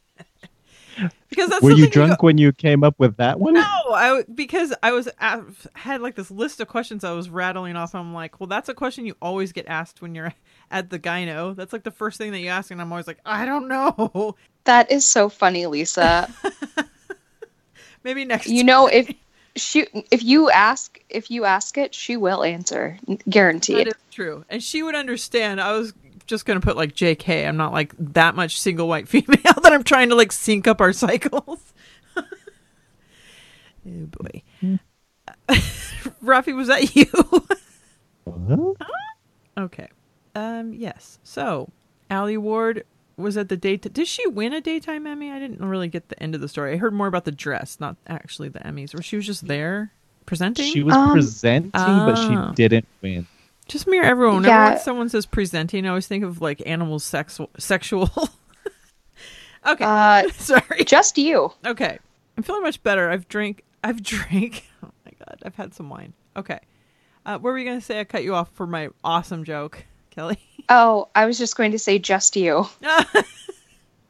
because 1.29 1.51
that's 1.51 1.63
were 1.63 1.71
something 1.71 1.77
you 1.79 1.87
go- 1.87 1.91
drunk 2.07 2.23
when 2.23 2.39
you 2.39 2.53
came 2.53 2.83
up 2.83 2.95
with 2.99 3.17
that 3.19 3.39
one 3.39 3.55
No, 3.55 3.63
I 3.93 4.09
w- 4.09 4.25
because 4.35 4.73
I 4.83 4.93
was 4.93 5.09
I 5.21 5.43
had 5.75 6.01
like 6.01 6.15
this 6.15 6.31
list 6.31 6.61
of 6.61 6.69
questions 6.69 7.05
I 7.05 7.13
was 7.13 7.29
rattling 7.29 7.77
off. 7.77 7.95
I'm 7.95 8.15
like, 8.15 8.41
well, 8.41 8.47
that's 8.47 8.69
a 8.69 8.75
question 8.75 9.05
you 9.07 9.15
always 9.21 9.53
get 9.53 9.67
asked 9.69 10.01
when 10.01 10.15
you're 10.15 10.33
at 10.71 10.91
the 10.91 10.99
gyno. 10.99 11.55
That's 11.55 11.73
like 11.73 11.83
the 11.85 11.91
first 11.91 12.19
thing 12.19 12.33
that 12.33 12.41
you 12.41 12.49
ask, 12.49 12.71
and 12.71 12.81
I'm 12.81 12.91
always 12.93 13.07
like, 13.07 13.19
I 13.27 13.45
don't 13.45 13.69
know. 13.69 14.37
That 14.65 14.91
is 14.91 15.05
so 15.07 15.29
funny, 15.29 15.67
Lisa. 15.67 16.29
Maybe 18.03 18.25
next. 18.25 18.49
you 18.49 18.65
know, 18.65 18.89
if 18.89 19.09
she 19.55 19.87
if 20.11 20.25
you 20.25 20.51
ask 20.51 20.99
if 21.09 21.31
you 21.31 21.45
ask 21.45 21.79
it, 21.79 21.95
she 21.95 22.17
will 22.17 22.43
answer, 22.43 22.99
that 23.07 23.31
guaranteed. 23.31 23.87
is 23.87 23.95
true, 24.11 24.45
and 24.51 24.61
she 24.61 24.83
would 24.83 24.97
understand. 24.97 25.61
I 25.61 25.71
was 25.73 25.93
just 26.27 26.45
gonna 26.47 26.61
put 26.61 26.77
like 26.77 26.95
J.K. 26.95 27.47
I'm 27.47 27.57
not 27.57 27.73
like 27.73 27.95
that 27.99 28.35
much 28.35 28.61
single 28.61 28.89
white 28.89 29.09
female 29.15 29.37
that 29.63 29.73
I'm 29.73 29.85
trying 29.85 30.09
to 30.11 30.15
like 30.15 30.33
sync 30.33 30.67
up 30.67 30.81
our 30.81 30.93
cycles. 30.93 31.73
oh 32.17 32.25
boy, 33.87 34.43
Rafi, 36.23 36.55
was 36.55 36.69
that 36.69 36.95
you? 36.97 37.07
Huh? 38.29 38.73
Okay. 39.59 39.89
Um. 40.35 40.73
Yes. 40.75 41.19
So, 41.23 41.71
Allie 42.11 42.37
Ward 42.37 42.85
was 43.17 43.37
at 43.37 43.49
the 43.49 43.57
date. 43.57 43.91
Did 43.93 44.07
she 44.07 44.27
win 44.27 44.53
a 44.53 44.61
daytime 44.61 45.07
Emmy? 45.07 45.31
I 45.31 45.39
didn't 45.39 45.65
really 45.67 45.89
get 45.89 46.09
the 46.09 46.23
end 46.23 46.35
of 46.35 46.41
the 46.41 46.49
story. 46.49 46.75
I 46.75 46.77
heard 46.77 46.93
more 46.93 47.07
about 47.07 47.25
the 47.25 47.33
dress, 47.33 47.79
not 47.81 47.97
actually 48.07 48.49
the 48.51 48.59
Emmys. 48.61 48.93
Where 48.95 49.03
she 49.03 49.17
was 49.17 49.25
just 49.27 49.47
there 49.47 49.93
presenting. 50.27 50.71
she 50.73 50.83
was 50.83 50.95
Um, 50.95 51.13
presenting 51.13 51.71
but 51.71 52.19
Ah. 52.19 52.49
she 52.51 52.55
didn't 52.57 52.87
win 53.01 53.27
just 53.69 53.87
mirror 53.87 54.05
everyone. 54.05 54.37
Whenever 54.37 54.75
Yeah. 54.75 54.79
someone 54.79 55.09
says 55.09 55.27
presenting, 55.27 55.87
I 55.87 55.91
always 55.91 56.07
think 56.07 56.25
of 56.25 56.41
like 56.41 56.63
animals 56.67 57.05
sexual. 57.05 57.51
Sexual. 57.59 58.11
okay. 59.67 59.85
Uh, 59.85 60.29
Sorry. 60.35 60.85
just 60.85 61.19
you. 61.19 61.53
Okay. 61.67 61.99
I'm 62.37 62.43
feeling 62.43 62.63
much 62.63 62.83
better. 62.83 63.11
I've 63.11 63.29
drank. 63.29 63.65
I've 63.83 64.03
drank. 64.03 64.65
Oh 64.85 64.91
my 65.05 65.13
god. 65.19 65.41
I've 65.45 65.55
had 65.57 65.75
some 65.75 65.89
wine. 65.91 66.13
Okay. 66.37 66.61
Uh, 67.25 67.33
what 67.39 67.51
were 67.51 67.59
you 67.59 67.65
gonna 67.65 67.81
say? 67.81 67.99
I 68.01 68.05
cut 68.05 68.23
you 68.25 68.35
off 68.35 68.51
for 68.55 68.67
my 68.67 68.89
awesome 69.03 69.43
joke, 69.45 69.85
Kelly. 70.11 70.39
Oh, 70.69 71.09
I 71.15 71.27
was 71.27 71.39
just 71.39 71.57
going 71.57 71.73
to 71.73 71.79
say 71.79 71.99
just 71.99 72.37
you. 72.37 72.67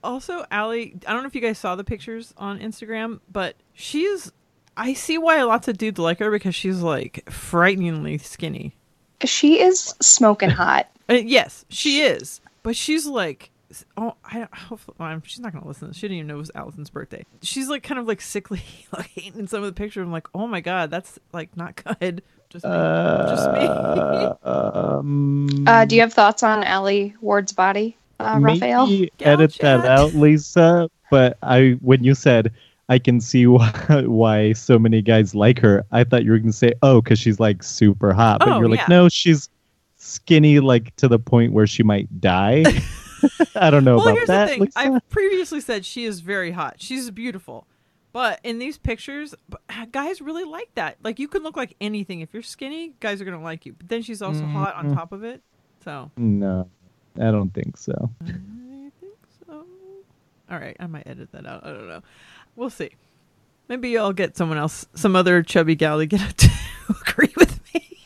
also, 0.02 0.44
Allie, 0.50 0.94
I 1.06 1.12
don't 1.12 1.22
know 1.22 1.26
if 1.26 1.34
you 1.34 1.40
guys 1.40 1.58
saw 1.58 1.74
the 1.76 1.84
pictures 1.84 2.32
on 2.36 2.58
Instagram, 2.60 3.20
but 3.30 3.56
she's. 3.74 4.32
I 4.78 4.92
see 4.92 5.16
why 5.16 5.42
lots 5.42 5.68
of 5.68 5.78
dudes 5.78 5.98
like 5.98 6.18
her 6.18 6.30
because 6.30 6.54
she's 6.54 6.80
like 6.82 7.30
frighteningly 7.30 8.18
skinny. 8.18 8.75
She 9.24 9.60
is 9.60 9.94
smoking 10.00 10.50
hot. 10.62 10.88
Uh, 11.08 11.14
yes, 11.14 11.64
she 11.68 12.00
is, 12.02 12.40
but 12.62 12.76
she's 12.76 13.06
like. 13.06 13.50
Oh, 13.96 14.14
I 14.24 14.46
hopefully 14.54 14.94
well, 14.98 15.20
she's 15.24 15.40
not 15.40 15.52
gonna 15.52 15.66
listen. 15.66 15.92
She 15.92 16.02
didn't 16.02 16.18
even 16.18 16.26
know 16.28 16.36
it 16.36 16.38
was 16.38 16.52
Allison's 16.54 16.88
birthday. 16.88 17.24
She's 17.42 17.68
like 17.68 17.82
kind 17.82 17.98
of 17.98 18.06
like 18.06 18.20
sickly 18.20 18.62
looking 18.96 19.34
in 19.34 19.48
some 19.48 19.60
of 19.62 19.66
the 19.66 19.72
pictures. 19.72 20.04
I'm 20.06 20.12
like, 20.12 20.28
oh 20.34 20.46
my 20.46 20.60
god, 20.60 20.88
that's 20.90 21.18
like 21.32 21.54
not 21.56 21.82
good. 21.84 22.22
Just 22.48 22.64
me. 22.64 22.70
Just 22.70 23.52
me. 23.52 23.66
uh, 23.66 24.34
um, 24.98 25.64
Uh, 25.66 25.84
do 25.84 25.96
you 25.96 26.00
have 26.00 26.12
thoughts 26.12 26.42
on 26.44 26.62
Allie 26.62 27.16
Ward's 27.20 27.52
body, 27.52 27.96
uh, 28.20 28.38
Raphael? 28.40 28.86
maybe 28.86 29.10
edit 29.20 29.58
that 29.60 29.84
out 29.84 30.14
lisa 30.14 30.88
but 31.10 31.36
i 31.42 31.72
when 31.80 32.02
you 32.04 32.14
said 32.14 32.52
I 32.88 32.98
can 32.98 33.20
see 33.20 33.46
why, 33.46 33.70
why 34.06 34.52
so 34.52 34.78
many 34.78 35.02
guys 35.02 35.34
like 35.34 35.58
her. 35.60 35.84
I 35.92 36.04
thought 36.04 36.24
you 36.24 36.30
were 36.30 36.38
going 36.38 36.52
to 36.52 36.56
say, 36.56 36.72
oh, 36.82 37.00
because 37.00 37.18
she's 37.18 37.40
like 37.40 37.62
super 37.62 38.12
hot. 38.12 38.40
But 38.40 38.48
Oh, 38.48 38.58
you're 38.58 38.68
like, 38.68 38.80
yeah. 38.80 38.86
no, 38.88 39.08
she's 39.08 39.48
skinny, 39.96 40.60
like 40.60 40.94
to 40.96 41.08
the 41.08 41.18
point 41.18 41.52
where 41.52 41.66
she 41.66 41.82
might 41.82 42.20
die. 42.20 42.64
I 43.56 43.70
don't 43.70 43.84
know 43.84 43.96
well, 43.96 44.08
about 44.08 44.16
here's 44.16 44.28
that. 44.28 44.44
the 44.44 44.50
thing. 44.52 44.60
Lisa. 44.62 44.78
I 44.78 44.98
previously 45.08 45.60
said 45.60 45.84
she 45.84 46.04
is 46.04 46.20
very 46.20 46.52
hot. 46.52 46.76
She's 46.78 47.10
beautiful. 47.10 47.66
But 48.12 48.40
in 48.44 48.58
these 48.58 48.78
pictures, 48.78 49.34
guys 49.92 50.20
really 50.20 50.44
like 50.44 50.74
that. 50.74 50.96
Like 51.02 51.18
you 51.18 51.28
can 51.28 51.42
look 51.42 51.56
like 51.56 51.76
anything. 51.80 52.20
If 52.20 52.32
you're 52.32 52.42
skinny, 52.42 52.92
guys 53.00 53.20
are 53.20 53.24
gonna 53.24 53.42
like 53.42 53.66
you. 53.66 53.74
But 53.74 53.88
then 53.88 54.02
she's 54.02 54.22
also 54.22 54.40
mm-hmm. 54.40 54.52
hot 54.52 54.74
on 54.74 54.94
top 54.94 55.12
of 55.12 55.24
it. 55.24 55.42
So, 55.84 56.10
No, 56.16 56.68
I 57.16 57.30
don't 57.30 57.52
think 57.52 57.76
so. 57.76 58.10
I 58.22 58.90
think 59.00 59.18
so. 59.46 59.64
All 60.50 60.58
right, 60.58 60.76
I 60.80 60.86
might 60.86 61.06
edit 61.06 61.30
that 61.32 61.46
out. 61.46 61.64
I 61.64 61.68
don't 61.68 61.88
know. 61.88 62.02
We'll 62.56 62.70
see. 62.70 62.90
Maybe 63.68 63.96
I'll 63.98 64.12
get 64.12 64.36
someone 64.36 64.58
else, 64.58 64.86
some 64.94 65.14
other 65.14 65.42
chubby 65.42 65.74
gal 65.74 65.98
to 65.98 66.06
get 66.06 66.20
to 66.38 66.50
agree 66.88 67.32
with 67.36 67.60
me. 67.74 67.98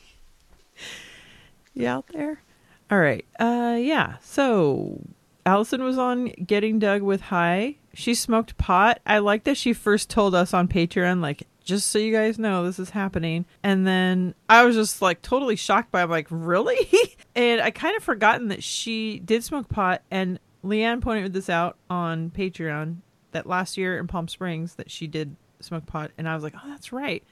you 1.74 1.86
out 1.86 2.06
there? 2.08 2.42
All 2.90 2.98
right. 2.98 3.24
Uh, 3.38 3.76
yeah. 3.80 4.16
So 4.20 5.00
Allison 5.46 5.82
was 5.82 5.98
on 5.98 6.26
Getting 6.26 6.78
Doug 6.78 7.02
with 7.02 7.20
High. 7.20 7.76
She 7.94 8.14
smoked 8.14 8.56
pot. 8.58 9.00
I 9.06 9.18
like 9.18 9.44
that 9.44 9.56
she 9.56 9.72
first 9.72 10.10
told 10.10 10.34
us 10.34 10.54
on 10.54 10.68
Patreon, 10.68 11.20
like, 11.20 11.46
just 11.62 11.88
so 11.88 11.98
you 11.98 12.12
guys 12.12 12.38
know, 12.38 12.64
this 12.64 12.78
is 12.78 12.90
happening. 12.90 13.44
And 13.62 13.86
then 13.86 14.34
I 14.48 14.64
was 14.64 14.74
just 14.74 15.02
like 15.02 15.22
totally 15.22 15.56
shocked 15.56 15.92
by. 15.92 16.00
it. 16.00 16.04
I'm 16.04 16.10
like, 16.10 16.26
really? 16.30 16.88
and 17.36 17.60
I 17.60 17.70
kind 17.70 17.96
of 17.96 18.02
forgotten 18.02 18.48
that 18.48 18.64
she 18.64 19.20
did 19.20 19.44
smoke 19.44 19.68
pot. 19.68 20.02
And 20.10 20.40
Leanne 20.64 21.00
pointed 21.00 21.32
this 21.32 21.48
out 21.48 21.76
on 21.88 22.30
Patreon 22.30 22.96
that 23.32 23.46
last 23.46 23.76
year 23.76 23.98
in 23.98 24.06
Palm 24.06 24.28
Springs 24.28 24.74
that 24.74 24.90
she 24.90 25.06
did 25.06 25.36
smoke 25.60 25.86
pot. 25.86 26.10
And 26.18 26.28
I 26.28 26.34
was 26.34 26.42
like, 26.42 26.54
oh, 26.56 26.68
that's 26.68 26.92
right 26.92 27.22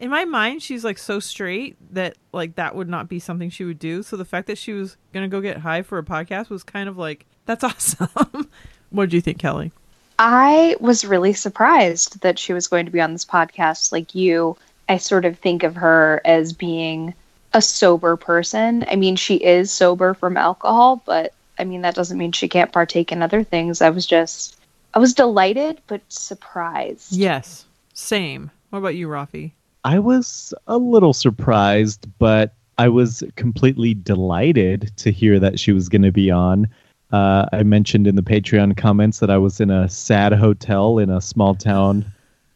in 0.00 0.10
my 0.10 0.24
mind 0.24 0.62
she's 0.62 0.84
like 0.84 0.96
so 0.96 1.18
straight 1.18 1.76
that 1.92 2.16
like 2.32 2.54
that 2.54 2.76
would 2.76 2.88
not 2.88 3.08
be 3.08 3.18
something 3.18 3.50
she 3.50 3.64
would 3.64 3.80
do 3.80 4.00
so 4.00 4.16
the 4.16 4.24
fact 4.24 4.46
that 4.46 4.56
she 4.56 4.72
was 4.72 4.96
gonna 5.12 5.26
go 5.26 5.40
get 5.40 5.56
high 5.56 5.82
for 5.82 5.98
a 5.98 6.04
podcast 6.04 6.48
was 6.50 6.62
kind 6.62 6.88
of 6.88 6.96
like 6.96 7.26
that's 7.46 7.64
awesome 7.64 8.48
what 8.90 9.10
do 9.10 9.16
you 9.16 9.20
think 9.20 9.40
kelly 9.40 9.72
I 10.18 10.76
was 10.80 11.04
really 11.04 11.32
surprised 11.32 12.20
that 12.22 12.38
she 12.38 12.52
was 12.52 12.66
going 12.66 12.86
to 12.86 12.90
be 12.90 13.00
on 13.00 13.12
this 13.12 13.24
podcast. 13.24 13.92
Like 13.92 14.14
you, 14.14 14.56
I 14.88 14.96
sort 14.96 15.24
of 15.24 15.38
think 15.38 15.62
of 15.62 15.76
her 15.76 16.20
as 16.24 16.52
being 16.52 17.14
a 17.52 17.62
sober 17.62 18.16
person. 18.16 18.84
I 18.90 18.96
mean, 18.96 19.14
she 19.14 19.36
is 19.36 19.70
sober 19.70 20.14
from 20.14 20.36
alcohol, 20.36 21.00
but 21.06 21.34
I 21.58 21.64
mean, 21.64 21.82
that 21.82 21.94
doesn't 21.94 22.18
mean 22.18 22.32
she 22.32 22.48
can't 22.48 22.72
partake 22.72 23.12
in 23.12 23.22
other 23.22 23.44
things. 23.44 23.80
I 23.80 23.90
was 23.90 24.06
just, 24.06 24.56
I 24.98 25.00
was 25.00 25.14
delighted, 25.14 25.80
but 25.86 26.00
surprised. 26.08 27.12
yes 27.12 27.66
same 27.94 28.50
what 28.70 28.80
about 28.80 28.96
you 28.96 29.06
rafi 29.06 29.52
I 29.84 30.00
was 30.00 30.52
a 30.66 30.76
little 30.76 31.12
surprised, 31.12 32.08
but 32.18 32.54
I 32.78 32.88
was 32.88 33.22
completely 33.36 33.94
delighted 33.94 34.90
to 34.96 35.12
hear 35.12 35.38
that 35.38 35.60
she 35.60 35.70
was 35.70 35.88
going 35.88 36.02
to 36.02 36.10
be 36.10 36.32
on. 36.32 36.68
Uh, 37.12 37.46
I 37.52 37.62
mentioned 37.62 38.08
in 38.08 38.16
the 38.16 38.22
Patreon 38.22 38.76
comments 38.76 39.20
that 39.20 39.30
I 39.30 39.38
was 39.38 39.60
in 39.60 39.70
a 39.70 39.88
sad 39.88 40.32
hotel 40.32 40.98
in 40.98 41.10
a 41.10 41.20
small 41.20 41.54
town, 41.54 42.04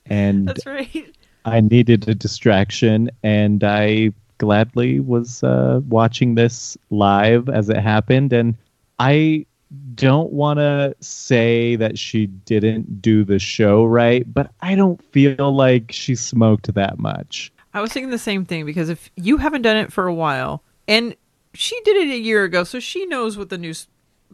and 0.06 0.48
that's 0.48 0.66
right 0.66 1.14
I 1.44 1.60
needed 1.60 2.08
a 2.08 2.14
distraction, 2.14 3.08
and 3.22 3.62
I 3.62 4.10
gladly 4.38 4.98
was 4.98 5.44
uh, 5.44 5.80
watching 5.88 6.34
this 6.34 6.76
live 6.90 7.48
as 7.48 7.68
it 7.68 7.78
happened. 7.78 8.32
And 8.32 8.56
I 8.98 9.46
don't 9.94 10.32
want 10.32 10.58
to 10.58 10.94
say 11.00 11.76
that 11.76 11.98
she 11.98 12.26
didn't 12.26 13.00
do 13.00 13.24
the 13.24 13.38
show 13.38 13.84
right, 13.84 14.30
but 14.32 14.50
I 14.60 14.74
don't 14.74 15.02
feel 15.12 15.54
like 15.54 15.92
she 15.92 16.14
smoked 16.14 16.72
that 16.74 16.98
much. 16.98 17.52
i 17.74 17.80
was 17.80 17.92
thinking 17.92 18.10
the 18.10 18.18
same 18.18 18.44
thing 18.44 18.66
because 18.66 18.88
if 18.88 19.10
you 19.16 19.38
haven't 19.38 19.62
done 19.62 19.76
it 19.76 19.92
for 19.92 20.06
a 20.06 20.14
while 20.14 20.62
and 20.86 21.16
she 21.54 21.78
did 21.84 21.96
it 21.96 22.12
a 22.12 22.18
year 22.18 22.44
ago 22.44 22.64
so 22.64 22.78
she 22.78 23.06
knows 23.06 23.38
what 23.38 23.48
the 23.48 23.58
new 23.58 23.74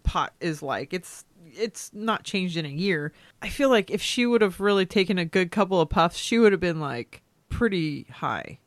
pot 0.02 0.32
is 0.40 0.62
like 0.62 0.92
it's 0.92 1.24
it's 1.44 1.90
not 1.92 2.24
changed 2.24 2.56
in 2.56 2.64
a 2.66 2.68
year 2.68 3.12
i 3.42 3.48
feel 3.48 3.68
like 3.68 3.90
if 3.90 4.02
she 4.02 4.26
would 4.26 4.40
have 4.40 4.60
really 4.60 4.86
taken 4.86 5.18
a 5.18 5.24
good 5.24 5.50
couple 5.50 5.80
of 5.80 5.88
puffs 5.88 6.16
she 6.16 6.38
would 6.38 6.52
have 6.52 6.60
been 6.60 6.80
like 6.80 7.22
pretty 7.48 8.06
high 8.10 8.58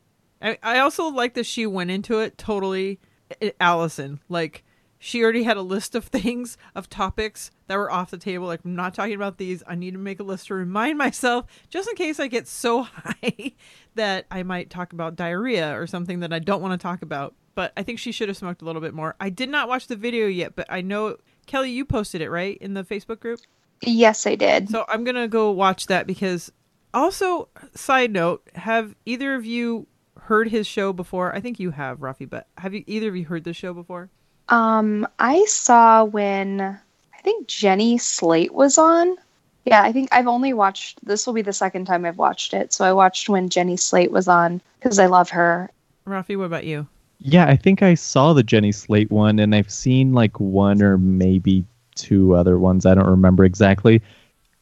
I, 0.42 0.58
I 0.62 0.78
also 0.80 1.04
like 1.04 1.34
that 1.34 1.46
she 1.46 1.66
went 1.66 1.90
into 1.90 2.18
it 2.18 2.36
totally 2.36 2.98
eh, 3.40 3.50
Allison. 3.60 4.20
Like 4.28 4.64
she 5.04 5.20
already 5.20 5.42
had 5.42 5.56
a 5.56 5.62
list 5.62 5.96
of 5.96 6.04
things 6.12 6.56
of 6.76 6.88
topics 6.88 7.50
that 7.66 7.76
were 7.76 7.90
off 7.90 8.12
the 8.12 8.16
table. 8.16 8.46
Like 8.46 8.60
I'm 8.64 8.76
not 8.76 8.94
talking 8.94 9.16
about 9.16 9.36
these. 9.36 9.60
I 9.66 9.74
need 9.74 9.94
to 9.94 9.98
make 9.98 10.20
a 10.20 10.22
list 10.22 10.46
to 10.46 10.54
remind 10.54 10.96
myself 10.96 11.46
just 11.68 11.88
in 11.88 11.96
case 11.96 12.20
I 12.20 12.28
get 12.28 12.46
so 12.46 12.82
high 12.84 13.52
that 13.96 14.26
I 14.30 14.44
might 14.44 14.70
talk 14.70 14.92
about 14.92 15.16
diarrhea 15.16 15.76
or 15.78 15.88
something 15.88 16.20
that 16.20 16.32
I 16.32 16.38
don't 16.38 16.62
want 16.62 16.80
to 16.80 16.82
talk 16.82 17.02
about. 17.02 17.34
But 17.56 17.72
I 17.76 17.82
think 17.82 17.98
she 17.98 18.12
should 18.12 18.28
have 18.28 18.36
smoked 18.36 18.62
a 18.62 18.64
little 18.64 18.80
bit 18.80 18.94
more. 18.94 19.16
I 19.20 19.28
did 19.28 19.48
not 19.48 19.68
watch 19.68 19.88
the 19.88 19.96
video 19.96 20.28
yet, 20.28 20.54
but 20.54 20.66
I 20.70 20.82
know 20.82 21.16
Kelly, 21.46 21.72
you 21.72 21.84
posted 21.84 22.20
it 22.20 22.30
right 22.30 22.56
in 22.58 22.74
the 22.74 22.84
Facebook 22.84 23.18
group. 23.18 23.40
Yes, 23.82 24.24
I 24.24 24.36
did. 24.36 24.70
So 24.70 24.84
I'm 24.88 25.02
gonna 25.02 25.26
go 25.26 25.50
watch 25.50 25.88
that 25.88 26.06
because 26.06 26.52
also 26.94 27.48
side 27.74 28.12
note, 28.12 28.48
have 28.54 28.94
either 29.04 29.34
of 29.34 29.44
you 29.44 29.88
heard 30.16 30.48
his 30.48 30.68
show 30.68 30.92
before? 30.92 31.34
I 31.34 31.40
think 31.40 31.58
you 31.58 31.72
have, 31.72 31.98
Rafi, 31.98 32.30
but 32.30 32.46
have 32.58 32.72
you 32.72 32.84
either 32.86 33.08
of 33.08 33.16
you 33.16 33.24
heard 33.24 33.42
this 33.42 33.56
show 33.56 33.74
before? 33.74 34.10
Um, 34.48 35.06
I 35.18 35.44
saw 35.46 36.04
when 36.04 36.60
I 36.60 37.22
think 37.22 37.46
Jenny 37.46 37.98
Slate 37.98 38.54
was 38.54 38.78
on. 38.78 39.16
Yeah, 39.64 39.82
I 39.82 39.92
think 39.92 40.08
I've 40.10 40.26
only 40.26 40.52
watched 40.52 41.04
this 41.04 41.26
will 41.26 41.34
be 41.34 41.42
the 41.42 41.52
second 41.52 41.84
time 41.84 42.04
I've 42.04 42.18
watched 42.18 42.52
it. 42.52 42.72
So 42.72 42.84
I 42.84 42.92
watched 42.92 43.28
when 43.28 43.48
Jenny 43.48 43.76
Slate 43.76 44.10
was 44.10 44.26
on 44.26 44.60
because 44.78 44.98
I 44.98 45.06
love 45.06 45.30
her. 45.30 45.70
Rafi, 46.06 46.36
what 46.36 46.44
about 46.44 46.64
you? 46.64 46.86
Yeah, 47.20 47.46
I 47.46 47.54
think 47.54 47.82
I 47.82 47.94
saw 47.94 48.32
the 48.32 48.42
Jenny 48.42 48.72
Slate 48.72 49.10
one, 49.12 49.38
and 49.38 49.54
I've 49.54 49.70
seen 49.70 50.12
like 50.12 50.40
one 50.40 50.82
or 50.82 50.98
maybe 50.98 51.64
two 51.94 52.34
other 52.34 52.58
ones. 52.58 52.84
I 52.84 52.94
don't 52.94 53.08
remember 53.08 53.44
exactly. 53.44 54.02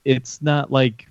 It's 0.05 0.43
not 0.43 0.70
like 0.70 1.09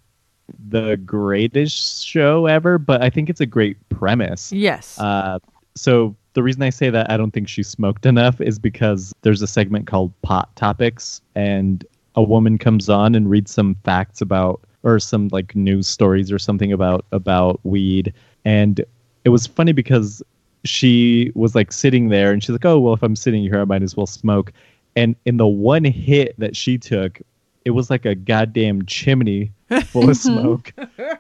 the 0.70 0.98
greatest 0.98 2.06
show 2.06 2.46
ever, 2.46 2.78
but 2.78 3.02
I 3.02 3.10
think 3.10 3.30
it's 3.30 3.42
a 3.42 3.46
great 3.46 3.78
premise. 3.90 4.52
Yes. 4.52 5.00
Uh, 5.00 5.40
so 5.76 6.16
the 6.40 6.44
reason 6.44 6.64
I 6.64 6.70
say 6.70 6.90
that 6.90 7.12
I 7.12 7.18
don't 7.18 7.32
think 7.32 7.50
she 7.50 7.64
smoked 7.64 8.06
enough 8.06 8.40
is 8.40 8.60
because 8.60 9.14
there's 9.24 9.42
a 9.42 9.48
segment 9.48 9.88
called 9.88 10.14
Pot 10.22 10.56
Topics, 10.56 11.20
and 11.36 11.86
a 12.16 12.24
woman 12.24 12.58
comes 12.58 12.88
on 12.88 13.14
and 13.14 13.30
reads 13.30 13.52
some 13.52 13.76
facts 13.84 14.22
about 14.22 14.62
or 14.84 15.00
some 15.00 15.28
like 15.34 15.54
news 15.54 15.86
stories 15.86 16.32
or 16.32 16.40
something 16.40 16.72
about 16.72 17.04
about 17.12 17.60
weed, 17.66 18.14
and 18.46 18.86
it 19.26 19.30
was 19.30 19.48
funny 19.48 19.74
because 19.74 20.24
she 20.64 21.30
was 21.36 21.56
like 21.56 21.74
sitting 21.74 22.08
there 22.08 22.32
and 22.32 22.42
she's 22.42 22.52
like, 22.52 22.64
"Oh 22.64 22.80
well, 22.80 22.94
if 22.94 23.04
I'm 23.04 23.18
sitting 23.18 23.44
here, 23.44 23.60
I 23.60 23.66
might 23.66 23.84
as 23.84 23.98
well 23.98 24.08
smoke." 24.08 24.54
And 24.96 25.18
in 25.26 25.36
the 25.36 25.46
one 25.46 25.84
hit 25.84 26.36
that 26.38 26.56
she 26.56 26.78
took, 26.78 27.20
it 27.66 27.72
was 27.72 27.90
like 27.90 28.06
a 28.06 28.16
goddamn 28.16 28.86
chimney 28.86 29.52
full 29.88 30.10
of 30.10 30.16
smoke. 30.30 30.72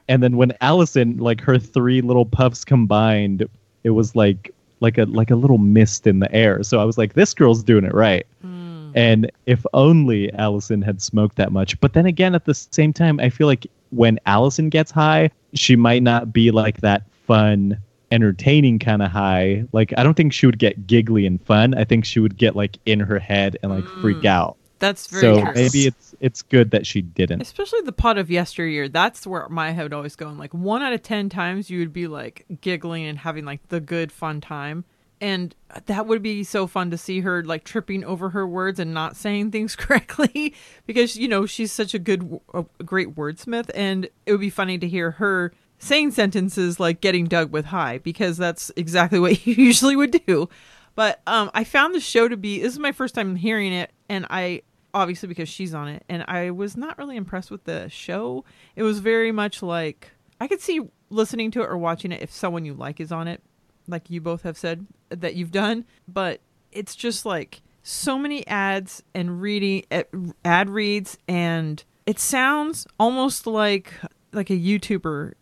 And 0.07 0.23
then 0.23 0.37
when 0.37 0.53
Allison, 0.61 1.17
like 1.17 1.41
her 1.41 1.59
three 1.59 1.99
little 1.99 2.25
puffs 2.25 2.63
combined, 2.63 3.49
it 3.83 3.89
was 3.89 4.15
like 4.15 4.53
like 4.79 4.97
a 4.97 5.05
like 5.05 5.31
a 5.31 5.35
little 5.35 5.57
mist 5.57 6.07
in 6.07 6.19
the 6.19 6.33
air. 6.33 6.63
So 6.63 6.79
I 6.79 6.83
was 6.83 6.97
like, 6.97 7.13
this 7.13 7.33
girl's 7.33 7.63
doing 7.63 7.83
it 7.83 7.93
right. 7.93 8.25
Hmm. 8.41 8.91
And 8.95 9.31
if 9.45 9.65
only 9.73 10.33
Allison 10.33 10.81
had 10.81 11.01
smoked 11.01 11.35
that 11.35 11.51
much. 11.51 11.79
But 11.79 11.93
then 11.93 12.05
again, 12.05 12.35
at 12.35 12.45
the 12.45 12.53
same 12.53 12.91
time, 12.93 13.19
I 13.19 13.29
feel 13.29 13.47
like 13.47 13.67
when 13.91 14.19
Allison 14.25 14.69
gets 14.69 14.91
high, 14.91 15.29
she 15.53 15.75
might 15.75 16.03
not 16.03 16.33
be 16.33 16.51
like 16.51 16.81
that 16.81 17.03
fun, 17.27 17.77
entertaining 18.11 18.79
kind 18.79 19.01
of 19.01 19.11
high. 19.11 19.65
Like 19.73 19.93
I 19.97 20.03
don't 20.03 20.15
think 20.15 20.33
she 20.33 20.45
would 20.45 20.59
get 20.59 20.87
giggly 20.87 21.25
and 21.25 21.41
fun. 21.45 21.73
I 21.75 21.83
think 21.83 22.05
she 22.05 22.19
would 22.19 22.37
get 22.37 22.55
like 22.55 22.77
in 22.85 22.99
her 22.99 23.19
head 23.19 23.57
and 23.61 23.71
like 23.71 23.85
freak 24.01 24.21
hmm. 24.21 24.27
out. 24.27 24.57
That's 24.79 25.07
very 25.07 25.21
So 25.21 25.41
true. 25.41 25.53
maybe 25.53 25.87
it's 25.87 26.15
it's 26.19 26.41
good 26.41 26.71
that 26.71 26.87
she 26.87 27.01
didn't. 27.01 27.41
Especially 27.41 27.81
the 27.81 27.91
pot 27.91 28.17
of 28.17 28.31
yesteryear. 28.31 28.87
That's 28.89 29.27
where 29.27 29.47
my 29.49 29.71
head 29.71 29.83
would 29.83 29.93
always 29.93 30.15
go. 30.15 30.29
Like 30.29 30.53
one 30.53 30.81
out 30.81 30.93
of 30.93 31.03
ten 31.03 31.29
times, 31.29 31.69
you 31.69 31.79
would 31.79 31.93
be 31.93 32.07
like 32.07 32.45
giggling 32.61 33.05
and 33.05 33.17
having 33.19 33.45
like 33.45 33.67
the 33.67 33.79
good 33.81 34.11
fun 34.11 34.39
time, 34.41 34.85
and 35.19 35.53
that 35.85 36.07
would 36.07 36.21
be 36.23 36.43
so 36.43 36.65
fun 36.65 36.91
to 36.91 36.97
see 36.97 37.19
her 37.21 37.43
like 37.43 37.63
tripping 37.65 38.03
over 38.05 38.29
her 38.29 38.47
words 38.47 38.79
and 38.79 38.93
not 38.93 39.15
saying 39.17 39.51
things 39.51 39.75
correctly 39.75 40.53
because 40.85 41.15
you 41.17 41.27
know 41.27 41.45
she's 41.45 41.71
such 41.71 41.93
a 41.93 41.99
good, 41.99 42.39
a 42.53 42.63
great 42.83 43.15
wordsmith, 43.15 43.69
and 43.75 44.05
it 44.25 44.31
would 44.31 44.41
be 44.41 44.49
funny 44.49 44.77
to 44.77 44.87
hear 44.87 45.11
her 45.11 45.53
saying 45.77 46.11
sentences 46.11 46.79
like 46.79 46.99
getting 47.01 47.25
Doug 47.25 47.51
with 47.51 47.65
high 47.65 47.97
because 47.99 48.37
that's 48.37 48.71
exactly 48.75 49.19
what 49.19 49.45
you 49.45 49.53
usually 49.55 49.95
would 49.95 50.21
do. 50.25 50.49
But 50.95 51.21
um, 51.27 51.49
I 51.53 51.63
found 51.63 51.95
the 51.95 52.01
show 52.01 52.27
to 52.27 52.35
be 52.35 52.61
this 52.61 52.73
is 52.73 52.79
my 52.79 52.91
first 52.91 53.15
time 53.15 53.37
hearing 53.37 53.71
it, 53.71 53.91
and 54.09 54.25
I 54.29 54.63
obviously 54.93 55.27
because 55.27 55.49
she's 55.49 55.73
on 55.73 55.87
it, 55.87 56.03
and 56.09 56.23
I 56.27 56.51
was 56.51 56.77
not 56.77 56.97
really 56.97 57.15
impressed 57.15 57.51
with 57.51 57.63
the 57.65 57.89
show. 57.89 58.45
It 58.75 58.83
was 58.83 58.99
very 58.99 59.31
much 59.31 59.61
like 59.61 60.11
I 60.39 60.47
could 60.47 60.61
see 60.61 60.81
listening 61.09 61.51
to 61.51 61.61
it 61.61 61.69
or 61.69 61.77
watching 61.77 62.11
it 62.11 62.21
if 62.21 62.31
someone 62.31 62.65
you 62.65 62.73
like 62.73 62.99
is 62.99 63.11
on 63.11 63.27
it, 63.27 63.41
like 63.87 64.09
you 64.09 64.21
both 64.21 64.43
have 64.43 64.57
said 64.57 64.85
that 65.09 65.35
you've 65.35 65.51
done, 65.51 65.85
but 66.07 66.41
it's 66.71 66.95
just 66.95 67.25
like 67.25 67.61
so 67.83 68.17
many 68.17 68.45
ads 68.47 69.03
and 69.15 69.41
reading 69.41 69.83
eh, 69.89 70.03
ad 70.45 70.69
reads 70.69 71.17
and 71.27 71.83
it 72.05 72.19
sounds 72.19 72.85
almost 72.99 73.47
like 73.47 73.93
like 74.31 74.49
a 74.49 74.57
YouTuber 74.57 75.33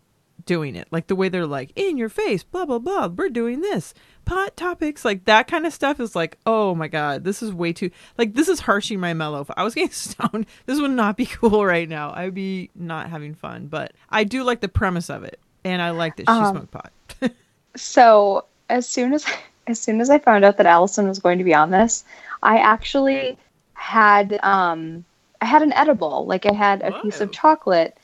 doing 0.48 0.74
it. 0.74 0.88
Like 0.90 1.06
the 1.06 1.14
way 1.14 1.28
they're 1.28 1.46
like, 1.46 1.70
in 1.76 1.96
your 1.96 2.08
face, 2.08 2.42
blah, 2.42 2.64
blah, 2.64 2.80
blah, 2.80 3.06
we're 3.06 3.28
doing 3.28 3.60
this. 3.60 3.94
Pot 4.24 4.56
topics, 4.56 5.04
like 5.04 5.26
that 5.26 5.46
kind 5.46 5.66
of 5.66 5.72
stuff 5.72 6.00
is 6.00 6.16
like, 6.16 6.38
oh 6.46 6.74
my 6.74 6.88
God, 6.88 7.22
this 7.24 7.42
is 7.42 7.52
way 7.52 7.72
too, 7.72 7.90
like, 8.18 8.34
this 8.34 8.48
is 8.48 8.60
harshing 8.60 8.98
my 8.98 9.14
mellow. 9.14 9.42
If 9.42 9.50
I 9.56 9.62
was 9.62 9.74
getting 9.74 9.90
stoned, 9.92 10.46
this 10.66 10.80
would 10.80 10.90
not 10.90 11.16
be 11.16 11.26
cool 11.38 11.64
right 11.64 11.88
now. 11.88 12.12
I'd 12.16 12.34
be 12.34 12.70
not 12.74 13.10
having 13.10 13.34
fun. 13.34 13.66
But 13.68 13.92
I 14.10 14.24
do 14.24 14.42
like 14.42 14.60
the 14.60 14.68
premise 14.68 15.10
of 15.10 15.22
it. 15.24 15.38
And 15.64 15.82
I 15.82 15.90
like 15.90 16.16
that 16.16 16.24
she 16.28 16.32
Um, 16.32 16.56
smoked 16.56 16.70
pot. 16.72 16.92
So 17.76 18.46
as 18.70 18.88
soon 18.88 19.12
as 19.12 19.24
as 19.66 19.78
soon 19.78 20.00
as 20.00 20.08
I 20.10 20.18
found 20.18 20.44
out 20.44 20.56
that 20.56 20.66
Allison 20.66 21.06
was 21.06 21.18
going 21.18 21.38
to 21.38 21.44
be 21.44 21.54
on 21.54 21.70
this, 21.70 22.04
I 22.42 22.58
actually 22.58 23.38
had 23.74 24.38
um 24.42 25.04
I 25.40 25.46
had 25.46 25.62
an 25.62 25.72
edible. 25.74 26.26
Like 26.26 26.46
I 26.46 26.52
had 26.54 26.82
a 26.82 26.90
piece 27.02 27.20
of 27.20 27.30
chocolate. 27.30 27.96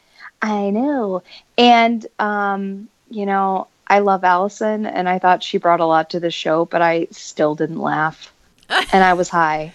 I 0.45 0.71
know. 0.71 1.23
And 1.59 2.07
um, 2.19 2.89
you 3.11 3.27
know, 3.27 3.67
I 3.87 4.01
love 4.01 4.25
Allison 4.25 4.87
and 4.87 5.09
I 5.09 5.19
thought 5.19 5.43
she 5.43 5.59
brought 5.59 5.81
a 5.81 5.87
lot 5.87 6.11
to 6.11 6.21
the 6.21 6.31
show, 6.31 6.65
but 6.65 6.83
I 6.83 7.07
still 7.11 7.55
didn't 7.55 7.81
laugh. 7.81 8.33
and 8.69 9.05
I 9.05 9.15
was 9.15 9.29
high. 9.29 9.73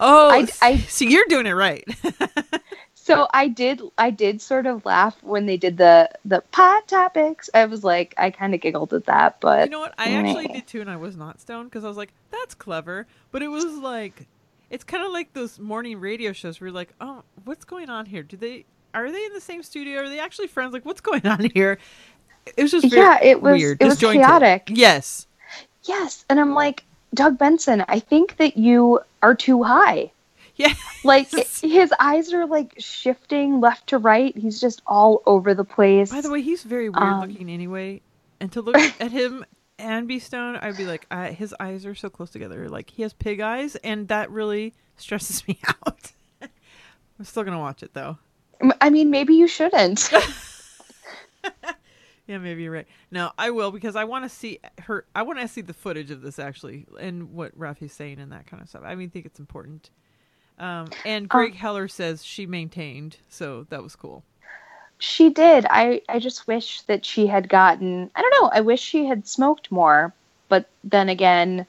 Oh, 0.00 0.30
I- 0.30 0.48
I- 0.62 0.76
see, 0.88 1.08
you're 1.10 1.26
doing 1.28 1.46
it 1.46 1.52
right. 1.52 1.84
So 2.94 3.26
I 3.34 3.48
did 3.48 3.82
I 3.98 4.10
did 4.10 4.40
sort 4.40 4.64
of 4.64 4.86
laugh 4.86 5.20
when 5.24 5.46
they 5.46 5.56
did 5.56 5.76
the 5.76 6.08
the 6.24 6.40
pot 6.52 6.86
topics. 6.86 7.50
I 7.52 7.64
was 7.64 7.82
like 7.82 8.14
I 8.16 8.30
kind 8.30 8.54
of 8.54 8.60
giggled 8.60 8.94
at 8.94 9.06
that, 9.06 9.40
but 9.40 9.64
You 9.64 9.70
know 9.72 9.80
what? 9.80 9.94
I 9.98 10.12
actually 10.12 10.46
did 10.46 10.68
too, 10.68 10.80
and 10.80 10.88
I 10.88 10.96
was 10.96 11.16
not 11.16 11.40
stoned 11.40 11.68
because 11.68 11.82
I 11.84 11.88
was 11.88 11.96
like, 11.96 12.12
"That's 12.30 12.54
clever," 12.54 13.08
but 13.32 13.42
it 13.42 13.48
was 13.48 13.64
like, 13.64 14.28
it's 14.70 14.84
kind 14.84 15.04
of 15.04 15.10
like 15.10 15.32
those 15.32 15.58
morning 15.58 15.98
radio 15.98 16.32
shows 16.32 16.60
where 16.60 16.68
you're 16.68 16.74
like, 16.76 16.94
"Oh, 17.00 17.24
what's 17.44 17.64
going 17.64 17.90
on 17.90 18.06
here? 18.06 18.22
Do 18.22 18.36
they 18.36 18.66
are 18.94 19.10
they 19.10 19.24
in 19.24 19.32
the 19.32 19.40
same 19.40 19.62
studio? 19.62 20.00
Are 20.02 20.08
they 20.08 20.18
actually 20.20 20.48
friends? 20.48 20.72
Like, 20.72 20.84
what's 20.84 21.00
going 21.00 21.26
on 21.26 21.40
here?" 21.54 21.78
It 22.56 22.62
was 22.62 22.72
just 22.72 22.88
very 22.88 23.00
Yeah, 23.02 23.22
it 23.22 23.40
was- 23.40 23.60
weird, 23.60 23.80
it 23.80 23.84
was 23.84 23.94
disjointed. 23.94 24.22
chaotic. 24.22 24.62
Yes, 24.72 25.26
Yes, 25.84 26.24
and 26.28 26.38
I'm 26.40 26.54
like, 26.54 26.84
Doug 27.14 27.38
Benson, 27.38 27.84
I 27.88 27.98
think 27.98 28.36
that 28.38 28.56
you 28.56 29.00
are 29.22 29.34
too 29.34 29.62
high. 29.64 30.10
yeah, 30.56 30.72
Like 31.04 31.32
Yes. 31.32 31.60
his 31.60 31.92
eyes 31.98 32.32
are 32.32 32.46
like 32.46 32.74
shifting 32.78 33.60
left 33.60 33.88
to 33.88 33.98
right. 33.98 34.36
He's 34.36 34.60
just 34.60 34.80
all 34.86 35.22
over 35.26 35.54
the 35.54 35.64
place. 35.64 36.10
By 36.10 36.20
the 36.20 36.30
way, 36.30 36.40
he's 36.42 36.62
very 36.62 36.88
weird 36.88 37.02
Um, 37.02 37.20
looking 37.28 37.50
anyway, 37.50 38.00
and 38.40 38.50
to 38.52 38.60
look 38.60 38.76
at 39.00 39.10
him 39.12 39.44
and 39.78 40.06
be 40.06 40.18
stoned, 40.20 40.58
I'd 40.62 40.76
be 40.76 40.84
like, 40.86 41.06
I, 41.10 41.32
his 41.32 41.54
eyes 41.58 41.84
are 41.86 41.94
so 41.96 42.08
close 42.10 42.30
together. 42.30 42.68
Like 42.68 42.90
he 42.90 43.02
has 43.02 43.12
pig 43.12 43.40
eyes, 43.40 43.74
and 43.76 44.06
that 44.08 44.30
really 44.30 44.74
stresses 44.96 45.46
me 45.48 45.58
out. 45.86 46.12
I'm 46.40 47.24
still 47.24 47.42
gonna 47.44 47.58
watch 47.60 47.82
it 47.82 47.92
though. 47.94 48.18
M- 48.62 48.72
I 48.80 48.90
mean, 48.90 49.10
maybe 49.10 49.34
you 49.34 49.46
shouldn't. 49.48 50.10
Yeah, 52.28 52.38
maybe 52.38 52.62
you're 52.62 52.72
right. 52.72 52.86
No, 53.10 53.32
I 53.36 53.50
will 53.50 53.72
because 53.72 53.96
I 53.96 54.04
want 54.04 54.24
to 54.24 54.28
see 54.28 54.60
her. 54.82 55.04
I 55.14 55.22
want 55.22 55.40
to 55.40 55.48
see 55.48 55.60
the 55.60 55.74
footage 55.74 56.12
of 56.12 56.22
this 56.22 56.38
actually 56.38 56.86
and 57.00 57.32
what 57.34 57.50
Rafi's 57.58 57.92
saying 57.92 58.20
and 58.20 58.30
that 58.30 58.46
kind 58.46 58.62
of 58.62 58.68
stuff. 58.68 58.82
I 58.84 58.94
mean, 58.94 59.10
think 59.10 59.26
it's 59.26 59.40
important. 59.40 59.90
Um, 60.58 60.88
and 61.04 61.28
Greg 61.28 61.56
Heller 61.56 61.88
says 61.88 62.24
she 62.24 62.46
maintained, 62.46 63.16
so 63.28 63.66
that 63.70 63.82
was 63.82 63.96
cool. 63.96 64.22
she 64.98 65.30
did. 65.30 65.66
I 65.68 66.00
I 66.08 66.20
just 66.20 66.46
wish 66.46 66.82
that 66.82 67.04
she 67.04 67.26
had 67.26 67.48
gotten. 67.48 68.08
I 68.14 68.22
don't 68.22 68.40
know. 68.40 68.50
I 68.54 68.60
wish 68.60 68.80
she 68.80 69.04
had 69.04 69.26
smoked 69.26 69.72
more. 69.72 70.14
But 70.48 70.68
then 70.84 71.08
again, 71.08 71.66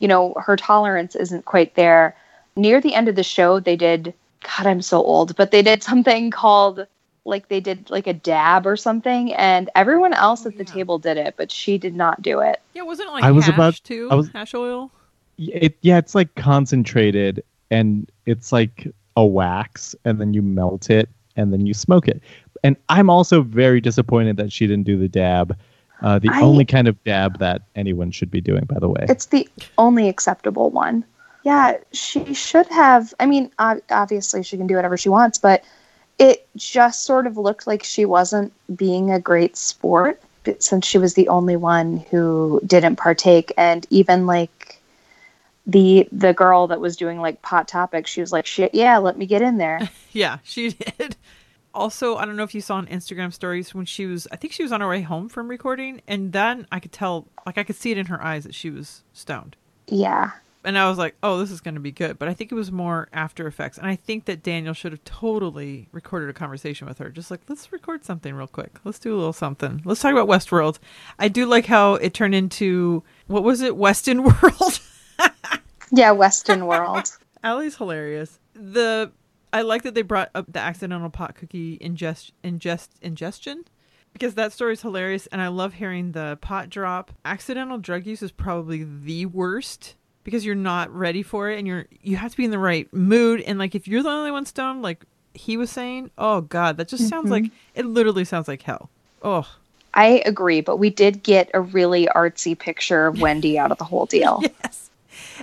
you 0.00 0.06
know, 0.08 0.34
her 0.34 0.54
tolerance 0.56 1.16
isn't 1.16 1.46
quite 1.46 1.76
there. 1.76 2.14
Near 2.56 2.80
the 2.80 2.94
end 2.94 3.08
of 3.08 3.16
the 3.16 3.22
show, 3.24 3.58
they 3.58 3.74
did. 3.76 4.12
God, 4.44 4.66
I'm 4.66 4.82
so 4.82 5.02
old, 5.02 5.34
but 5.36 5.50
they 5.50 5.62
did 5.62 5.82
something 5.82 6.30
called 6.30 6.86
like 7.26 7.48
they 7.48 7.60
did 7.60 7.88
like 7.88 8.06
a 8.06 8.12
dab 8.12 8.66
or 8.66 8.76
something, 8.76 9.32
and 9.34 9.70
everyone 9.74 10.12
else 10.12 10.44
Oh, 10.44 10.50
at 10.50 10.58
the 10.58 10.64
yeah. 10.64 10.72
table 10.72 10.98
did 10.98 11.16
it, 11.16 11.34
but 11.38 11.50
she 11.50 11.78
did 11.78 11.94
not 11.94 12.20
do 12.20 12.40
it. 12.40 12.60
Yeah, 12.74 12.82
wasn't 12.82 13.08
it 13.08 13.12
like 13.12 13.24
I 13.24 13.30
was 13.30 13.48
about- 13.48 13.80
too? 13.82 14.08
I 14.10 14.14
was- 14.14 14.28
hash 14.28 14.54
oil. 14.54 14.90
It, 15.38 15.76
yeah, 15.80 15.98
it's 15.98 16.14
like 16.14 16.34
concentrated 16.36 17.42
and 17.70 18.08
it's 18.26 18.52
like 18.52 18.86
a 19.16 19.24
wax 19.24 19.96
and 20.04 20.20
then 20.20 20.32
you 20.34 20.42
melt 20.42 20.90
it 20.90 21.08
and 21.34 21.52
then 21.52 21.66
you 21.66 21.74
smoke 21.74 22.06
it. 22.08 22.22
And 22.62 22.76
I'm 22.88 23.10
also 23.10 23.42
very 23.42 23.80
disappointed 23.80 24.36
that 24.36 24.52
she 24.52 24.66
didn't 24.66 24.84
do 24.84 24.96
the 24.98 25.08
dab. 25.08 25.56
Uh, 26.02 26.18
the 26.18 26.28
I- 26.30 26.40
only 26.42 26.64
kind 26.64 26.86
of 26.88 27.02
dab 27.04 27.38
that 27.38 27.62
anyone 27.74 28.10
should 28.10 28.30
be 28.30 28.40
doing, 28.40 28.64
by 28.66 28.78
the 28.78 28.88
way. 28.88 29.06
It's 29.08 29.26
the 29.26 29.48
only 29.78 30.08
acceptable 30.08 30.70
one. 30.70 31.04
Yeah, 31.44 31.76
she 31.92 32.34
should 32.34 32.66
have. 32.68 33.14
I 33.20 33.26
mean, 33.26 33.50
obviously 33.58 34.42
she 34.42 34.56
can 34.56 34.66
do 34.66 34.74
whatever 34.76 34.96
she 34.96 35.08
wants, 35.08 35.38
but 35.38 35.62
it 36.18 36.46
just 36.56 37.04
sort 37.04 37.26
of 37.26 37.36
looked 37.36 37.66
like 37.66 37.84
she 37.84 38.04
wasn't 38.04 38.52
being 38.74 39.10
a 39.10 39.20
great 39.20 39.56
sport 39.56 40.20
since 40.58 40.86
she 40.86 40.98
was 40.98 41.14
the 41.14 41.28
only 41.28 41.56
one 41.56 41.98
who 42.10 42.60
didn't 42.66 42.96
partake 42.96 43.52
and 43.56 43.86
even 43.90 44.26
like 44.26 44.80
the 45.66 46.06
the 46.12 46.34
girl 46.34 46.66
that 46.66 46.80
was 46.80 46.96
doing 46.96 47.18
like 47.18 47.40
pot 47.40 47.66
topics 47.66 48.10
she 48.10 48.20
was 48.20 48.30
like 48.30 48.44
shit 48.44 48.74
yeah 48.74 48.98
let 48.98 49.16
me 49.16 49.24
get 49.24 49.40
in 49.40 49.56
there 49.56 49.80
Yeah, 50.14 50.38
she 50.44 50.70
did. 50.70 51.16
Also, 51.74 52.16
I 52.16 52.24
don't 52.24 52.36
know 52.36 52.44
if 52.44 52.54
you 52.54 52.60
saw 52.60 52.76
on 52.76 52.86
Instagram 52.86 53.32
stories 53.32 53.74
when 53.74 53.84
she 53.84 54.06
was. 54.06 54.28
I 54.30 54.36
think 54.36 54.52
she 54.52 54.62
was 54.62 54.70
on 54.70 54.80
her 54.80 54.88
way 54.88 55.02
home 55.02 55.28
from 55.28 55.48
recording, 55.48 56.00
and 56.06 56.32
then 56.32 56.68
I 56.70 56.78
could 56.78 56.92
tell, 56.92 57.26
like, 57.44 57.58
I 57.58 57.64
could 57.64 57.74
see 57.74 57.90
it 57.90 57.98
in 57.98 58.06
her 58.06 58.22
eyes 58.24 58.44
that 58.44 58.54
she 58.54 58.70
was 58.70 59.02
stoned. 59.12 59.56
yeah 59.88 60.30
and 60.64 60.78
I 60.78 60.88
was 60.88 60.98
like, 60.98 61.16
"Oh, 61.22 61.38
this 61.38 61.50
is 61.50 61.60
going 61.60 61.74
to 61.74 61.80
be 61.80 61.92
good." 61.92 62.18
But 62.18 62.28
I 62.28 62.34
think 62.34 62.50
it 62.52 62.54
was 62.54 62.72
more 62.72 63.08
after 63.12 63.46
effects, 63.46 63.78
and 63.78 63.86
I 63.86 63.96
think 63.96 64.24
that 64.26 64.42
Daniel 64.42 64.74
should 64.74 64.92
have 64.92 65.04
totally 65.04 65.88
recorded 65.92 66.28
a 66.30 66.32
conversation 66.32 66.86
with 66.86 66.98
her, 66.98 67.10
just 67.10 67.30
like, 67.30 67.40
"Let's 67.48 67.72
record 67.72 68.04
something 68.04 68.34
real 68.34 68.46
quick. 68.46 68.78
Let's 68.84 68.98
do 68.98 69.14
a 69.14 69.16
little 69.18 69.32
something. 69.32 69.82
Let's 69.84 70.00
talk 70.00 70.12
about 70.12 70.28
Westworld." 70.28 70.78
I 71.18 71.28
do 71.28 71.46
like 71.46 71.66
how 71.66 71.94
it 71.94 72.14
turned 72.14 72.34
into 72.34 73.02
what 73.26 73.44
was 73.44 73.60
it, 73.60 73.76
Weston 73.76 74.22
World? 74.24 74.80
yeah 75.92 76.10
western 76.10 76.66
world 76.66 77.06
Allie's 77.44 77.76
hilarious. 77.76 78.40
The 78.54 79.12
I 79.52 79.62
like 79.62 79.82
that 79.82 79.94
they 79.94 80.02
brought 80.02 80.30
up 80.34 80.46
the 80.50 80.58
accidental 80.58 81.10
pot 81.10 81.34
cookie 81.36 81.78
ingest 81.78 82.32
ingest 82.42 82.88
ingestion 83.02 83.64
because 84.14 84.34
that 84.34 84.52
story 84.52 84.72
is 84.72 84.82
hilarious, 84.82 85.26
and 85.26 85.42
I 85.42 85.48
love 85.48 85.74
hearing 85.74 86.12
the 86.12 86.38
pot 86.40 86.70
drop. 86.70 87.12
Accidental 87.24 87.78
drug 87.78 88.06
use 88.06 88.22
is 88.22 88.32
probably 88.32 88.82
the 88.84 89.26
worst 89.26 89.96
because 90.24 90.44
you're 90.44 90.54
not 90.54 90.94
ready 90.94 91.22
for 91.22 91.50
it, 91.50 91.58
and 91.58 91.66
you're 91.66 91.86
you 92.02 92.16
have 92.16 92.30
to 92.32 92.36
be 92.36 92.44
in 92.44 92.50
the 92.50 92.58
right 92.58 92.92
mood. 92.92 93.40
And 93.42 93.58
like 93.58 93.74
if 93.74 93.86
you're 93.86 94.02
the 94.02 94.08
only 94.08 94.30
one 94.30 94.46
stoned, 94.46 94.82
like 94.82 95.04
he 95.34 95.56
was 95.56 95.70
saying, 95.70 96.10
oh 96.18 96.40
god, 96.42 96.76
that 96.76 96.88
just 96.88 97.08
sounds 97.08 97.30
like 97.30 97.44
mm-hmm. 97.44 97.80
it. 97.80 97.86
Literally 97.86 98.24
sounds 98.24 98.48
like 98.48 98.62
hell. 98.62 98.90
Oh 99.22 99.46
i 99.96 100.20
agree 100.26 100.60
but 100.60 100.78
we 100.78 100.90
did 100.90 101.22
get 101.22 101.48
a 101.54 101.60
really 101.60 102.08
artsy 102.16 102.58
picture 102.58 103.06
of 103.06 103.20
wendy 103.20 103.56
out 103.56 103.70
of 103.70 103.78
the 103.78 103.84
whole 103.84 104.06
deal 104.16 104.42
yes, 104.42 104.90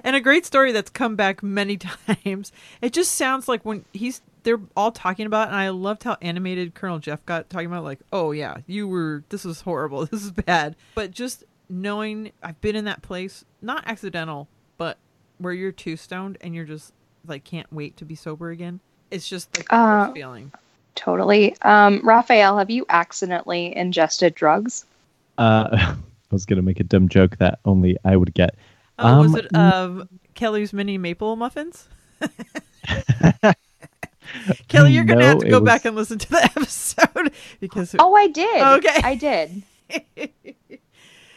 and 0.03 0.15
a 0.15 0.21
great 0.21 0.45
story 0.45 0.71
that's 0.71 0.89
come 0.89 1.15
back 1.15 1.41
many 1.43 1.77
times. 2.23 2.51
It 2.81 2.93
just 2.93 3.13
sounds 3.13 3.47
like 3.47 3.63
when 3.65 3.85
he's 3.93 4.21
they're 4.43 4.59
all 4.75 4.91
talking 4.91 5.27
about, 5.27 5.47
and 5.47 5.55
I 5.55 5.69
loved 5.69 6.03
how 6.03 6.17
animated 6.21 6.73
Colonel 6.73 6.97
Jeff 6.97 7.23
got 7.25 7.49
talking 7.49 7.67
about, 7.67 7.83
like, 7.83 7.99
oh 8.11 8.31
yeah, 8.31 8.57
you 8.65 8.87
were 8.87 9.23
this 9.29 9.43
was 9.43 9.61
horrible, 9.61 10.05
this 10.11 10.23
is 10.23 10.31
bad. 10.31 10.75
But 10.95 11.11
just 11.11 11.43
knowing 11.69 12.31
I've 12.41 12.59
been 12.61 12.75
in 12.75 12.85
that 12.85 13.01
place, 13.01 13.45
not 13.61 13.83
accidental, 13.85 14.47
where 15.41 15.53
you're 15.53 15.71
too 15.71 15.97
stoned 15.97 16.37
and 16.41 16.53
you're 16.55 16.65
just 16.65 16.93
like 17.27 17.43
can't 17.43 17.71
wait 17.71 17.97
to 17.97 18.05
be 18.05 18.15
sober 18.15 18.49
again. 18.51 18.79
It's 19.09 19.27
just 19.27 19.55
like 19.57 19.67
the 19.67 19.75
Uh, 19.75 20.03
worst 20.05 20.13
feeling. 20.15 20.51
Totally. 20.95 21.55
Um, 21.61 22.01
Raphael, 22.03 22.57
have 22.57 22.69
you 22.69 22.85
accidentally 22.89 23.75
ingested 23.75 24.35
drugs? 24.35 24.85
Uh, 25.37 25.67
I 25.71 25.95
was 26.31 26.45
going 26.45 26.57
to 26.57 26.63
make 26.63 26.79
a 26.79 26.83
dumb 26.83 27.09
joke 27.09 27.37
that 27.37 27.59
only 27.65 27.97
I 28.05 28.15
would 28.15 28.33
get. 28.33 28.55
Oh, 28.99 29.19
was 29.21 29.33
um, 29.33 29.39
it 29.39 29.55
of 29.55 30.07
Kelly's 30.35 30.73
mini 30.73 30.97
maple 30.97 31.35
muffins? 31.35 31.87
Kelly, 34.67 34.93
you're 34.93 35.03
gonna 35.03 35.21
No, 35.21 35.27
have 35.27 35.39
to 35.39 35.49
go 35.49 35.59
was- 35.59 35.65
back 35.67 35.85
and 35.85 35.95
listen 35.95 36.17
to 36.19 36.29
the 36.29 36.43
episode 36.55 37.33
because 37.59 37.95
Oh, 37.99 38.13
I 38.15 38.27
did. 38.27 38.61
Okay. 38.61 39.01
I 39.03 39.15
did. 39.15 39.63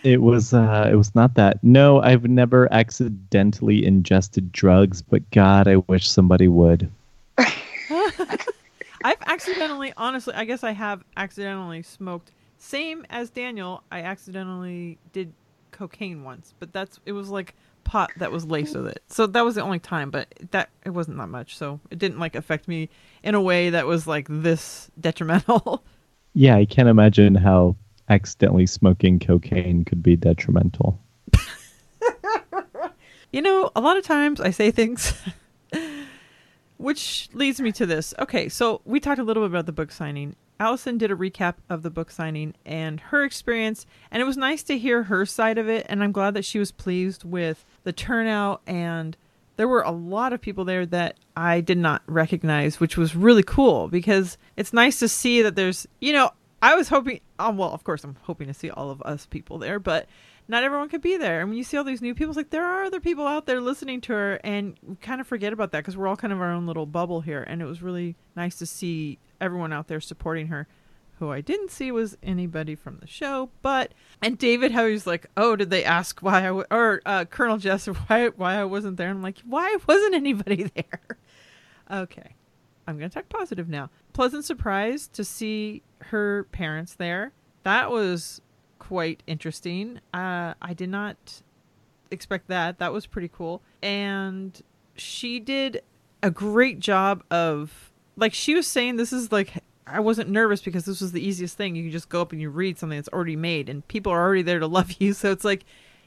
It 0.05 0.21
was 0.21 0.53
uh 0.53 0.89
it 0.93 0.97
was 0.97 1.15
not 1.15 1.35
that. 1.35 1.65
No, 1.65 2.01
I've 2.03 2.25
never 2.25 2.73
accidentally 2.73 3.85
ingested 3.85 4.53
drugs, 4.53 5.01
but 5.01 5.29
god, 5.31 5.67
I 5.67 5.77
wish 5.77 6.09
somebody 6.09 6.47
would. 6.47 6.91
I've 7.39 9.19
accidentally, 9.27 9.93
honestly, 9.97 10.35
I 10.35 10.45
guess 10.45 10.63
I 10.63 10.73
have 10.73 11.03
accidentally 11.17 11.83
smoked. 11.83 12.33
Same 12.59 13.05
as 13.11 13.31
Daniel, 13.31 13.83
I 13.91 14.03
accidentally 14.03 14.99
did 15.13 15.33
cocaine 15.71 16.23
once, 16.23 16.55
but 16.59 16.73
that's 16.73 17.01
it 17.07 17.13
was 17.13 17.31
like 17.31 17.55
pot 17.85 18.11
that 18.19 18.31
was 18.31 18.45
laced 18.45 18.77
with 18.77 18.87
it. 18.87 19.03
So 19.09 19.27
that 19.27 19.43
was 19.45 19.55
the 19.55 19.63
only 19.63 19.79
time, 19.79 20.11
but 20.11 20.29
that 20.51 20.69
it 20.85 20.91
wasn't 20.91 21.17
that 21.17 21.29
much, 21.29 21.57
so 21.57 21.81
it 21.91 21.99
didn't 21.99 22.19
like 22.19 22.35
affect 22.35 22.69
me 22.69 22.91
in 23.23 23.35
a 23.35 23.41
way 23.41 23.71
that 23.71 23.87
was 23.87 24.07
like 24.07 24.27
this 24.29 24.91
detrimental. 25.01 25.83
Yeah, 26.37 26.57
I 26.57 26.65
can't 26.65 26.89
imagine 26.89 27.37
how 27.37 27.77
accidentally 28.09 28.67
smoking 28.67 29.19
cocaine 29.19 29.85
could 29.85 30.03
be 30.03 30.17
detrimental. 30.17 31.01
You 33.33 33.43
know, 33.43 33.73
a 33.75 33.81
lot 33.81 33.97
of 33.97 34.05
times 34.05 34.41
I 34.41 34.51
say 34.51 34.71
things, 34.71 35.13
which 36.77 37.29
leads 37.33 37.61
me 37.61 37.73
to 37.73 37.85
this. 37.85 38.15
Okay, 38.21 38.49
so 38.49 38.81
we 38.85 39.01
talked 39.01 39.19
a 39.19 39.25
little 39.25 39.43
bit 39.43 39.51
about 39.51 39.67
the 39.67 39.73
book 39.73 39.91
signing, 39.91 40.37
Allison 40.61 40.99
did 40.99 41.11
a 41.11 41.17
recap 41.17 41.55
of 41.69 41.83
the 41.83 41.91
book 41.91 42.11
signing 42.11 42.55
and 42.65 43.01
her 43.01 43.25
experience, 43.25 43.87
and 44.11 44.23
it 44.23 44.25
was 44.25 44.37
nice 44.37 44.63
to 44.63 44.79
hear 44.79 45.03
her 45.03 45.27
side 45.27 45.59
of 45.59 45.69
it. 45.69 45.85
And 45.89 46.03
I'm 46.03 46.13
glad 46.13 46.35
that 46.35 46.45
she 46.45 46.59
was 46.59 46.71
pleased 46.71 47.25
with 47.25 47.65
the 47.83 47.93
turnout. 47.93 48.63
And 48.67 49.17
there 49.57 49.67
were 49.67 49.83
a 49.83 49.91
lot 49.91 50.33
of 50.33 50.41
people 50.41 50.65
there 50.65 50.87
that 50.87 51.17
I 51.37 51.61
did 51.61 51.79
not 51.79 52.03
recognize, 52.07 52.79
which 52.79 52.97
was 52.97 53.17
really 53.17 53.43
cool 53.43 53.89
because 53.89 54.39
it's 54.57 54.73
nice 54.73 55.01
to 55.01 55.09
see 55.09 55.43
that 55.43 55.57
there's, 55.57 55.89
you 56.01 56.13
know, 56.13 56.31
I 56.65 56.77
was 56.77 56.89
hoping, 56.89 57.21
oh, 57.39 57.51
well, 57.51 57.73
of 57.75 57.85
course, 57.85 58.05
I'm 58.05 58.17
hoping 58.23 58.47
to 58.47 58.55
see 58.55 58.71
all 58.71 58.91
of 58.91 59.03
us 59.03 59.27
people 59.27 59.59
there, 59.59 59.79
but 59.79 60.09
not 60.49 60.63
everyone 60.65 60.89
could 60.89 61.03
be 61.03 61.19
there. 61.19 61.41
And 61.43 61.51
when 61.51 61.59
you 61.59 61.63
see 61.63 61.77
all 61.77 61.85
these 61.85 62.01
new 62.01 62.15
people, 62.15 62.31
it's 62.31 62.39
like 62.39 62.49
there 62.49 62.65
are 62.65 62.85
other 62.85 63.01
people 63.01 63.27
out 63.27 63.45
there 63.45 63.61
listening 63.61 64.01
to 64.01 64.15
her, 64.15 64.41
and 64.43 64.75
kind 65.03 65.21
of 65.21 65.27
forget 65.27 65.53
about 65.53 65.73
that 65.73 65.81
because 65.81 65.95
we're 65.95 66.09
all 66.09 66.17
kind 66.17 66.33
of 66.33 66.41
our 66.41 66.51
own 66.51 66.67
little 66.67 66.87
bubble 66.87 67.21
here. 67.21 67.43
And 67.43 67.61
it 67.61 67.67
was 67.67 67.83
really 67.83 68.17
nice 68.35 68.57
to 68.61 68.67
see 68.67 69.19
everyone 69.43 69.75
out 69.75 69.89
there 69.89 70.01
supporting 70.01 70.47
her. 70.47 70.67
Who 71.19 71.31
I 71.31 71.43
didn't 71.43 71.71
see 71.71 71.93
was 71.93 72.17
anybody 72.23 72.75
from 72.75 72.97
the 72.99 73.07
show, 73.07 73.51
but 73.61 73.93
and 74.23 74.39
David, 74.39 74.73
how 74.73 74.87
he's 74.87 75.07
like, 75.07 75.27
oh, 75.37 75.57
did 75.57 75.69
they 75.69 75.85
ask 75.85 76.21
why 76.21 76.39
I 76.39 76.47
w-? 76.47 76.67
or 76.71 77.03
uh, 77.05 77.27
Colonel 77.27 77.59
Jeff 77.59 77.87
why 78.09 78.29
why 78.29 78.55
I 78.55 78.65
wasn't 78.65 78.97
there? 78.97 79.11
And 79.11 79.19
I'm 79.19 79.23
like, 79.23 79.39
why 79.45 79.77
wasn't 79.87 80.15
anybody 80.15 80.65
there? 80.75 81.19
okay, 81.91 82.35
I'm 82.87 82.97
gonna 82.97 83.09
talk 83.09 83.29
positive 83.29 83.69
now. 83.69 83.91
Pleasant 84.13 84.45
surprise 84.45 85.09
to 85.09 85.25
see 85.25 85.83
her 85.99 86.45
parents 86.53 86.95
there. 86.95 87.33
That 87.63 87.91
was 87.91 88.41
quite 88.79 89.23
interesting. 89.27 90.01
Uh, 90.13 90.55
I 90.61 90.75
did 90.75 90.91
not 90.91 91.43
expect 92.11 92.49
that. 92.49 92.79
That 92.79 92.93
was 92.93 93.07
pretty 93.07 93.31
cool. 93.33 93.63
And 93.83 94.61
she 94.97 95.41
did 95.41 95.83
a 96.23 96.31
great 96.31 96.79
job 96.81 97.23
of 97.31 97.93
like 98.17 98.33
she 98.35 98.55
was 98.55 98.67
saying 98.67 98.97
this 98.97 99.13
is 99.13 99.33
like 99.33 99.63
I 99.87 100.01
wasn't 100.01 100.31
nervous 100.31 100.63
because 100.63 100.85
this 100.85 101.01
was 101.01 101.13
the 101.13 101.27
easiest 101.27 101.57
thing. 101.57 101.77
You 101.77 101.85
can 101.85 101.93
just 101.93 102.09
go 102.09 102.23
up 102.23 102.33
and 102.33 102.41
you 102.41 102.49
read 102.49 102.79
something 102.79 102.97
that's 102.97 103.09
already 103.09 103.37
made 103.37 103.69
and 103.69 103.87
people 103.89 104.13
are 104.13 104.21
already 104.21 104.43
there 104.43 104.59
to 104.59 104.67
love 104.67 104.93
you. 104.99 105.13
So 105.13 105.31
it's 105.31 105.45
like 105.45 105.65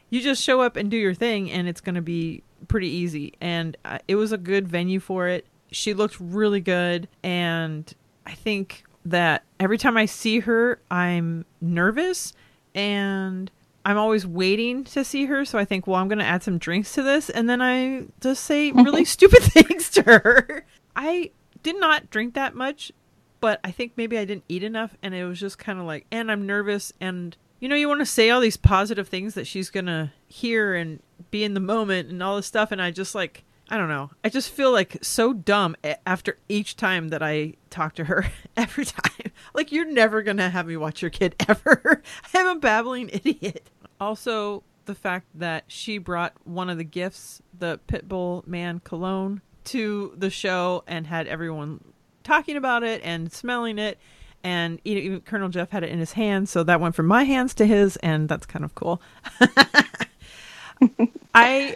you 0.09 0.21
just 0.21 0.41
show 0.41 0.61
up 0.61 0.75
and 0.75 0.89
do 0.89 0.97
your 0.97 1.13
thing 1.13 1.51
and 1.51 1.67
it's 1.67 1.82
going 1.82 1.95
to 1.95 2.01
be 2.01 2.43
pretty 2.67 2.88
easy. 2.88 3.34
And 3.41 3.78
uh, 3.86 3.99
it 4.07 4.15
was 4.15 4.32
a 4.32 4.38
good 4.38 4.67
venue 4.67 4.99
for 4.99 5.28
it. 5.28 5.45
She 5.72 5.93
looked 5.93 6.18
really 6.20 6.61
good 6.61 7.07
and 7.24 7.93
I 8.26 8.34
think 8.34 8.84
that 9.05 9.43
every 9.59 9.78
time 9.78 9.97
I 9.97 10.05
see 10.05 10.39
her, 10.41 10.80
I'm 10.91 11.45
nervous 11.61 12.34
and 12.76 13.49
I'm 13.86 13.97
always 13.97 14.28
waiting 14.28 14.84
to 14.86 15.05
see 15.05 15.26
her. 15.26 15.45
So 15.45 15.57
I 15.57 15.63
think, 15.63 15.88
well, 15.88 15.95
I'm 15.95 16.09
going 16.09 16.20
to 16.20 16.26
add 16.26 16.43
some 16.43 16.57
drinks 16.57 16.93
to 16.95 17.03
this. 17.03 17.30
And 17.30 17.49
then 17.49 17.61
I 17.61 18.03
just 18.20 18.43
say 18.43 18.72
really 18.74 19.05
stupid 19.05 19.43
things 19.43 19.89
to 19.91 20.03
her. 20.03 20.65
I 20.93 21.32
did 21.63 21.80
not 21.80 22.09
drink 22.09 22.34
that 22.34 22.53
much, 22.53 22.91
but 23.39 23.61
I 23.63 23.72
think 23.72 23.93
maybe 23.95 24.18
I 24.18 24.26
didn't 24.26 24.43
eat 24.49 24.61
enough. 24.61 24.97
And 25.01 25.15
it 25.15 25.24
was 25.24 25.39
just 25.39 25.57
kind 25.57 25.80
of 25.80 25.86
like, 25.86 26.05
and 26.11 26.30
I'm 26.30 26.45
nervous. 26.45 26.91
And, 26.99 27.38
you 27.61 27.70
know, 27.70 27.78
you 27.78 27.88
want 27.88 28.01
to 28.01 28.05
say 28.05 28.30
all 28.30 28.41
these 28.41 28.57
positive 28.57 29.07
things 29.07 29.36
that 29.36 29.47
she's 29.47 29.70
going 29.70 29.86
to 29.86 30.11
hear 30.28 30.76
and 30.76 31.01
be 31.32 31.45
in 31.45 31.53
the 31.53 31.61
moment 31.61 32.09
and 32.09 32.22
all 32.22 32.36
this 32.36 32.45
stuff. 32.45 32.74
And 32.74 32.82
I 32.82 32.91
just 32.91 33.15
like, 33.15 33.45
I 33.70 33.78
don't 33.78 33.89
know. 33.89 34.11
I 34.24 34.30
just 34.30 34.49
feel 34.49 34.72
like 34.72 34.97
so 35.01 35.34
dumb 35.34 35.76
after 36.05 36.38
each 36.47 36.78
time 36.78 37.09
that 37.09 37.22
I 37.22 37.55
talk 37.70 37.95
to 37.95 38.05
her. 38.05 38.26
Every 38.57 38.86
time. 38.86 39.32
Like, 39.53 39.72
you're 39.72 39.89
never 39.91 40.22
going 40.22 40.38
to 40.38 40.49
have 40.49 40.68
me 40.68 40.78
watch 40.78 41.01
your 41.01 41.11
kid 41.11 41.36
ever. 41.47 42.01
I'm 42.34 42.47
a 42.47 42.55
babbling 42.55 43.09
idiot. 43.11 43.70
Also, 43.99 44.63
the 44.86 44.95
fact 44.95 45.28
that 45.36 45.65
she 45.68 45.97
brought 45.97 46.34
one 46.45 46.70
of 46.70 46.78
the 46.78 46.84
gifts, 46.84 47.41
the 47.57 47.80
Pitbull 47.88 48.47
Man 48.47 48.80
cologne, 48.80 49.41
to 49.65 50.13
the 50.18 50.30
show 50.30 50.84
and 50.88 51.05
had 51.05 51.28
everyone 51.28 51.84
talking 52.24 52.55
about 52.55 52.84
it 52.84 53.01
and 53.03 53.32
smelling 53.32 53.80
it. 53.80 53.99
And 54.43 54.80
even 54.86 55.20
Colonel 55.22 55.49
Jeff 55.49 55.72
had 55.72 55.84
it 55.84 55.89
in 55.89 55.99
his 55.99 56.13
hands. 56.13 56.51
So 56.51 56.63
that 56.63 56.80
went 56.80 56.95
from 56.95 57.07
my 57.07 57.24
hands 57.24 57.53
to 57.55 57.65
his. 57.65 57.97
And 57.97 58.30
that's 58.30 58.45
kind 58.45 58.63
of 58.63 58.76
cool. 58.76 59.01
I 61.36 61.76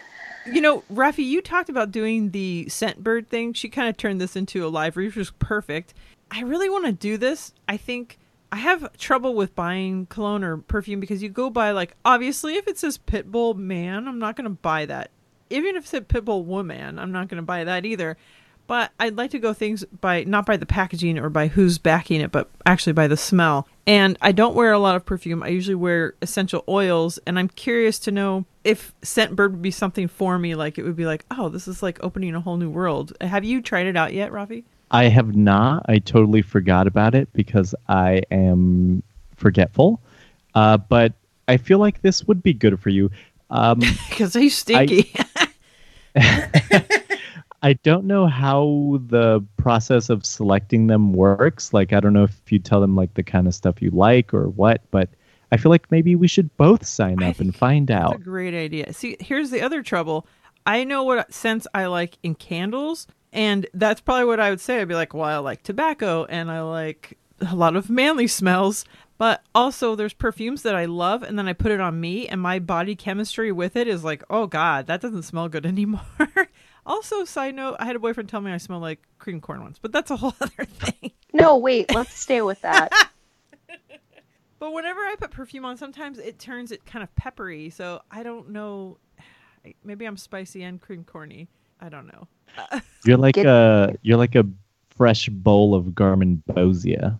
you 0.52 0.62
know, 0.62 0.84
Rafi, 0.94 1.26
you 1.26 1.42
talked 1.42 1.70
about 1.70 1.92
doing 1.92 2.32
the 2.32 2.66
Scentbird 2.70 3.28
thing. 3.28 3.54
She 3.54 3.70
kind 3.70 3.90
of 3.90 3.98
turned 3.98 4.20
this 4.22 4.36
into 4.36 4.66
a 4.66 4.70
live 4.70 4.98
read, 4.98 5.08
which 5.08 5.16
was 5.16 5.32
perfect. 5.32 5.94
I 6.30 6.42
really 6.42 6.70
want 6.70 6.86
to 6.86 6.92
do 6.92 7.18
this. 7.18 7.54
I 7.68 7.78
think 7.78 8.18
I 8.52 8.58
have 8.58 8.96
trouble 8.98 9.34
with 9.34 9.56
buying 9.56 10.08
cologne 10.08 10.44
or 10.44 10.58
perfume 10.58 11.00
because 11.00 11.24
you 11.24 11.30
go 11.30 11.50
by 11.50 11.72
like 11.72 11.96
obviously 12.04 12.56
if 12.56 12.68
it 12.68 12.78
says 12.78 12.98
Pitbull 12.98 13.56
man, 13.56 14.08
I'm 14.08 14.20
not 14.20 14.36
going 14.36 14.46
to 14.46 14.50
buy 14.50 14.86
that. 14.86 15.12
Even 15.50 15.76
if 15.76 15.86
it 15.86 15.88
said 15.88 16.08
Pitbull 16.10 16.46
woman, 16.46 17.00
I'm 17.00 17.12
not 17.12 17.28
going 17.28 17.42
to 17.42 17.46
buy 17.46 17.64
that 17.64 17.86
either. 17.86 18.18
But 18.68 18.92
I'd 19.00 19.18
like 19.18 19.32
to 19.32 19.40
go 19.40 19.54
things 19.54 19.84
by 19.86 20.24
not 20.24 20.46
by 20.46 20.56
the 20.56 20.66
packaging 20.66 21.18
or 21.20 21.30
by 21.30 21.48
who's 21.48 21.78
backing 21.78 22.22
it, 22.22 22.32
but 22.32 22.50
actually 22.66 22.94
by 22.94 23.08
the 23.08 23.18
smell. 23.18 23.68
And 23.88 24.18
I 24.22 24.32
don't 24.32 24.56
wear 24.56 24.72
a 24.72 24.80
lot 24.80 24.96
of 24.96 25.06
perfume. 25.06 25.42
I 25.42 25.48
usually 25.48 25.76
wear 25.76 26.14
essential 26.22 26.64
oils, 26.70 27.20
and 27.26 27.40
I'm 27.40 27.48
curious 27.48 27.98
to 28.00 28.12
know 28.12 28.46
if 28.64 28.94
Scentbird 29.02 29.52
would 29.52 29.62
be 29.62 29.72
something 29.72 30.08
for 30.08 30.38
me. 30.38 30.56
Like 30.56 30.78
it 30.78 30.84
would 30.84 30.96
be 30.96 31.06
like, 31.06 31.26
oh, 31.32 31.50
this 31.50 31.68
is 31.68 31.82
like 31.82 31.98
opening 32.04 32.36
a 32.36 32.42
whole 32.42 32.58
new 32.58 32.70
world. 32.70 33.14
Have 33.22 33.44
you 33.44 33.62
tried 33.62 33.88
it 33.88 33.98
out 33.98 34.14
yet, 34.14 34.32
Rafi? 34.32 34.64
I 34.92 35.06
have 35.06 35.36
not. 35.36 35.86
I 35.88 36.00
totally 36.00 36.42
forgot 36.42 36.86
about 36.86 37.16
it 37.16 37.32
because 37.34 37.74
I 37.88 38.22
am 38.30 39.02
forgetful. 39.36 40.02
Uh, 40.54 40.78
but 40.78 41.14
I 41.48 41.58
feel 41.58 41.80
like 41.80 42.02
this 42.02 42.26
would 42.26 42.44
be 42.44 42.54
good 42.54 42.80
for 42.80 42.90
you. 42.90 43.10
Um, 43.50 43.80
Because 44.10 44.34
he's 44.34 44.58
stinky. 44.58 45.12
I 45.36 45.48
don't 47.74 48.06
know 48.06 48.28
how 48.28 49.00
the 49.08 49.46
process 49.58 50.10
of 50.10 50.26
selecting 50.26 50.88
them 50.88 51.14
works. 51.14 51.74
Like, 51.74 51.94
I 51.94 52.00
don't 52.00 52.14
know 52.14 52.24
if 52.24 52.52
you 52.52 52.60
tell 52.60 52.82
them 52.82 52.96
like 52.96 53.14
the 53.14 53.24
kind 53.24 53.48
of 53.48 53.54
stuff 53.54 53.82
you 53.82 53.92
like 53.92 54.34
or 54.34 54.50
what, 54.50 54.82
but 54.92 55.10
I 55.52 55.58
feel 55.58 55.70
like 55.70 55.92
maybe 55.92 56.16
we 56.16 56.28
should 56.28 56.56
both 56.58 56.86
sign 56.86 57.22
up 57.22 57.40
and 57.40 57.56
find 57.56 57.88
That's 57.88 58.04
out. 58.04 58.16
a 58.16 58.20
great 58.20 58.54
idea. 58.54 58.94
See, 58.94 59.18
here's 59.20 59.52
the 59.52 59.62
other 59.62 59.84
trouble. 59.84 60.26
I 60.66 60.84
know 60.84 61.04
what 61.04 61.34
scents 61.34 61.68
I 61.74 61.88
like 61.88 62.18
in 62.24 62.36
candles, 62.36 63.08
and 63.34 63.68
that's 63.74 64.02
probably 64.02 64.26
what 64.26 64.40
I 64.40 64.50
would 64.50 64.62
say. 64.62 64.80
I'd 64.82 64.88
be 64.88 64.96
like, 64.96 65.14
well, 65.14 65.26
I 65.26 65.38
like 65.38 65.64
tobacco, 65.64 66.26
and 66.26 66.50
I 66.50 66.62
like 66.62 67.18
a 67.42 67.56
lot 67.56 67.76
of 67.76 67.90
manly 67.90 68.28
smells. 68.28 68.86
But 69.18 69.44
also, 69.54 69.94
there's 69.94 70.14
perfumes 70.14 70.64
that 70.64 70.76
I 70.76 70.86
love, 70.86 71.22
and 71.22 71.38
then 71.38 71.48
I 71.48 71.54
put 71.54 71.72
it 71.72 71.80
on 71.80 72.00
me, 72.00 72.28
and 72.28 72.42
my 72.42 72.58
body 72.58 72.96
chemistry 72.96 73.52
with 73.52 73.76
it 73.76 73.88
is 73.88 74.04
like, 74.04 74.24
oh 74.32 74.48
god, 74.48 74.88
that 74.88 75.02
doesn't 75.02 75.24
smell 75.24 75.48
good 75.50 75.66
anymore. 75.68 76.02
Also, 76.86 77.24
side 77.26 77.56
note, 77.56 77.76
I 77.80 77.86
had 77.86 77.96
a 77.96 78.00
boyfriend 78.00 78.30
tell 78.30 78.42
me 78.42 78.52
I 78.52 78.58
smell 78.58 78.80
like 78.80 79.00
cream 79.20 79.40
corn 79.42 79.62
once, 79.62 79.78
but 79.80 79.92
that's 79.92 80.10
a 80.12 80.16
whole 80.18 80.34
other 80.42 80.66
thing. 80.66 81.12
No, 81.34 81.58
wait, 81.58 81.94
let's 81.94 82.14
stay 82.14 82.42
with 82.42 82.62
that. 82.62 82.90
But 84.60 84.74
whenever 84.74 85.00
I 85.00 85.16
put 85.18 85.32
perfume 85.32 85.66
on, 85.66 85.76
sometimes 85.76 86.20
it 86.20 86.38
turns 86.38 86.72
it 86.72 86.86
kind 86.86 87.02
of 87.02 87.16
peppery. 87.16 87.72
So 87.72 88.02
I 88.12 88.22
don't 88.22 88.50
know. 88.52 88.98
Maybe 89.84 90.06
I'm 90.06 90.18
spicy 90.18 90.62
and 90.62 90.80
cream 90.80 91.04
corny. 91.04 91.48
I 91.80 91.90
don't 91.90 92.06
know. 92.06 92.28
You're 93.04 93.18
like 93.18 93.34
Get- 93.36 93.48
a 93.48 93.98
you're 94.04 94.20
like 94.20 94.36
a 94.36 94.46
fresh 94.96 95.30
bowl 95.30 95.74
of 95.74 95.86
Garmonbozia. 95.86 97.18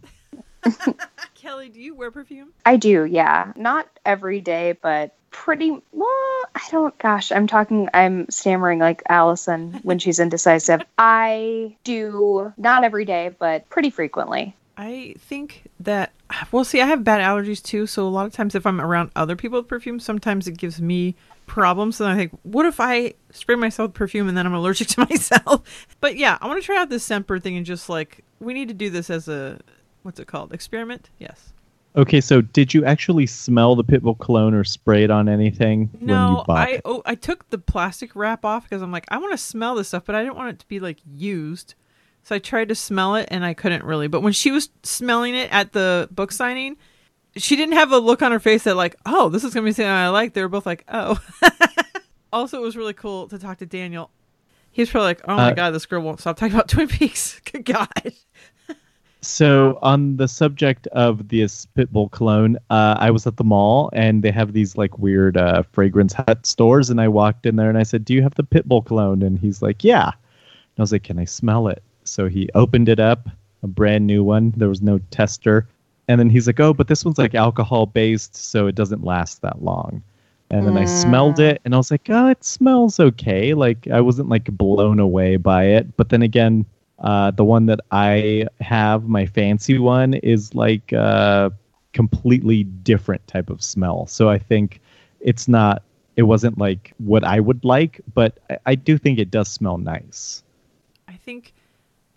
Kelly, 1.52 1.68
do 1.68 1.82
you 1.82 1.94
wear 1.94 2.12
perfume? 2.12 2.54
I 2.66 2.78
do, 2.78 3.04
yeah. 3.04 3.52
Not 3.58 3.86
every 4.06 4.40
day, 4.40 4.78
but 4.82 5.14
pretty 5.32 5.72
well, 5.92 6.46
I 6.56 6.62
don't 6.72 6.98
gosh, 6.98 7.30
I'm 7.30 7.46
talking 7.46 7.90
I'm 7.94 8.30
stammering 8.30 8.80
like 8.80 9.04
Allison 9.10 9.74
when 9.84 10.00
she's 10.00 10.22
indecisive. 10.22 10.82
I 10.98 11.76
do 11.84 12.54
not 12.56 12.86
every 12.86 13.04
day, 13.04 13.36
but 13.38 13.70
pretty 13.70 13.90
frequently. 13.90 14.56
I 14.78 15.16
think 15.18 15.64
that 15.82 16.14
well, 16.54 16.64
see, 16.64 16.80
I 16.80 16.86
have 16.86 17.04
bad 17.04 17.20
allergies 17.20 17.62
too. 17.62 17.86
So 17.86 18.08
a 18.08 18.10
lot 18.10 18.26
of 18.26 18.32
times, 18.32 18.56
if 18.56 18.66
I'm 18.66 18.80
around 18.80 19.12
other 19.18 19.36
people 19.36 19.60
with 19.60 19.68
perfume, 19.68 20.00
sometimes 20.00 20.48
it 20.48 20.58
gives 20.58 20.80
me 20.80 21.16
problems. 21.48 22.00
And 22.00 22.10
I 22.10 22.16
think, 22.16 22.32
what 22.44 22.66
if 22.66 22.80
I 22.80 23.16
spray 23.32 23.56
myself 23.56 23.90
with 23.90 23.96
perfume 23.96 24.30
and 24.30 24.38
then 24.38 24.46
I'm 24.46 24.54
allergic 24.54 24.88
to 24.88 25.06
myself? 25.10 25.88
But 26.00 26.16
yeah, 26.16 26.38
I 26.40 26.48
want 26.48 26.62
to 26.62 26.66
try 26.66 26.78
out 26.78 26.88
this 26.88 27.06
Scentbird 27.06 27.44
thing 27.44 27.58
and 27.58 27.66
just 27.66 27.90
like 27.90 28.24
we 28.40 28.54
need 28.54 28.70
to 28.70 28.74
do 28.74 28.90
this 28.90 29.10
as 29.10 29.28
a 29.28 29.60
what's 30.04 30.20
it 30.20 30.28
called 30.28 30.54
experiment? 30.54 31.10
Yes. 31.20 31.54
Okay, 31.96 32.22
so 32.22 32.40
did 32.42 32.74
you 32.74 32.86
actually 32.86 33.26
smell 33.26 33.76
the 33.76 33.84
Pitbull 33.84 34.18
cologne 34.18 34.54
or 34.54 34.64
spray 34.64 35.04
it 35.04 35.12
on 35.12 35.28
anything 35.28 35.90
when 36.00 36.02
you 36.02 36.08
No, 36.08 36.44
bought 36.48 36.58
I 36.70 36.72
it? 36.76 36.82
oh 36.86 37.02
I 37.06 37.16
took 37.16 37.50
the 37.50 37.58
plastic 37.58 38.16
wrap 38.16 38.46
off 38.46 38.64
because 38.64 38.82
I'm 38.82 38.92
like 38.94 39.06
I 39.10 39.18
want 39.18 39.32
to 39.34 39.38
smell 39.38 39.76
this 39.76 39.90
stuff, 39.90 40.06
but 40.06 40.16
I 40.16 40.24
didn't 40.24 40.38
want 40.38 40.50
it 40.52 40.60
to 40.60 40.68
be 40.68 40.80
like 40.80 41.00
used. 41.06 41.76
So 42.24 42.36
I 42.36 42.40
tried 42.40 42.70
to 42.70 42.76
smell 42.76 43.16
it 43.16 43.28
and 43.32 43.44
I 43.44 43.54
couldn't 43.54 43.84
really. 43.84 44.08
But 44.08 44.22
when 44.22 44.32
she 44.32 44.52
was 44.52 44.70
smelling 44.84 45.36
it 45.36 45.52
at 45.52 45.74
the 45.74 46.08
book 46.12 46.32
signing, 46.32 46.78
she 47.36 47.56
didn't 47.58 47.74
have 47.74 47.92
a 47.92 47.98
look 47.98 48.22
on 48.22 48.32
her 48.32 48.40
face 48.40 48.64
that 48.64 48.76
like, 48.78 48.96
oh, 49.06 49.28
this 49.30 49.44
is 49.44 49.54
gonna 49.54 49.66
be 49.66 49.72
something 49.72 49.86
I 49.90 50.08
like. 50.10 50.34
They 50.34 50.42
were 50.44 50.48
both 50.50 50.66
like, 50.66 50.86
oh. 50.88 51.20
also, 52.34 52.58
it 52.58 52.62
was 52.66 52.78
really 52.78 52.94
cool 52.94 53.28
to 53.28 53.38
talk 53.38 53.58
to 53.58 53.66
Daniel. 53.66 54.12
He 54.72 54.82
was 54.82 54.90
probably 54.90 55.08
like, 55.08 55.22
oh 55.28 55.36
my 55.36 55.52
Uh, 55.52 55.54
god, 55.54 55.72
this 55.72 55.86
girl 55.86 56.02
won't 56.02 56.22
stop 56.22 56.38
talking 56.38 56.54
about 56.54 56.70
Twin 56.70 56.88
Peaks. 56.88 57.42
Good 57.52 57.66
God. 57.66 57.90
So 59.24 59.78
on 59.84 60.18
the 60.18 60.28
subject 60.28 60.88
of 60.88 61.28
this 61.28 61.68
Pitbull 61.78 62.10
cologne, 62.10 62.58
uh, 62.72 62.96
I 63.00 63.12
was 63.12 63.28
at 63.28 63.38
the 63.38 63.44
mall 63.44 63.92
and 63.94 64.24
they 64.24 64.32
have 64.32 64.54
these 64.54 64.78
like 64.78 64.98
weird 64.98 65.38
uh, 65.38 65.62
fragrance 65.72 66.14
hut 66.14 66.46
stores, 66.46 66.90
and 66.90 67.00
I 67.00 67.08
walked 67.08 67.46
in 67.46 67.56
there 67.56 67.70
and 67.70 67.78
I 67.78 67.84
said, 67.84 68.04
"Do 68.04 68.16
you 68.16 68.24
have 68.24 68.34
the 68.34 68.44
Pitbull 68.44 68.84
cologne?" 68.84 69.22
And 69.22 69.38
he's 69.38 69.62
like, 69.62 69.84
"Yeah." 69.84 70.08
And 70.08 70.80
I 70.80 70.82
was 70.82 70.92
like, 70.92 71.04
"Can 71.04 71.20
I 71.20 71.26
smell 71.26 71.68
it?" 71.68 71.84
So 72.04 72.28
he 72.28 72.50
opened 72.56 72.90
it 72.90 73.00
up, 73.00 73.30
a 73.62 73.68
brand 73.68 74.08
new 74.08 74.24
one. 74.24 74.54
There 74.58 74.70
was 74.70 74.82
no 74.82 75.00
tester. 75.12 75.68
And 76.08 76.20
then 76.20 76.32
he's 76.32 76.48
like, 76.48 76.60
"Oh, 76.60 76.74
but 76.74 76.88
this 76.88 77.06
one's 77.06 77.20
like 77.20 77.36
alcohol 77.36 77.86
based, 77.86 78.36
so 78.36 78.66
it 78.66 78.74
doesn't 78.74 79.04
last 79.04 79.44
that 79.44 79.64
long." 79.64 80.02
And 80.50 80.68
then 80.68 80.78
I 80.78 80.86
smelled 80.86 81.40
it, 81.40 81.62
and 81.64 81.76
I 81.76 81.78
was 81.78 81.92
like, 81.92 82.10
"Oh, 82.10 82.28
it 82.28 82.44
smells 82.44 83.00
okay." 83.00 83.54
Like 83.54 83.88
I 83.88 84.02
wasn't 84.02 84.30
like 84.30 84.46
blown 84.46 85.00
away 85.00 85.38
by 85.38 85.66
it. 85.66 85.96
But 85.96 86.10
then 86.10 86.24
again, 86.24 86.66
uh, 87.02 87.32
the 87.32 87.44
one 87.44 87.66
that 87.66 87.80
I 87.92 88.48
have, 88.60 89.08
my 89.08 89.26
fancy 89.26 89.80
one, 89.80 90.14
is 90.14 90.56
like 90.56 90.92
a 90.92 91.52
completely 91.94 92.64
different 92.64 93.26
type 93.28 93.50
of 93.50 93.62
smell. 93.62 94.08
So 94.08 94.30
I 94.30 94.38
think 94.38 94.82
it's 95.20 95.48
not. 95.48 95.84
It 96.16 96.24
wasn't 96.24 96.58
like 96.58 96.94
what 96.98 97.24
I 97.24 97.40
would 97.40 97.64
like, 97.64 98.02
but 98.14 98.38
I, 98.50 98.58
I 98.68 98.76
do 98.76 98.98
think 98.98 99.18
it 99.18 99.32
does 99.32 99.48
smell 99.48 99.78
nice. 99.78 100.44
I 101.08 101.14
think 101.14 101.54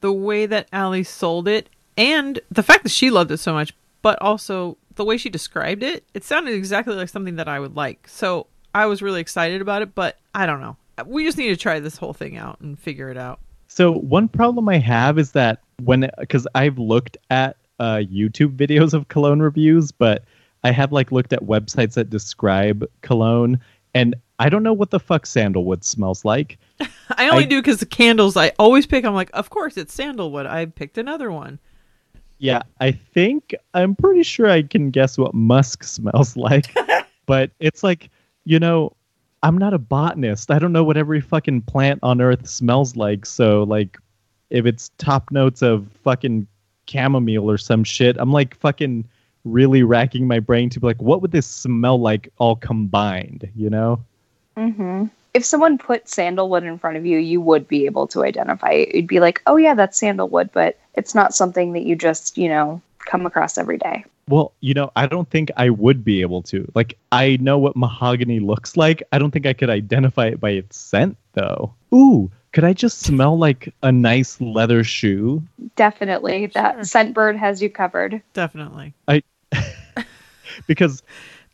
the 0.01 0.13
way 0.13 0.47
that 0.47 0.69
Allie 0.73 1.05
sold 1.05 1.49
it 1.49 1.71
and 1.97 2.41
the 2.51 2.63
fact 2.63 2.83
that 2.83 2.91
she 2.91 3.11
loved 3.11 3.31
it 3.31 3.39
so 3.39 3.55
much, 3.55 3.73
but 4.03 4.21
also 4.21 4.77
the 4.97 5.05
way 5.05 5.17
she 5.17 5.31
described 5.31 5.83
it, 5.83 6.05
it 6.13 6.25
sounded 6.25 6.55
exactly 6.55 6.95
like 6.95 7.09
something 7.09 7.37
that 7.37 7.49
I 7.49 7.59
would 7.59 7.75
like. 7.75 8.07
So 8.09 8.49
I 8.75 8.87
was 8.87 9.01
really 9.01 9.21
excited 9.21 9.63
about 9.63 9.83
it, 9.83 9.95
but 9.95 10.19
I 10.35 10.45
don't 10.45 10.61
know. 10.61 10.77
We 11.07 11.25
just 11.25 11.39
need 11.39 11.49
to 11.49 11.57
try 11.57 11.81
this 11.81 11.97
whole 11.97 12.13
thing 12.13 12.37
out 12.37 12.61
and 12.61 12.79
figure 12.79 13.11
it 13.11 13.17
out. 13.17 13.41
So 13.75 13.91
one 13.91 14.29
problem 14.29 14.69
I 14.69 14.79
have 14.79 15.19
is 15.19 15.33
that 15.33 15.59
when 15.83 16.09
because 16.21 16.47
I've 16.55 16.79
looked 16.79 17.17
at 17.31 17.57
uh, 17.81 18.03
YouTube 18.09 18.55
videos 18.57 18.95
of 18.95 19.09
cologne 19.09 19.41
reviews, 19.41 19.91
but 19.91 20.23
I 20.63 20.71
have 20.71 20.93
like 20.93 21.11
looked 21.11 21.33
at 21.33 21.43
websites 21.43 21.95
that 21.95 22.09
describe 22.09 22.89
cologne, 23.01 23.59
and 23.93 24.15
I 24.39 24.49
don't 24.49 24.63
know 24.63 24.73
what 24.73 24.93
the 24.93 25.01
fuck 25.01 25.27
sandalwood 25.27 25.83
smells 25.83 26.25
like. 26.25 26.57
I 27.17 27.29
only 27.29 27.47
I- 27.47 27.49
do 27.49 27.61
because 27.61 27.81
the 27.81 27.87
candles 27.87 28.37
I 28.37 28.53
always 28.61 28.87
pick. 28.87 29.05
I'm 29.05 29.13
like, 29.13 29.31
of 29.33 29.51
course 29.51 29.77
it's 29.77 29.93
sandalwood. 29.93 30.47
I 30.47 30.67
picked 30.67 30.97
another 30.97 31.33
one. 31.33 31.59
Yeah, 32.39 32.63
I 32.81 32.93
think 32.93 33.57
I'm 33.75 33.97
pretty 33.97 34.23
sure 34.23 34.49
I 34.49 34.63
can 34.63 34.93
guess 34.93 35.19
what 35.19 35.35
musk 35.35 35.83
smells 35.83 36.37
like, 36.37 36.73
but 37.27 37.51
it's 37.59 37.83
like 37.83 38.09
you 38.45 38.61
know. 38.61 38.95
I'm 39.45 39.59
not 39.59 39.75
a 39.75 39.79
botanist. 39.79 40.51
I 40.51 40.59
don't 40.59 40.73
know 40.73 40.83
what 40.83 40.97
every 40.97 41.21
fucking 41.21 41.63
plant 41.63 42.01
on 42.03 42.23
earth 42.23 42.49
smells 42.49 42.97
like. 42.97 43.27
So 43.27 43.63
like 43.65 43.99
if 44.49 44.65
it's 44.65 44.91
top 44.97 45.31
notes 45.31 45.61
of 45.61 45.87
fucking 46.03 46.47
chamomile 46.89 47.51
or 47.51 47.59
some 47.59 47.85
shit, 47.85 48.17
I'm 48.19 48.33
like 48.33 48.57
fucking 48.57 49.07
really 49.45 49.83
racking 49.83 50.27
my 50.27 50.41
brain 50.41 50.71
to 50.71 50.81
be 50.81 50.87
like, 50.87 51.03
what 51.03 51.21
would 51.21 51.33
this 51.33 51.47
smell 51.47 52.01
like 52.01 52.33
all 52.39 52.57
combined, 52.57 53.51
you 53.55 53.69
know? 53.69 54.03
Mm-hmm. 54.57 55.07
If 55.35 55.45
someone 55.45 55.77
put 55.77 56.09
sandalwood 56.09 56.65
in 56.65 56.79
front 56.79 56.97
of 56.97 57.05
you, 57.05 57.19
you 57.19 57.43
would 57.43 57.69
be 57.69 57.85
able 57.85 58.07
to 58.09 58.25
identify 58.25 58.71
it. 58.71 58.95
You'd 58.95 59.07
be 59.07 59.21
like, 59.21 59.43
oh, 59.47 59.57
yeah, 59.57 59.75
that's 59.75 59.99
sandalwood, 59.99 60.51
but 60.53 60.79
it's 60.95 61.15
not 61.15 61.35
something 61.35 61.73
that 61.73 61.83
you 61.83 61.97
just, 61.97 62.39
you 62.39 62.49
know, 62.49 62.81
come 63.01 63.27
across 63.27 63.59
every 63.59 63.77
day. 63.77 64.07
Well, 64.29 64.53
you 64.61 64.75
know, 64.75 64.91
I 64.97 65.07
don't 65.07 65.29
think 65.29 65.51
I 65.57 65.71
would 65.71 66.05
be 66.05 66.23
able 66.23 66.43
to. 66.45 66.71
Like, 66.75 66.97
I 67.13 67.37
know 67.41 67.59
what 67.59 67.77
mahogany 67.77 68.41
looks 68.41 68.77
like. 68.77 69.03
I 69.13 69.19
don't 69.19 69.31
think 69.31 69.47
I 69.47 69.53
could 69.53 69.71
identify 69.71 70.27
it 70.27 70.41
by 70.41 70.51
its 70.51 70.79
scent, 70.79 71.17
though. 71.35 71.75
Ooh, 71.95 72.31
could 72.53 72.65
I 72.65 72.73
just 72.73 73.01
smell 73.01 73.37
like 73.37 73.75
a 73.83 73.93
nice 73.93 74.41
leather 74.41 74.83
shoe? 74.85 75.43
Definitely. 75.77 76.47
That 76.47 76.75
Sure. 76.75 76.83
Scentbird 76.83 77.37
has 77.37 77.61
you 77.61 77.69
covered. 77.69 78.23
Definitely. 78.33 78.95
I 79.09 79.23
because 80.67 81.03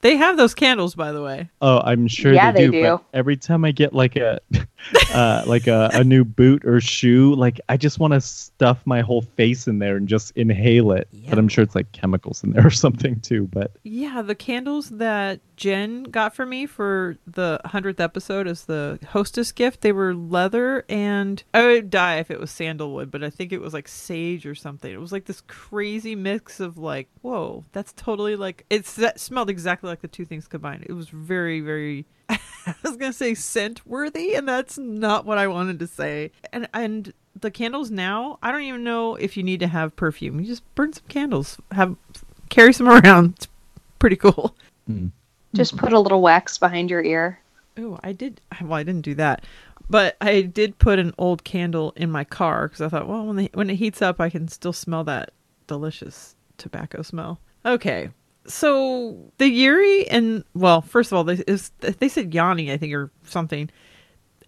They 0.02 0.16
have 0.16 0.36
those 0.36 0.54
candles, 0.54 0.94
by 0.94 1.12
the 1.12 1.22
way. 1.22 1.50
Oh, 1.60 1.80
I'm 1.84 2.08
sure 2.08 2.32
Yeah, 2.32 2.52
they, 2.52 2.66
they 2.66 2.70
do. 2.72 2.82
But 2.82 2.96
do. 2.98 3.04
every 3.12 3.36
time 3.36 3.64
I 3.64 3.72
get 3.72 3.92
like 3.92 4.16
a 4.16 4.40
uh, 5.14 5.42
like 5.46 5.66
a, 5.66 5.90
a 5.92 6.04
new 6.04 6.24
boot 6.24 6.64
or 6.64 6.80
shoe, 6.80 7.34
like 7.34 7.60
I 7.68 7.76
just 7.76 7.98
want 7.98 8.14
to 8.14 8.20
stuff 8.20 8.80
my 8.86 9.02
whole 9.02 9.22
face 9.22 9.66
in 9.68 9.78
there 9.78 9.96
and 9.96 10.08
just 10.08 10.32
inhale 10.36 10.92
it. 10.92 11.08
Yeah. 11.12 11.30
But 11.30 11.38
I'm 11.38 11.48
sure 11.48 11.62
it's 11.62 11.74
like 11.74 11.92
chemicals 11.92 12.42
in 12.42 12.52
there 12.52 12.66
or 12.66 12.70
something 12.70 13.20
too. 13.20 13.48
But 13.52 13.72
Yeah, 13.82 14.22
the 14.22 14.34
candles 14.34 14.88
that 14.90 15.40
Jen 15.60 16.04
got 16.04 16.34
for 16.34 16.46
me 16.46 16.64
for 16.64 17.18
the 17.26 17.60
100th 17.66 18.00
episode 18.00 18.48
as 18.48 18.64
the 18.64 18.98
hostess 19.10 19.52
gift, 19.52 19.82
they 19.82 19.92
were 19.92 20.14
leather 20.14 20.86
and 20.88 21.42
I 21.52 21.66
would 21.66 21.90
die 21.90 22.16
if 22.16 22.30
it 22.30 22.40
was 22.40 22.50
sandalwood, 22.50 23.10
but 23.10 23.22
I 23.22 23.28
think 23.28 23.52
it 23.52 23.60
was 23.60 23.74
like 23.74 23.86
sage 23.86 24.46
or 24.46 24.54
something. 24.54 24.90
It 24.90 24.98
was 24.98 25.12
like 25.12 25.26
this 25.26 25.42
crazy 25.42 26.14
mix 26.14 26.60
of 26.60 26.78
like, 26.78 27.08
whoa, 27.20 27.62
that's 27.72 27.92
totally 27.92 28.36
like 28.36 28.64
that 28.70 29.20
smelled 29.20 29.50
exactly 29.50 29.90
like 29.90 30.00
the 30.00 30.08
two 30.08 30.24
things 30.24 30.48
combined. 30.48 30.86
It 30.88 30.94
was 30.94 31.10
very 31.10 31.60
very 31.60 32.06
I 32.30 32.74
was 32.82 32.96
to 32.96 33.12
say 33.12 33.34
scent 33.34 33.86
worthy 33.86 34.32
and 34.32 34.48
that's 34.48 34.78
not 34.78 35.26
what 35.26 35.36
I 35.36 35.46
wanted 35.46 35.78
to 35.80 35.86
say. 35.86 36.32
And 36.54 36.70
and 36.72 37.12
the 37.38 37.50
candles 37.50 37.90
now, 37.90 38.38
I 38.42 38.50
don't 38.50 38.62
even 38.62 38.82
know 38.82 39.14
if 39.14 39.36
you 39.36 39.42
need 39.42 39.60
to 39.60 39.68
have 39.68 39.94
perfume. 39.94 40.40
You 40.40 40.46
just 40.46 40.74
burn 40.74 40.94
some 40.94 41.04
candles. 41.08 41.58
Have 41.72 41.96
carry 42.48 42.72
some 42.72 42.88
around. 43.04 43.34
It's 43.36 43.48
pretty 43.98 44.16
cool. 44.16 44.56
Hmm. 44.86 45.08
Just 45.54 45.74
mm-hmm. 45.74 45.84
put 45.84 45.92
a 45.92 46.00
little 46.00 46.22
wax 46.22 46.58
behind 46.58 46.90
your 46.90 47.02
ear. 47.02 47.40
Oh, 47.78 47.98
I 48.02 48.12
did. 48.12 48.40
Well, 48.60 48.74
I 48.74 48.82
didn't 48.82 49.02
do 49.02 49.14
that, 49.14 49.44
but 49.88 50.16
I 50.20 50.42
did 50.42 50.78
put 50.78 50.98
an 50.98 51.12
old 51.18 51.44
candle 51.44 51.92
in 51.96 52.10
my 52.10 52.24
car 52.24 52.68
because 52.68 52.80
I 52.80 52.88
thought, 52.88 53.08
well, 53.08 53.26
when 53.26 53.36
the, 53.36 53.50
when 53.54 53.70
it 53.70 53.76
heats 53.76 54.02
up, 54.02 54.20
I 54.20 54.30
can 54.30 54.48
still 54.48 54.72
smell 54.72 55.04
that 55.04 55.32
delicious 55.66 56.36
tobacco 56.58 57.02
smell. 57.02 57.40
Okay, 57.64 58.10
so 58.46 59.16
the 59.38 59.48
Yuri 59.48 60.08
and 60.08 60.44
well, 60.54 60.80
first 60.80 61.12
of 61.12 61.16
all, 61.16 61.24
they 61.24 61.42
is 61.46 61.70
they 61.80 62.08
said 62.08 62.34
Yanni, 62.34 62.72
I 62.72 62.76
think, 62.76 62.92
or 62.94 63.10
something, 63.24 63.70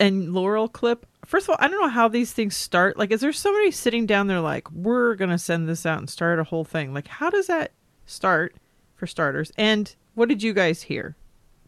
and 0.00 0.32
Laurel 0.32 0.68
clip. 0.68 1.07
First 1.24 1.46
of 1.46 1.50
all, 1.50 1.57
I 1.61 1.68
don't 1.68 1.80
know 1.80 1.88
how 1.88 2.09
these 2.09 2.32
things 2.32 2.57
start. 2.57 2.98
Like, 2.98 3.12
is 3.12 3.20
there 3.20 3.32
somebody 3.32 3.70
sitting 3.70 4.07
down 4.07 4.26
there 4.26 4.40
like, 4.40 4.70
we're 4.72 5.14
gonna 5.14 5.38
send 5.38 5.68
this 5.68 5.86
out 5.86 5.98
and 5.98 6.11
start 6.11 6.38
a 6.40 6.44
whole 6.44 6.64
thing? 6.64 6.92
Like, 6.92 7.07
how 7.07 7.30
does 7.30 7.46
that 7.46 7.72
start 8.07 8.57
for 8.96 9.07
starters? 9.07 9.53
And 9.57 9.94
what 10.14 10.28
did 10.28 10.42
you 10.42 10.52
guys 10.52 10.82
hear, 10.82 11.16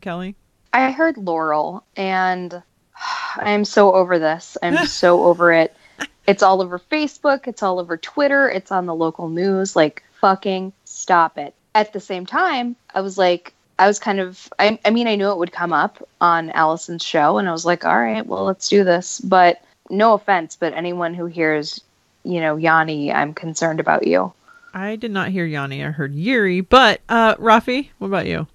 Kelly? 0.01 0.37
I 0.73 0.91
heard 0.91 1.17
Laurel, 1.17 1.85
and 1.97 2.63
I'm 3.37 3.65
so 3.65 3.93
over 3.93 4.19
this. 4.19 4.57
I'm 4.63 4.87
so 4.87 5.25
over 5.25 5.53
it. 5.53 5.75
It's 6.27 6.43
all 6.43 6.63
over 6.63 6.79
Facebook. 6.79 7.47
It's 7.47 7.63
all 7.63 7.79
over 7.79 7.97
Twitter. 7.97 8.49
It's 8.49 8.73
on 8.73 8.87
the 8.87 8.95
local 8.95 9.29
news. 9.29 9.77
Like, 9.77 10.03
fucking 10.21 10.73
stop 10.85 11.39
it. 11.39 11.55
At 11.75 11.93
the 11.93 12.01
same 12.01 12.25
time, 12.25 12.77
I 12.95 13.01
was 13.01 13.19
like, 13.19 13.53
I 13.79 13.87
was 13.87 13.99
kind 13.99 14.21
of, 14.21 14.49
I, 14.59 14.79
I 14.85 14.91
mean, 14.91 15.09
I 15.09 15.17
knew 15.17 15.31
it 15.31 15.39
would 15.39 15.53
come 15.53 15.73
up 15.73 16.07
on 16.21 16.51
Allison's 16.51 17.03
show, 17.03 17.39
and 17.39 17.49
I 17.49 17.53
was 17.53 17.67
like, 17.67 17.85
all 17.85 17.99
right, 17.99 18.25
well, 18.25 18.45
let's 18.45 18.69
do 18.69 18.85
this. 18.85 19.21
But 19.21 19.63
no 19.91 20.15
offense, 20.15 20.57
but 20.57 20.73
anyone 20.73 21.15
who 21.15 21.27
hears, 21.27 21.81
you 22.23 22.41
know, 22.41 22.57
Yanni, 22.57 23.13
I'm 23.13 23.35
concerned 23.35 23.81
about 23.81 24.07
you. 24.07 24.33
I 24.75 24.97
did 24.97 25.13
not 25.13 25.29
hear 25.29 25.47
Yanni. 25.47 25.85
I 25.85 25.91
heard 25.91 26.15
Yuri. 26.15 26.61
But 26.61 27.01
uh 27.09 27.37
Rafi, 27.37 27.91
what 27.99 28.09
about 28.09 28.27
you? 28.27 28.47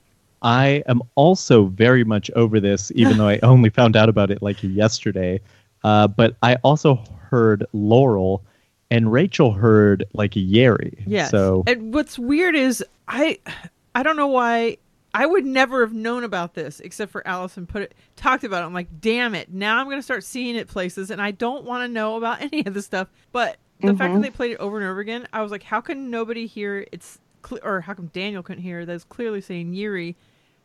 I 0.42 0.84
am 0.88 1.02
also 1.16 1.66
very 1.66 2.04
much 2.04 2.30
over 2.32 2.60
this, 2.60 2.92
even 2.96 3.18
though 3.18 3.28
I 3.28 3.40
only 3.44 3.70
found 3.70 3.96
out 3.96 4.10
about 4.10 4.32
it 4.32 4.42
like 4.42 4.62
yesterday. 4.62 5.42
Uh, 5.84 6.08
but 6.08 6.36
I 6.44 6.56
also 6.56 7.02
heard 7.30 7.66
Laurel, 7.74 8.44
and 8.92 9.12
Rachel 9.12 9.52
heard 9.52 10.06
like 10.14 10.32
Yeri. 10.36 11.04
Yes. 11.08 11.32
So 11.32 11.64
and 11.68 11.94
what's 11.94 12.20
weird 12.20 12.56
is 12.56 12.84
I 13.08 13.40
I 13.96 14.04
don't 14.04 14.18
know 14.18 14.28
why 14.28 14.78
I 15.14 15.26
would 15.26 15.46
never 15.46 15.82
have 15.82 15.94
known 15.94 16.24
about 16.24 16.54
this 16.54 16.80
except 16.80 17.12
for 17.12 17.26
Allison 17.28 17.66
put 17.66 17.84
it 17.84 17.96
talked 18.16 18.44
about 18.44 18.64
it. 18.64 18.66
I'm 18.66 18.74
like, 18.74 19.02
damn 19.02 19.36
it. 19.36 19.52
Now 19.54 19.80
I'm 19.80 19.90
gonna 19.90 20.02
start 20.02 20.24
seeing 20.24 20.56
it 20.56 20.68
places 20.68 21.12
and 21.12 21.22
I 21.22 21.32
don't 21.32 21.66
want 21.66 21.84
to 21.84 21.88
know 21.88 22.18
about 22.18 22.42
any 22.54 22.66
of 22.66 22.74
this 22.74 22.86
stuff. 22.86 23.08
But 23.32 23.58
the 23.80 23.88
fact 23.88 24.00
that 24.00 24.10
mm-hmm. 24.10 24.22
they 24.22 24.30
played 24.30 24.52
it 24.52 24.58
over 24.58 24.78
and 24.78 24.86
over 24.86 25.00
again, 25.00 25.28
I 25.32 25.42
was 25.42 25.52
like, 25.52 25.64
how 25.64 25.82
can 25.82 26.10
nobody 26.10 26.48
hear 26.48 26.86
it's 26.92 27.20
cle 27.42 27.60
or 27.64 27.82
how 27.82 27.94
come 27.94 28.08
Daniel 28.08 28.44
couldn't 28.44 28.64
hear 28.64 28.86
that's 28.86 29.06
clearly 29.06 29.42
saying 29.42 29.74
Yuri 29.74 30.18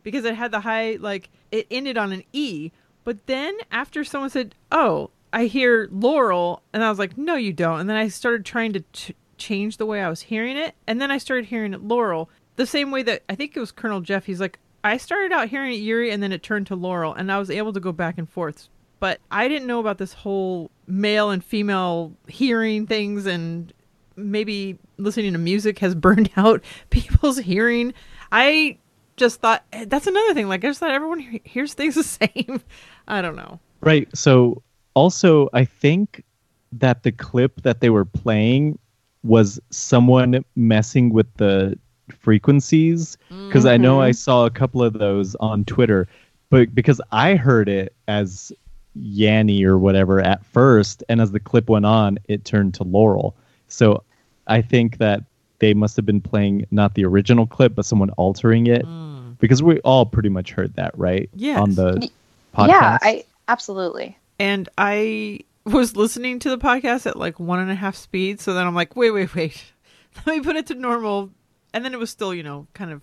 because 0.03 0.25
it 0.25 0.35
had 0.35 0.51
the 0.51 0.61
high 0.61 0.97
like 1.01 1.31
it 1.51 1.67
ended 1.71 1.99
on 1.99 2.13
an 2.13 2.23
E. 2.33 2.71
But 3.05 3.27
then 3.27 3.57
after 3.71 4.05
someone 4.05 4.31
said, 4.31 4.55
"Oh, 4.73 5.11
I 5.33 5.47
hear 5.47 5.89
Laurel," 5.91 6.63
and 6.73 6.85
I 6.85 6.91
was 6.91 6.99
like, 6.99 7.19
"No, 7.19 7.35
you 7.35 7.53
don't." 7.53 7.81
And 7.81 7.91
then 7.91 7.97
I 7.97 8.09
started 8.09 8.45
trying 8.45 8.73
to 8.75 8.85
ch- 8.93 9.13
change 9.37 9.77
the 9.77 9.87
way 9.87 10.01
I 10.03 10.09
was 10.09 10.23
hearing 10.23 10.57
it, 10.57 10.75
and 10.87 11.01
then 11.01 11.11
I 11.11 11.19
started 11.19 11.47
hearing 11.47 11.75
it 11.75 11.83
Laurel 11.83 12.31
the 12.57 12.67
same 12.67 12.91
way 12.91 13.03
that 13.03 13.23
I 13.29 13.35
think 13.35 13.57
it 13.57 13.61
was 13.61 13.73
Colonel 13.73 14.01
Jeff. 14.01 14.27
He's 14.27 14.41
like, 14.41 14.59
I 14.85 14.97
started 14.97 15.33
out 15.33 15.49
hearing 15.49 15.73
it 15.73 15.77
Yuri, 15.79 16.11
and 16.11 16.23
then 16.23 16.33
it 16.33 16.43
turned 16.43 16.67
to 16.69 16.77
Laurel, 16.77 17.15
and 17.15 17.33
I 17.33 17.39
was 17.39 17.51
able 17.51 17.73
to 17.73 17.81
go 17.81 17.93
back 17.93 18.17
and 18.19 18.29
forth. 18.29 18.69
But 19.05 19.21
I 19.31 19.49
didn't 19.49 19.67
know 19.67 19.81
about 19.81 19.99
this 19.99 20.15
whole 20.15 20.71
male 20.87 21.29
and 21.29 21.45
female 21.45 22.15
hearing 22.27 22.87
things, 22.87 23.27
and 23.27 23.71
maybe 24.17 24.79
listening 24.97 25.35
to 25.35 25.39
music 25.39 25.79
has 25.81 25.95
burned 26.07 26.31
out 26.39 26.65
people's 26.89 27.37
hearing. 27.37 27.93
I 28.33 28.79
just 29.19 29.43
thought 29.43 29.63
eh, 29.75 29.85
that's 29.87 30.07
another 30.07 30.33
thing. 30.33 30.49
Like 30.49 30.65
I 30.65 30.69
just 30.69 30.81
thought 30.81 30.91
everyone 30.91 31.39
hears 31.45 31.75
things 31.75 31.97
the 31.97 32.03
same. 32.03 32.63
I 33.07 33.21
don't 33.21 33.37
know. 33.37 33.61
Right. 33.83 34.09
So 34.17 34.63
also, 34.95 35.51
I 35.53 35.67
think 35.67 36.25
that 36.73 37.03
the 37.03 37.13
clip 37.13 37.61
that 37.61 37.83
they 37.83 37.91
were 37.91 38.07
playing 38.07 38.79
was 39.23 39.61
someone 39.69 40.43
messing 40.57 41.13
with 41.13 41.27
the 41.37 41.79
frequencies 42.11 43.19
because 43.29 43.67
I 43.67 43.77
know 43.77 44.01
I 44.01 44.13
saw 44.13 44.47
a 44.47 44.51
couple 44.51 44.83
of 44.83 44.95
those 44.95 45.35
on 45.41 45.67
Twitter, 45.67 46.09
but 46.49 46.75
because 46.75 47.03
I 47.13 47.35
heard 47.35 47.69
it 47.69 47.95
as 48.09 48.51
Yanni 48.95 49.65
or 49.65 49.79
whatever 49.79 50.21
at 50.21 50.45
first, 50.45 51.03
and 51.09 51.21
as 51.21 51.33
the 51.33 51.41
clip 51.41 51.69
went 51.69 51.87
on, 51.87 52.19
it 52.29 52.45
turned 52.45 52.75
to 52.75 52.85
Laurel. 52.85 53.35
So 53.69 54.03
I 54.47 54.63
think 54.63 54.99
that 54.99 55.25
they 55.59 55.75
must 55.75 55.97
have 55.97 56.07
been 56.07 56.21
playing 56.21 56.67
not 56.71 56.95
the 56.95 57.05
original 57.05 57.47
clip, 57.47 57.75
but 57.75 57.85
someone 57.85 58.11
altering 58.11 58.67
it 58.67 58.85
mm. 58.85 59.39
because 59.39 59.63
we 59.63 59.81
all 59.81 60.07
pretty 60.07 60.29
much 60.29 60.53
heard 60.53 60.75
that, 60.75 60.97
right? 60.99 61.29
Yeah. 61.35 61.61
On 61.61 61.75
the 61.75 62.11
podcast. 62.55 62.69
Yeah, 62.69 62.99
I 63.03 63.25
absolutely. 63.49 64.19
And 64.39 64.69
I 64.77 65.41
was 65.65 65.97
listening 65.97 66.39
to 66.41 66.51
the 66.51 66.59
podcast 66.59 67.07
at 67.07 67.17
like 67.17 67.41
one 67.41 67.61
and 67.61 67.71
a 67.71 67.75
half 67.75 67.97
speed. 67.97 68.41
So 68.41 68.55
then 68.55 68.67
I'm 68.67 68.75
like, 68.75 68.97
wait, 68.97 69.11
wait, 69.13 69.35
wait. 69.35 69.63
Let 70.27 70.37
me 70.37 70.43
put 70.43 70.57
it 70.57 70.67
to 70.69 70.75
normal. 70.75 71.31
And 71.73 71.85
then 71.85 71.93
it 71.95 71.99
was 71.99 72.11
still, 72.11 72.35
you 72.35 72.43
know, 72.43 72.67
kind 72.75 72.93
of 72.93 73.01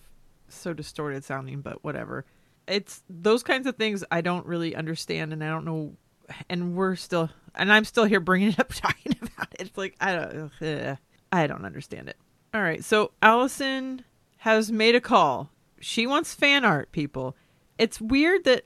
so 0.47 0.73
distorted 0.73 1.23
sounding, 1.23 1.61
but 1.61 1.83
whatever. 1.83 2.25
It's 2.67 3.01
those 3.09 3.43
kinds 3.43 3.67
of 3.67 3.75
things 3.75 4.03
I 4.11 4.21
don't 4.21 4.45
really 4.45 4.75
understand. 4.75 5.33
And 5.33 5.43
I 5.43 5.49
don't 5.49 5.65
know. 5.65 5.93
And 6.49 6.75
we're 6.75 6.95
still, 6.95 7.29
and 7.55 7.71
I'm 7.71 7.85
still 7.85 8.05
here 8.05 8.19
bringing 8.19 8.49
it 8.49 8.59
up, 8.59 8.69
talking 8.73 9.15
about 9.21 9.47
it. 9.53 9.61
It's 9.61 9.77
like, 9.77 9.95
I 9.99 10.15
don't, 10.15 10.51
ugh, 10.61 10.97
I 11.31 11.47
don't 11.47 11.65
understand 11.65 12.09
it. 12.09 12.17
All 12.53 12.61
right. 12.61 12.83
So 12.83 13.11
Allison 13.21 14.03
has 14.37 14.71
made 14.71 14.95
a 14.95 15.01
call. 15.01 15.49
She 15.79 16.05
wants 16.05 16.33
fan 16.33 16.63
art, 16.65 16.91
people. 16.91 17.35
It's 17.77 17.99
weird 17.99 18.43
that 18.45 18.65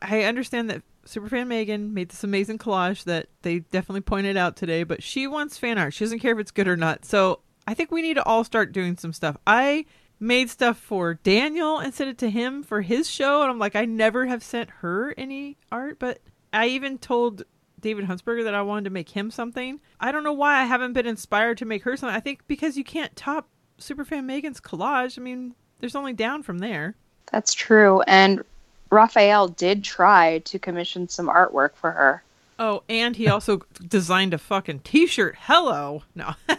I 0.00 0.22
understand 0.22 0.70
that 0.70 0.82
Superfan 1.06 1.46
Megan 1.46 1.92
made 1.92 2.08
this 2.08 2.24
amazing 2.24 2.58
collage 2.58 3.04
that 3.04 3.28
they 3.42 3.60
definitely 3.60 4.00
pointed 4.00 4.36
out 4.36 4.56
today, 4.56 4.84
but 4.84 5.02
she 5.02 5.26
wants 5.26 5.58
fan 5.58 5.78
art. 5.78 5.92
She 5.92 6.04
doesn't 6.04 6.20
care 6.20 6.32
if 6.32 6.38
it's 6.38 6.50
good 6.50 6.68
or 6.68 6.76
not. 6.76 7.04
So 7.04 7.40
I 7.66 7.74
think 7.74 7.90
we 7.90 8.02
need 8.02 8.14
to 8.14 8.24
all 8.24 8.44
start 8.44 8.72
doing 8.72 8.96
some 8.96 9.12
stuff. 9.12 9.36
I 9.46 9.84
made 10.24 10.50
stuff 10.50 10.78
for 10.78 11.14
Daniel 11.14 11.78
and 11.78 11.94
sent 11.94 12.10
it 12.10 12.18
to 12.18 12.30
him 12.30 12.62
for 12.62 12.80
his 12.80 13.08
show, 13.08 13.42
and 13.42 13.50
I'm 13.50 13.58
like, 13.58 13.76
I 13.76 13.84
never 13.84 14.26
have 14.26 14.42
sent 14.42 14.70
her 14.80 15.14
any 15.16 15.56
art, 15.70 15.98
but 15.98 16.20
I 16.52 16.68
even 16.68 16.98
told 16.98 17.44
David 17.80 18.06
Huntsberger 18.06 18.44
that 18.44 18.54
I 18.54 18.62
wanted 18.62 18.84
to 18.84 18.90
make 18.90 19.10
him 19.10 19.30
something. 19.30 19.80
I 20.00 20.10
don't 20.10 20.24
know 20.24 20.32
why 20.32 20.60
I 20.60 20.64
haven't 20.64 20.94
been 20.94 21.06
inspired 21.06 21.58
to 21.58 21.66
make 21.66 21.82
her 21.82 21.96
something. 21.96 22.16
I 22.16 22.20
think 22.20 22.46
because 22.46 22.76
you 22.78 22.84
can't 22.84 23.14
top 23.14 23.48
Superfan 23.78 24.24
Megan's 24.24 24.60
collage. 24.60 25.18
I 25.18 25.22
mean, 25.22 25.54
there's 25.80 25.94
only 25.94 26.14
down 26.14 26.42
from 26.42 26.58
there. 26.58 26.94
That's 27.30 27.52
true. 27.52 28.00
And 28.02 28.42
Raphael 28.90 29.48
did 29.48 29.84
try 29.84 30.38
to 30.40 30.58
commission 30.58 31.08
some 31.08 31.28
artwork 31.28 31.74
for 31.74 31.90
her. 31.90 32.22
Oh, 32.58 32.82
and 32.88 33.16
he 33.16 33.28
also 33.28 33.58
designed 33.88 34.32
a 34.32 34.38
fucking 34.38 34.80
t-shirt. 34.80 35.36
Hello. 35.38 36.02
No. 36.14 36.34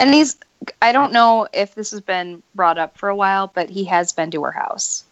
And 0.00 0.14
he's, 0.14 0.38
I 0.82 0.92
don't 0.92 1.12
know 1.12 1.48
if 1.52 1.74
this 1.74 1.90
has 1.90 2.00
been 2.00 2.42
brought 2.54 2.78
up 2.78 2.96
for 2.96 3.08
a 3.08 3.16
while, 3.16 3.50
but 3.54 3.70
he 3.70 3.84
has 3.84 4.12
been 4.12 4.30
to 4.32 4.42
her 4.44 4.52
house. 4.52 5.04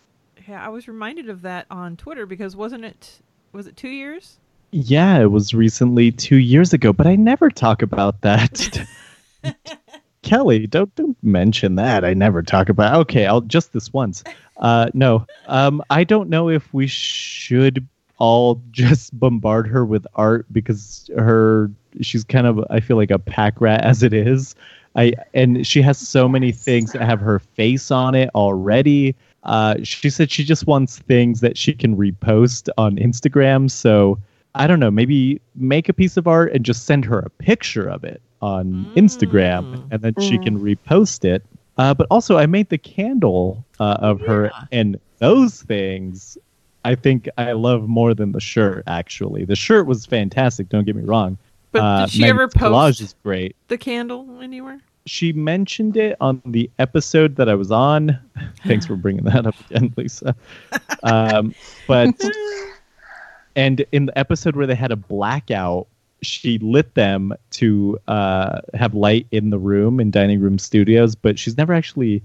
yeah, 0.46 0.64
I 0.64 0.68
was 0.68 0.88
reminded 0.88 1.28
of 1.28 1.42
that 1.42 1.66
on 1.70 1.96
Twitter 1.96 2.26
because 2.26 2.56
wasn't 2.56 2.84
it 2.84 3.20
was 3.52 3.66
it 3.66 3.76
2 3.76 3.88
years? 3.88 4.36
Yeah, 4.70 5.18
it 5.20 5.30
was 5.30 5.54
recently 5.54 6.12
two 6.12 6.36
years 6.36 6.74
ago, 6.74 6.92
but 6.92 7.06
I 7.06 7.16
never 7.16 7.48
talk 7.50 7.80
about 7.80 8.20
that. 8.20 8.86
Kelly, 10.22 10.66
don't 10.66 10.94
don't 10.94 11.16
mention 11.22 11.76
that. 11.76 12.04
I 12.04 12.14
never 12.14 12.42
talk 12.42 12.68
about. 12.68 12.94
Okay, 13.02 13.26
I'll 13.26 13.40
just 13.40 13.72
this 13.72 13.92
once. 13.92 14.24
Uh, 14.56 14.90
no, 14.92 15.26
um, 15.46 15.82
I 15.90 16.04
don't 16.04 16.28
know 16.28 16.48
if 16.48 16.72
we 16.74 16.86
should 16.86 17.86
all 18.18 18.60
just 18.70 19.18
bombard 19.18 19.68
her 19.68 19.84
with 19.84 20.06
art 20.16 20.44
because 20.52 21.08
her 21.16 21.70
she's 22.00 22.24
kind 22.24 22.46
of 22.46 22.64
I 22.68 22.80
feel 22.80 22.96
like 22.96 23.10
a 23.10 23.18
pack 23.18 23.60
rat 23.60 23.84
as 23.84 24.02
it 24.02 24.12
is. 24.12 24.54
I 24.96 25.14
and 25.34 25.66
she 25.66 25.82
has 25.82 25.98
so 25.98 26.28
many 26.28 26.52
things 26.52 26.92
that 26.92 27.02
have 27.02 27.20
her 27.20 27.38
face 27.38 27.90
on 27.90 28.14
it 28.14 28.30
already. 28.34 29.14
Uh, 29.44 29.76
she 29.82 30.10
said 30.10 30.30
she 30.30 30.44
just 30.44 30.66
wants 30.66 30.98
things 30.98 31.40
that 31.40 31.56
she 31.56 31.72
can 31.72 31.96
repost 31.96 32.68
on 32.76 32.96
Instagram. 32.96 33.70
So 33.70 34.18
I 34.54 34.66
don't 34.66 34.80
know, 34.80 34.90
maybe 34.90 35.40
make 35.54 35.88
a 35.88 35.92
piece 35.92 36.16
of 36.16 36.26
art 36.26 36.52
and 36.52 36.64
just 36.64 36.84
send 36.84 37.04
her 37.04 37.20
a 37.20 37.30
picture 37.30 37.88
of 37.88 38.02
it 38.04 38.20
on 38.42 38.90
Instagram, 38.96 39.86
and 39.90 40.02
then 40.02 40.14
she 40.20 40.38
can 40.38 40.58
repost 40.58 41.24
it. 41.24 41.44
Uh, 41.76 41.94
but 41.94 42.06
also, 42.10 42.36
I 42.36 42.46
made 42.46 42.68
the 42.70 42.78
candle 42.78 43.64
uh, 43.78 43.98
of 44.00 44.20
her, 44.22 44.50
and 44.72 44.98
those 45.18 45.62
things 45.62 46.36
I 46.84 46.94
think 46.94 47.28
I 47.36 47.52
love 47.52 47.88
more 47.88 48.14
than 48.14 48.32
the 48.32 48.40
shirt. 48.40 48.84
Actually, 48.86 49.44
the 49.44 49.56
shirt 49.56 49.86
was 49.86 50.06
fantastic. 50.06 50.68
Don't 50.68 50.84
get 50.84 50.96
me 50.96 51.02
wrong. 51.04 51.38
But 51.72 51.82
Uh, 51.82 52.00
did 52.06 52.10
she 52.12 52.24
ever 52.24 52.46
Megan's 52.46 52.54
collage 52.54 52.70
post 52.88 53.00
is 53.02 53.14
great. 53.22 53.56
the 53.68 53.78
candle 53.78 54.38
anywhere? 54.40 54.80
She 55.06 55.32
mentioned 55.32 55.96
it 55.96 56.16
on 56.20 56.42
the 56.44 56.70
episode 56.78 57.36
that 57.36 57.48
I 57.48 57.54
was 57.54 57.70
on. 57.70 58.18
Thanks 58.66 58.84
for 58.86 58.94
bringing 58.96 59.24
that 59.24 59.46
up 59.46 59.54
again, 59.70 59.92
Lisa. 59.96 60.34
Um, 61.02 61.54
but 61.86 62.14
and 63.56 63.84
in 63.92 64.06
the 64.06 64.18
episode 64.18 64.56
where 64.56 64.66
they 64.66 64.74
had 64.74 64.90
a 64.90 64.96
blackout, 64.96 65.86
she 66.22 66.58
lit 66.58 66.94
them 66.94 67.32
to 67.52 67.98
uh, 68.08 68.60
have 68.74 68.94
light 68.94 69.26
in 69.30 69.50
the 69.50 69.58
room 69.58 70.00
in 70.00 70.10
dining 70.10 70.40
room 70.40 70.58
studios, 70.58 71.14
but 71.14 71.38
she's 71.38 71.56
never 71.56 71.72
actually 71.72 72.22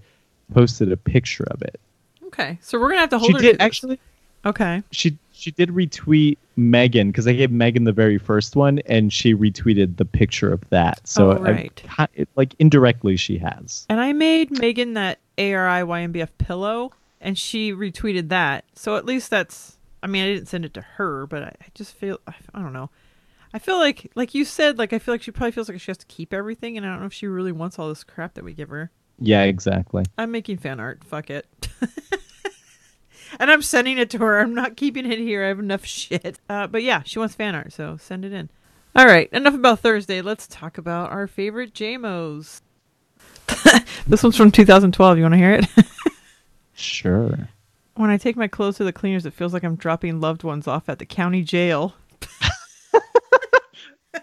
posted 0.53 0.91
a 0.91 0.97
picture 0.97 1.45
of 1.51 1.61
it. 1.61 1.79
Okay. 2.25 2.57
So 2.61 2.79
we're 2.79 2.87
going 2.87 2.97
to 2.97 3.01
have 3.01 3.09
to 3.11 3.19
hold 3.19 3.27
She 3.29 3.33
her 3.33 3.39
did 3.41 3.55
this. 3.55 3.61
actually. 3.65 3.99
Okay. 4.45 4.81
She 4.91 5.17
she 5.43 5.51
did 5.51 5.69
retweet 5.69 6.37
Megan 6.55 7.07
because 7.11 7.27
I 7.27 7.33
gave 7.33 7.51
Megan 7.51 7.83
the 7.83 7.91
very 7.91 8.17
first 8.17 8.55
one, 8.55 8.79
and 8.85 9.11
she 9.11 9.35
retweeted 9.35 9.97
the 9.97 10.05
picture 10.05 10.51
of 10.53 10.67
that. 10.69 11.05
So 11.07 11.31
Oh, 11.33 11.41
right. 11.41 11.83
I, 11.97 12.07
it- 12.13 12.29
like 12.35 12.55
indirectly, 12.59 13.17
she 13.17 13.37
has. 13.39 13.85
And 13.89 13.99
I 13.99 14.13
made 14.13 14.51
Megan 14.51 14.93
that 14.93 15.19
ARI 15.37 15.83
YNBF 15.83 16.29
pillow, 16.37 16.91
and 17.19 17.37
she 17.37 17.73
retweeted 17.73 18.29
that. 18.29 18.63
So 18.75 18.95
at 18.95 19.05
least 19.05 19.29
that's. 19.29 19.77
I 20.01 20.07
mean, 20.07 20.23
I 20.25 20.33
didn't 20.33 20.47
send 20.49 20.65
it 20.65 20.73
to 20.75 20.81
her, 20.81 21.25
but 21.27 21.43
I, 21.43 21.47
I 21.61 21.65
just 21.75 21.93
feel. 21.95 22.19
I, 22.27 22.33
I 22.53 22.61
don't 22.61 22.73
know. 22.73 22.89
I 23.53 23.59
feel 23.59 23.77
like, 23.77 24.11
like 24.15 24.33
you 24.33 24.45
said, 24.45 24.77
like 24.79 24.93
I 24.93 24.99
feel 24.99 25.13
like 25.13 25.21
she 25.21 25.31
probably 25.31 25.51
feels 25.51 25.69
like 25.69 25.79
she 25.79 25.91
has 25.91 25.97
to 25.99 26.05
keep 26.07 26.33
everything, 26.33 26.75
and 26.77 26.85
I 26.85 26.89
don't 26.89 27.01
know 27.01 27.05
if 27.05 27.13
she 27.13 27.27
really 27.27 27.51
wants 27.51 27.77
all 27.77 27.87
this 27.89 28.03
crap 28.03 28.33
that 28.35 28.43
we 28.43 28.53
give 28.53 28.69
her. 28.69 28.89
Yeah, 29.19 29.43
exactly. 29.43 30.03
I'm 30.17 30.31
making 30.31 30.57
fan 30.57 30.79
art. 30.79 31.03
Fuck 31.03 31.29
it. 31.29 31.45
and 33.39 33.51
I'm 33.51 33.61
sending 33.61 33.97
it 33.97 34.09
to 34.11 34.17
her. 34.19 34.39
I'm 34.39 34.53
not 34.53 34.77
keeping 34.77 35.09
it 35.11 35.19
here. 35.19 35.43
I 35.43 35.47
have 35.47 35.59
enough 35.59 35.85
shit. 35.85 36.39
Uh, 36.49 36.67
but 36.67 36.83
yeah, 36.83 37.03
she 37.03 37.19
wants 37.19 37.35
fan 37.35 37.55
art, 37.55 37.73
so 37.73 37.97
send 37.97 38.25
it 38.25 38.33
in. 38.33 38.49
All 38.95 39.05
right, 39.05 39.27
enough 39.33 39.55
about 39.55 39.79
Thursday. 39.79 40.21
Let's 40.21 40.47
talk 40.47 40.77
about 40.77 41.11
our 41.11 41.27
favorite 41.27 41.73
JMOs. 41.73 42.61
this 44.07 44.21
one's 44.23 44.37
from 44.37 44.51
2012. 44.51 45.17
You 45.17 45.23
want 45.23 45.33
to 45.33 45.37
hear 45.37 45.53
it? 45.53 45.65
Sure. 46.75 47.49
when 47.95 48.09
I 48.09 48.17
take 48.17 48.35
my 48.35 48.47
clothes 48.47 48.77
to 48.77 48.83
the 48.83 48.91
cleaners, 48.91 49.27
it 49.27 49.33
feels 49.33 49.53
like 49.53 49.63
I'm 49.63 49.75
dropping 49.75 50.19
loved 50.19 50.43
ones 50.43 50.67
off 50.67 50.89
at 50.89 50.97
the 50.97 51.05
county 51.05 51.43
jail. 51.43 51.93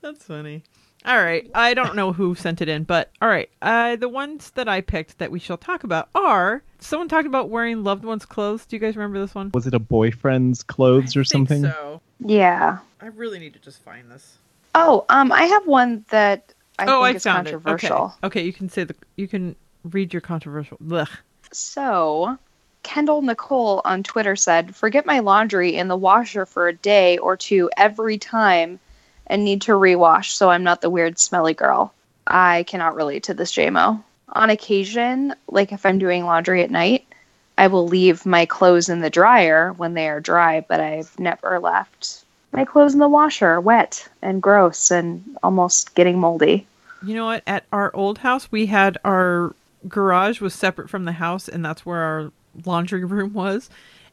That's 0.00 0.24
funny. 0.24 0.64
All 1.06 1.22
right. 1.22 1.50
I 1.54 1.74
don't 1.74 1.94
know 1.96 2.12
who 2.12 2.34
sent 2.34 2.62
it 2.62 2.68
in, 2.68 2.84
but 2.84 3.10
all 3.20 3.28
right. 3.28 3.50
Uh, 3.60 3.96
the 3.96 4.08
ones 4.08 4.50
that 4.52 4.68
I 4.68 4.80
picked 4.80 5.18
that 5.18 5.30
we 5.30 5.38
shall 5.38 5.58
talk 5.58 5.84
about 5.84 6.08
are 6.14 6.62
someone 6.78 7.08
talked 7.08 7.26
about 7.26 7.50
wearing 7.50 7.84
loved 7.84 8.04
ones' 8.04 8.24
clothes. 8.24 8.64
Do 8.64 8.76
you 8.76 8.80
guys 8.80 8.96
remember 8.96 9.20
this 9.20 9.34
one? 9.34 9.50
Was 9.52 9.66
it 9.66 9.74
a 9.74 9.78
boyfriend's 9.78 10.62
clothes 10.62 11.16
I 11.16 11.20
or 11.20 11.24
think 11.24 11.48
something? 11.48 11.70
So 11.70 12.00
Yeah. 12.20 12.78
I 13.00 13.06
really 13.08 13.38
need 13.38 13.52
to 13.52 13.58
just 13.58 13.82
find 13.82 14.10
this. 14.10 14.38
Oh, 14.74 15.04
um, 15.10 15.30
I 15.30 15.42
have 15.42 15.66
one 15.66 16.04
that 16.08 16.54
I 16.78 16.84
oh, 16.84 17.02
think 17.02 17.14
I 17.14 17.16
is 17.16 17.22
found 17.22 17.46
controversial. 17.46 18.14
it. 18.22 18.26
Okay. 18.26 18.40
Okay, 18.40 18.46
you 18.46 18.52
can 18.52 18.68
say 18.68 18.84
the. 18.84 18.96
You 19.16 19.28
can 19.28 19.54
read 19.84 20.12
your 20.12 20.22
controversial. 20.22 20.78
Blech. 20.78 21.10
So, 21.52 22.38
Kendall 22.82 23.22
Nicole 23.22 23.82
on 23.84 24.02
Twitter 24.02 24.34
said, 24.36 24.74
Forget 24.74 25.06
my 25.06 25.20
laundry 25.20 25.76
in 25.76 25.88
the 25.88 25.96
washer 25.96 26.46
for 26.46 26.66
a 26.66 26.74
day 26.74 27.18
or 27.18 27.36
two 27.36 27.70
every 27.76 28.18
time 28.18 28.80
and 29.26 29.44
need 29.44 29.62
to 29.62 29.72
rewash 29.72 30.30
so 30.32 30.50
I'm 30.50 30.64
not 30.64 30.80
the 30.80 30.90
weird 30.90 31.18
smelly 31.18 31.54
girl. 31.54 31.92
I 32.26 32.64
cannot 32.64 32.96
relate 32.96 33.24
to 33.24 33.34
this 33.34 33.52
JMO. 33.52 34.02
On 34.30 34.50
occasion, 34.50 35.34
like 35.48 35.72
if 35.72 35.84
I'm 35.84 35.98
doing 35.98 36.24
laundry 36.24 36.62
at 36.62 36.70
night, 36.70 37.06
I 37.56 37.68
will 37.68 37.86
leave 37.86 38.26
my 38.26 38.46
clothes 38.46 38.88
in 38.88 39.00
the 39.00 39.10
dryer 39.10 39.72
when 39.74 39.94
they 39.94 40.08
are 40.08 40.20
dry, 40.20 40.60
but 40.60 40.80
I've 40.80 41.18
never 41.18 41.60
left 41.60 42.24
my 42.52 42.64
clothes 42.64 42.94
in 42.94 43.00
the 43.00 43.08
washer 43.08 43.60
wet 43.60 44.08
and 44.22 44.42
gross 44.42 44.90
and 44.90 45.36
almost 45.42 45.94
getting 45.94 46.18
moldy. 46.18 46.66
You 47.04 47.14
know 47.14 47.26
what? 47.26 47.42
At 47.46 47.64
our 47.72 47.94
old 47.94 48.18
house, 48.18 48.50
we 48.50 48.66
had 48.66 48.96
our 49.04 49.54
garage 49.88 50.40
was 50.40 50.54
separate 50.54 50.88
from 50.88 51.04
the 51.04 51.12
house, 51.12 51.48
and 51.48 51.64
that's 51.64 51.84
where 51.84 52.00
our 52.00 52.32
laundry 52.64 53.04
room 53.04 53.32
was. 53.34 53.68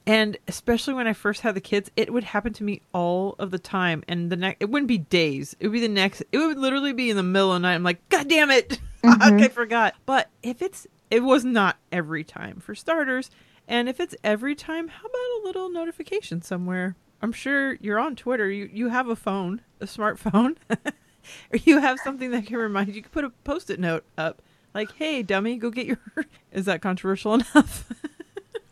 And 0.08 0.38
especially 0.48 0.94
when 0.94 1.08
I 1.08 1.14
first 1.14 1.42
had 1.42 1.56
the 1.56 1.62
kids, 1.62 1.92
it 1.96 2.12
would 2.12 2.24
happen 2.24 2.54
to 2.54 2.64
me 2.64 2.82
all 2.94 3.36
of 3.38 3.52
the 3.52 3.60
time. 3.60 4.04
And 4.08 4.32
the 4.32 4.36
next, 4.36 4.58
it 4.60 4.70
wouldn't 4.70 4.88
be 4.88 4.98
days. 4.98 5.56
It 5.60 5.68
would 5.68 5.74
be 5.74 5.80
the 5.80 5.88
next. 5.88 6.24
It 6.32 6.38
would 6.38 6.58
literally 6.58 6.94
be 6.94 7.10
in 7.10 7.18
the 7.18 7.24
middle 7.24 7.54
of 7.54 7.62
the 7.62 7.68
night. 7.68 7.76
I'm 7.76 7.84
like, 7.84 8.08
God 8.10 8.28
damn 8.28 8.52
it! 8.52 8.80
Mm-hmm. 9.02 9.20
Fuck, 9.20 9.42
I 9.42 9.48
forgot. 9.48 9.96
But 10.06 10.30
if 10.44 10.62
it's, 10.62 10.86
it 11.10 11.24
was 11.24 11.44
not 11.44 11.78
every 11.92 12.24
time 12.24 12.60
for 12.60 12.76
starters. 12.76 13.32
And 13.68 13.90
if 13.90 14.00
it's 14.00 14.14
every 14.24 14.54
time, 14.54 14.90
how 14.90 15.08
about 15.08 15.42
a 15.42 15.44
little 15.44 15.70
notification 15.72 16.44
somewhere? 16.44 16.96
I'm 17.20 17.32
sure 17.32 17.80
you're 17.82 17.98
on 17.98 18.16
Twitter. 18.16 18.50
You 18.50 18.70
you 18.72 18.90
have 18.90 19.08
a 19.08 19.16
phone, 19.16 19.62
a 19.80 19.86
smartphone. 19.86 20.58
or 20.70 21.58
you 21.64 21.80
have 21.80 22.00
something 22.00 22.32
that 22.32 22.46
can 22.46 22.58
remind 22.58 22.90
you. 22.90 22.94
You 22.96 23.02
can 23.02 23.12
put 23.12 23.24
a 23.24 23.30
post-it 23.44 23.80
note 23.80 24.04
up, 24.18 24.42
like, 24.74 24.92
"Hey, 24.94 25.24
dummy, 25.24 25.58
go 25.58 25.70
get 25.70 25.86
your." 25.86 26.00
Is 26.52 26.66
that 26.66 26.82
controversial 26.82 27.34
enough? 27.36 27.90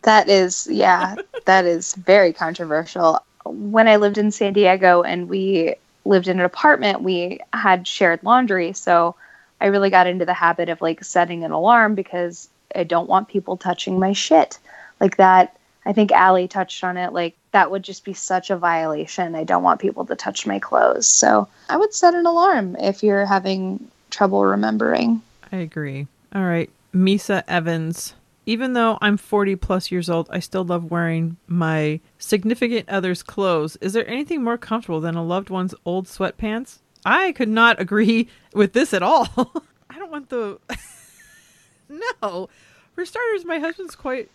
That 0.02 0.28
is, 0.28 0.66
yeah, 0.70 1.16
that 1.44 1.64
is 1.64 1.94
very 1.94 2.32
controversial. 2.32 3.22
When 3.44 3.88
I 3.88 3.96
lived 3.96 4.18
in 4.18 4.30
San 4.30 4.52
Diego 4.52 5.02
and 5.02 5.28
we 5.28 5.74
lived 6.04 6.28
in 6.28 6.38
an 6.38 6.44
apartment, 6.44 7.02
we 7.02 7.40
had 7.52 7.86
shared 7.86 8.22
laundry. 8.22 8.72
So 8.72 9.14
I 9.60 9.66
really 9.66 9.90
got 9.90 10.06
into 10.06 10.24
the 10.24 10.34
habit 10.34 10.68
of 10.68 10.80
like 10.80 11.04
setting 11.04 11.44
an 11.44 11.50
alarm 11.50 11.94
because 11.94 12.48
I 12.74 12.84
don't 12.84 13.08
want 13.08 13.28
people 13.28 13.56
touching 13.56 13.98
my 13.98 14.12
shit. 14.12 14.58
Like 15.00 15.16
that, 15.16 15.56
I 15.84 15.92
think 15.92 16.12
Allie 16.12 16.48
touched 16.48 16.84
on 16.84 16.96
it. 16.96 17.12
Like 17.12 17.36
that 17.52 17.70
would 17.70 17.82
just 17.82 18.04
be 18.04 18.14
such 18.14 18.50
a 18.50 18.56
violation. 18.56 19.34
I 19.34 19.44
don't 19.44 19.62
want 19.62 19.80
people 19.80 20.06
to 20.06 20.16
touch 20.16 20.46
my 20.46 20.58
clothes. 20.58 21.06
So 21.06 21.48
I 21.68 21.76
would 21.76 21.92
set 21.94 22.14
an 22.14 22.26
alarm 22.26 22.76
if 22.76 23.02
you're 23.02 23.26
having 23.26 23.88
trouble 24.10 24.44
remembering. 24.44 25.22
I 25.52 25.56
agree. 25.56 26.06
All 26.34 26.44
right. 26.44 26.70
Misa 26.94 27.42
Evans. 27.48 28.14
Even 28.46 28.72
though 28.72 28.98
I'm 29.00 29.16
40 29.16 29.56
plus 29.56 29.90
years 29.90 30.08
old, 30.08 30.28
I 30.30 30.40
still 30.40 30.64
love 30.64 30.90
wearing 30.90 31.36
my 31.46 32.00
significant 32.18 32.88
other's 32.88 33.22
clothes. 33.22 33.76
Is 33.76 33.92
there 33.92 34.08
anything 34.08 34.42
more 34.42 34.58
comfortable 34.58 35.00
than 35.00 35.14
a 35.14 35.24
loved 35.24 35.50
one's 35.50 35.74
old 35.84 36.06
sweatpants? 36.06 36.78
I 37.04 37.32
could 37.32 37.48
not 37.48 37.80
agree 37.80 38.28
with 38.54 38.72
this 38.72 38.94
at 38.94 39.02
all. 39.02 39.28
I 39.90 39.98
don't 39.98 40.10
want 40.10 40.30
the. 40.30 40.58
no. 42.22 42.48
For 42.94 43.04
starters, 43.04 43.44
my 43.44 43.58
husband's 43.58 43.94
quite 43.94 44.30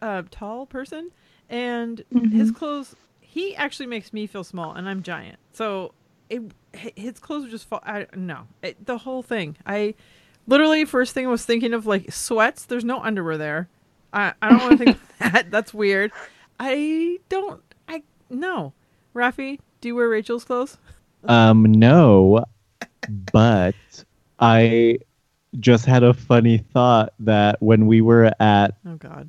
a 0.00 0.24
tall 0.30 0.66
person, 0.66 1.10
and 1.48 2.02
mm-hmm. 2.12 2.36
his 2.36 2.50
clothes, 2.50 2.94
he 3.20 3.54
actually 3.56 3.86
makes 3.86 4.12
me 4.12 4.26
feel 4.26 4.44
small, 4.44 4.72
and 4.72 4.88
I'm 4.88 5.02
giant. 5.02 5.38
So 5.52 5.92
it, 6.28 6.42
his 6.72 7.18
clothes 7.18 7.42
would 7.42 7.50
just 7.50 7.68
fall. 7.68 7.82
I, 7.84 8.06
no. 8.14 8.46
It, 8.62 8.86
the 8.86 8.98
whole 8.98 9.22
thing. 9.22 9.56
I 9.66 9.94
literally 10.50 10.84
first 10.84 11.14
thing 11.14 11.26
I 11.26 11.30
was 11.30 11.44
thinking 11.44 11.72
of 11.72 11.86
like 11.86 12.12
sweats. 12.12 12.66
There's 12.66 12.84
no 12.84 13.00
underwear 13.00 13.38
there. 13.38 13.68
I 14.12 14.34
I 14.42 14.50
don't 14.50 14.60
want 14.60 14.78
to 14.78 14.84
think 14.84 14.98
that. 15.20 15.50
That's 15.50 15.72
weird. 15.72 16.12
I 16.58 17.18
don't. 17.30 17.62
I 17.88 18.02
no. 18.28 18.74
Rafi, 19.14 19.58
do 19.80 19.88
you 19.88 19.96
wear 19.96 20.08
Rachel's 20.08 20.44
clothes? 20.44 20.76
Um, 21.24 21.62
no, 21.62 22.44
but 23.32 23.74
I 24.38 24.98
just 25.58 25.84
had 25.84 26.02
a 26.02 26.14
funny 26.14 26.58
thought 26.58 27.12
that 27.18 27.60
when 27.60 27.86
we 27.86 28.00
were 28.00 28.32
at 28.40 28.76
Oh 28.86 28.96
God. 28.96 29.28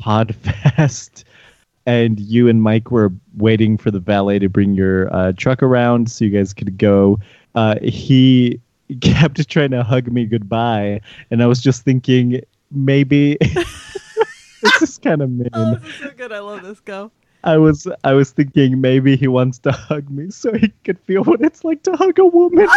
Podfest 0.00 1.24
and 1.86 2.20
you 2.20 2.48
and 2.48 2.62
Mike 2.62 2.90
were 2.90 3.12
waiting 3.36 3.78
for 3.78 3.90
the 3.90 3.98
valet 3.98 4.38
to 4.38 4.48
bring 4.48 4.74
your 4.74 5.12
uh, 5.14 5.32
truck 5.32 5.62
around 5.62 6.10
so 6.10 6.24
you 6.24 6.30
guys 6.30 6.52
could 6.52 6.76
go, 6.76 7.18
uh, 7.54 7.76
he 7.82 8.60
kept 9.00 9.48
trying 9.48 9.70
to 9.70 9.82
hug 9.82 10.10
me 10.10 10.26
goodbye, 10.26 11.00
and 11.30 11.42
I 11.42 11.46
was 11.46 11.60
just 11.62 11.82
thinking 11.84 12.40
maybe 12.70 13.36
this 14.62 14.82
is 14.82 14.98
kind 14.98 15.22
of 15.22 15.30
mean. 15.30 15.48
Oh, 15.54 15.74
this 15.76 15.94
is 15.94 16.00
so 16.00 16.10
good. 16.10 16.32
I 16.32 16.40
love 16.40 16.62
this. 16.62 16.80
Go. 16.80 17.10
I 17.44 17.58
was 17.58 17.86
I 18.04 18.14
was 18.14 18.30
thinking 18.30 18.80
maybe 18.80 19.16
he 19.16 19.28
wants 19.28 19.58
to 19.60 19.72
hug 19.72 20.08
me 20.10 20.30
so 20.30 20.52
he 20.54 20.72
could 20.84 20.98
feel 21.00 21.24
what 21.24 21.42
it's 21.42 21.62
like 21.62 21.82
to 21.82 21.92
hug 21.92 22.18
a 22.18 22.24
woman. 22.24 22.68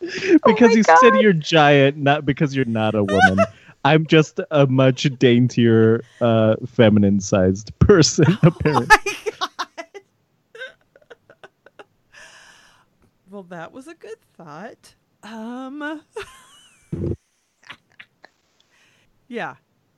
because 0.00 0.70
my 0.70 0.74
you 0.74 0.82
said 0.84 1.16
you're 1.20 1.32
giant, 1.32 1.96
not 1.96 2.24
because 2.24 2.54
you're 2.54 2.64
not 2.66 2.94
a 2.94 3.02
woman. 3.02 3.44
I'm 3.84 4.06
just 4.06 4.40
a 4.50 4.66
much 4.66 5.04
daintier, 5.18 6.02
uh, 6.20 6.56
feminine-sized 6.66 7.76
person, 7.78 8.36
apparently. 8.42 8.96
Well, 13.36 13.42
that 13.50 13.70
was 13.70 13.86
a 13.86 13.92
good 13.92 14.16
thought. 14.34 14.94
Um. 15.22 16.00
yeah. 19.28 19.56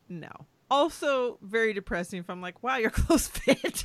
No. 0.09 0.29
Also, 0.69 1.39
very 1.41 1.73
depressing. 1.73 2.19
If 2.19 2.29
I'm 2.29 2.43
like, 2.43 2.61
wow, 2.65 2.79
your 2.79 2.91
clothes 2.91 3.29
fit. 3.33 3.85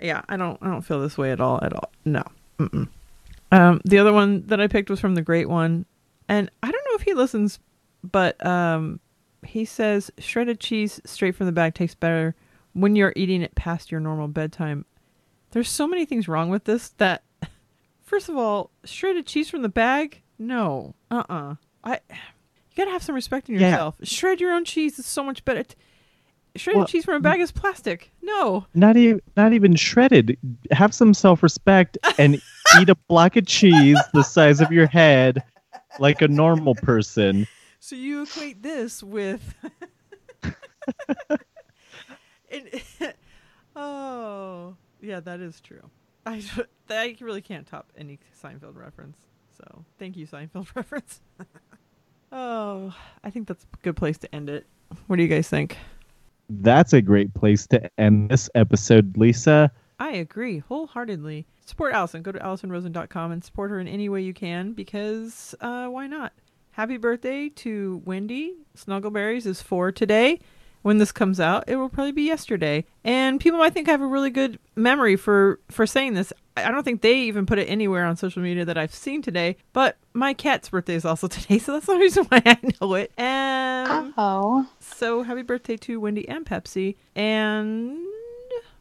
yeah, 0.00 0.22
I 0.28 0.36
don't. 0.36 0.58
I 0.60 0.66
don't 0.66 0.82
feel 0.82 1.00
this 1.00 1.16
way 1.16 1.30
at 1.30 1.40
all. 1.40 1.60
At 1.62 1.72
all. 1.72 1.92
No. 2.04 2.24
Mm-mm. 2.58 2.88
Um, 3.52 3.80
the 3.84 4.00
other 4.00 4.12
one 4.12 4.44
that 4.48 4.60
I 4.60 4.66
picked 4.66 4.90
was 4.90 4.98
from 4.98 5.14
the 5.14 5.22
Great 5.22 5.48
One, 5.48 5.86
and 6.28 6.50
I 6.60 6.72
don't 6.72 6.84
know 6.90 6.96
if 6.96 7.02
he 7.02 7.14
listens, 7.14 7.60
but 8.02 8.44
um, 8.44 8.98
he 9.46 9.64
says 9.64 10.10
shredded 10.18 10.58
cheese 10.58 11.00
straight 11.04 11.36
from 11.36 11.46
the 11.46 11.52
bag 11.52 11.74
tastes 11.74 11.94
better 11.94 12.34
when 12.72 12.96
you're 12.96 13.12
eating 13.14 13.42
it 13.42 13.54
past 13.54 13.92
your 13.92 14.00
normal 14.00 14.26
bedtime. 14.26 14.86
There's 15.52 15.68
so 15.68 15.86
many 15.86 16.04
things 16.04 16.28
wrong 16.28 16.48
with 16.50 16.64
this 16.64 16.88
that, 16.98 17.22
first 18.02 18.28
of 18.28 18.36
all, 18.36 18.70
shredded 18.84 19.26
cheese 19.26 19.48
from 19.48 19.62
the 19.62 19.68
bag? 19.68 20.22
No. 20.38 20.94
Uh 21.10 21.22
uh 21.28 21.54
I. 21.84 22.00
You 22.10 22.76
gotta 22.76 22.90
have 22.90 23.02
some 23.02 23.14
respect 23.14 23.48
in 23.48 23.56
Yeah. 23.56 23.70
yourself. 23.70 23.96
Shred 24.02 24.40
your 24.40 24.52
own 24.52 24.64
cheese 24.64 24.98
is 24.98 25.06
so 25.06 25.22
much 25.22 25.44
better. 25.44 25.64
Shredded 26.56 26.78
Well, 26.80 26.86
cheese 26.86 27.04
from 27.04 27.14
a 27.14 27.20
bag 27.20 27.40
is 27.40 27.52
plastic. 27.52 28.10
No. 28.22 28.66
Not 28.74 28.96
even 28.96 29.20
not 29.36 29.52
even 29.52 29.74
shredded. 29.76 30.36
Have 30.70 30.94
some 30.94 31.14
self-respect 31.14 31.98
and 32.18 32.40
eat 32.80 32.88
a 32.88 32.94
block 33.08 33.36
of 33.36 33.46
cheese 33.46 33.98
the 34.14 34.22
size 34.22 34.60
of 34.60 34.70
your 34.72 34.86
head, 34.86 35.42
like 35.98 36.20
a 36.22 36.28
normal 36.28 36.74
person. 36.74 37.46
So 37.78 37.94
you 37.96 38.22
equate 38.22 38.62
this 38.62 39.02
with. 39.02 39.54
It- 42.48 43.16
oh, 43.74 44.76
yeah, 45.02 45.20
that 45.20 45.40
is 45.40 45.60
true. 45.60 45.90
I, 46.26 46.42
I 46.88 47.16
really 47.20 47.42
can't 47.42 47.66
top 47.66 47.92
any 47.96 48.18
Seinfeld 48.42 48.76
reference. 48.76 49.18
So 49.56 49.84
thank 49.98 50.16
you, 50.16 50.26
Seinfeld 50.26 50.68
reference. 50.74 51.20
oh, 52.30 52.94
I 53.22 53.30
think 53.30 53.48
that's 53.48 53.64
a 53.64 53.82
good 53.82 53.96
place 53.96 54.18
to 54.18 54.34
end 54.34 54.48
it. 54.48 54.66
What 55.06 55.16
do 55.16 55.22
you 55.22 55.28
guys 55.28 55.48
think? 55.48 55.76
That's 56.48 56.92
a 56.92 57.02
great 57.02 57.34
place 57.34 57.66
to 57.68 57.90
end 57.98 58.30
this 58.30 58.48
episode, 58.54 59.16
Lisa. 59.16 59.70
I 59.98 60.12
agree 60.12 60.58
wholeheartedly. 60.58 61.46
Support 61.64 61.94
Allison. 61.94 62.22
Go 62.22 62.32
to 62.32 62.38
AllisonRosen.com 62.38 63.32
and 63.32 63.44
support 63.44 63.70
her 63.70 63.78
in 63.78 63.88
any 63.88 64.08
way 64.08 64.20
you 64.20 64.34
can 64.34 64.72
because 64.72 65.54
uh, 65.60 65.86
why 65.86 66.06
not? 66.06 66.32
Happy 66.72 66.96
birthday 66.96 67.48
to 67.50 68.02
Wendy. 68.04 68.54
Snuggleberries 68.76 69.46
is 69.46 69.62
four 69.62 69.92
today. 69.92 70.40
When 70.82 70.98
this 70.98 71.12
comes 71.12 71.38
out, 71.40 71.64
it 71.68 71.76
will 71.76 71.88
probably 71.88 72.12
be 72.12 72.22
yesterday. 72.24 72.84
And 73.04 73.40
people 73.40 73.58
might 73.58 73.72
think 73.72 73.88
I 73.88 73.92
have 73.92 74.00
a 74.02 74.06
really 74.06 74.30
good 74.30 74.58
memory 74.76 75.16
for 75.16 75.60
for 75.70 75.86
saying 75.86 76.14
this. 76.14 76.32
I 76.56 76.64
I 76.64 76.70
don't 76.70 76.82
think 76.82 77.00
they 77.02 77.18
even 77.20 77.46
put 77.46 77.58
it 77.58 77.64
anywhere 77.66 78.04
on 78.04 78.16
social 78.16 78.42
media 78.42 78.64
that 78.64 78.76
I've 78.76 78.94
seen 78.94 79.22
today. 79.22 79.56
But 79.72 79.96
my 80.12 80.34
cat's 80.34 80.68
birthday 80.68 80.94
is 80.94 81.04
also 81.04 81.26
today, 81.28 81.58
so 81.58 81.72
that's 81.72 81.86
the 81.86 81.96
reason 81.96 82.24
why 82.24 82.42
I 82.44 82.58
know 82.80 82.94
it. 82.94 83.12
And 83.16 84.12
Oh. 84.18 84.68
so 84.80 85.22
happy 85.22 85.42
birthday 85.42 85.76
to 85.78 86.00
Wendy 86.00 86.28
and 86.28 86.44
Pepsi. 86.44 86.96
And 87.14 87.96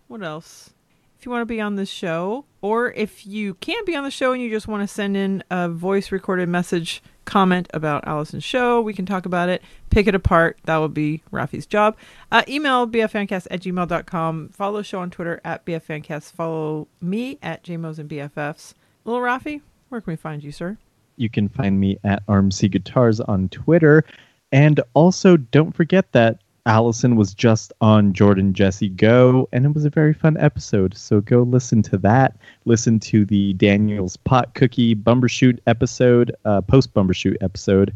what 0.07 0.23
else? 0.23 0.71
If 1.19 1.25
you 1.25 1.31
want 1.31 1.41
to 1.43 1.45
be 1.45 1.61
on 1.61 1.75
the 1.75 1.85
show, 1.85 2.45
or 2.61 2.91
if 2.93 3.27
you 3.27 3.53
can't 3.55 3.85
be 3.85 3.95
on 3.95 4.03
the 4.03 4.09
show 4.11 4.33
and 4.33 4.41
you 4.41 4.49
just 4.49 4.67
want 4.67 4.81
to 4.81 4.87
send 4.87 5.15
in 5.15 5.43
a 5.51 5.69
voice 5.69 6.11
recorded 6.11 6.49
message 6.49 7.03
comment 7.31 7.69
about 7.73 8.05
Allison's 8.05 8.43
show, 8.43 8.81
we 8.81 8.93
can 8.93 9.05
talk 9.05 9.25
about 9.25 9.47
it, 9.47 9.63
pick 9.89 10.05
it 10.05 10.13
apart. 10.13 10.59
That 10.65 10.77
will 10.77 10.89
be 10.89 11.23
Rafi's 11.31 11.65
job. 11.65 11.95
Uh, 12.29 12.43
email 12.45 12.85
bffancast 12.85 13.47
at 13.49 13.61
gmail.com. 13.61 14.49
Follow 14.49 14.79
the 14.79 14.83
show 14.83 14.99
on 14.99 15.09
Twitter 15.09 15.39
at 15.45 15.65
bffancast. 15.65 16.33
Follow 16.33 16.89
me 16.99 17.39
at 17.41 17.63
jmos 17.63 17.99
and 17.99 18.09
bffs. 18.09 18.73
Little 19.05 19.21
Rafi, 19.21 19.61
where 19.87 20.01
can 20.01 20.11
we 20.11 20.17
find 20.17 20.43
you, 20.43 20.51
sir? 20.51 20.77
You 21.15 21.29
can 21.29 21.47
find 21.47 21.79
me 21.79 21.97
at 22.03 22.25
RMC 22.27 22.69
Guitars 22.69 23.21
on 23.21 23.47
Twitter. 23.47 24.03
And 24.51 24.81
also, 24.93 25.37
don't 25.37 25.73
forget 25.73 26.11
that 26.11 26.40
Allison 26.65 27.15
was 27.15 27.33
just 27.33 27.73
on 27.81 28.13
Jordan 28.13 28.53
Jesse 28.53 28.89
Go, 28.89 29.49
and 29.51 29.65
it 29.65 29.73
was 29.73 29.85
a 29.85 29.89
very 29.89 30.13
fun 30.13 30.37
episode. 30.37 30.95
So 30.95 31.21
go 31.21 31.41
listen 31.43 31.81
to 31.83 31.97
that. 31.99 32.37
Listen 32.65 32.99
to 33.01 33.25
the 33.25 33.53
Daniel's 33.53 34.17
Pot 34.17 34.53
Cookie 34.53 34.95
Bumbershoot 34.95 35.59
episode, 35.65 36.35
uh, 36.45 36.61
post 36.61 36.93
Bumbershoot 36.93 37.37
episode 37.41 37.95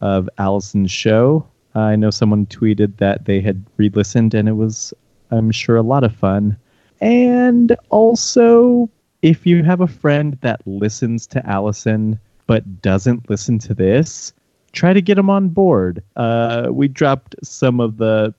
of 0.00 0.28
Allison's 0.38 0.90
show. 0.90 1.46
I 1.74 1.96
know 1.96 2.10
someone 2.10 2.46
tweeted 2.46 2.98
that 2.98 3.24
they 3.24 3.40
had 3.40 3.64
re 3.76 3.88
listened, 3.88 4.34
and 4.34 4.48
it 4.48 4.52
was, 4.52 4.94
I'm 5.30 5.50
sure, 5.50 5.76
a 5.76 5.82
lot 5.82 6.04
of 6.04 6.14
fun. 6.14 6.56
And 7.00 7.76
also, 7.90 8.88
if 9.22 9.46
you 9.46 9.64
have 9.64 9.80
a 9.80 9.88
friend 9.88 10.38
that 10.42 10.60
listens 10.66 11.26
to 11.28 11.44
Allison 11.48 12.20
but 12.46 12.82
doesn't 12.82 13.28
listen 13.28 13.58
to 13.60 13.74
this, 13.74 14.32
try 14.74 14.92
to 14.92 15.00
get 15.00 15.14
them 15.14 15.30
on 15.30 15.48
board. 15.48 16.02
Uh, 16.16 16.68
we 16.70 16.88
dropped 16.88 17.36
some 17.42 17.80
of 17.80 17.96
the 17.96 18.34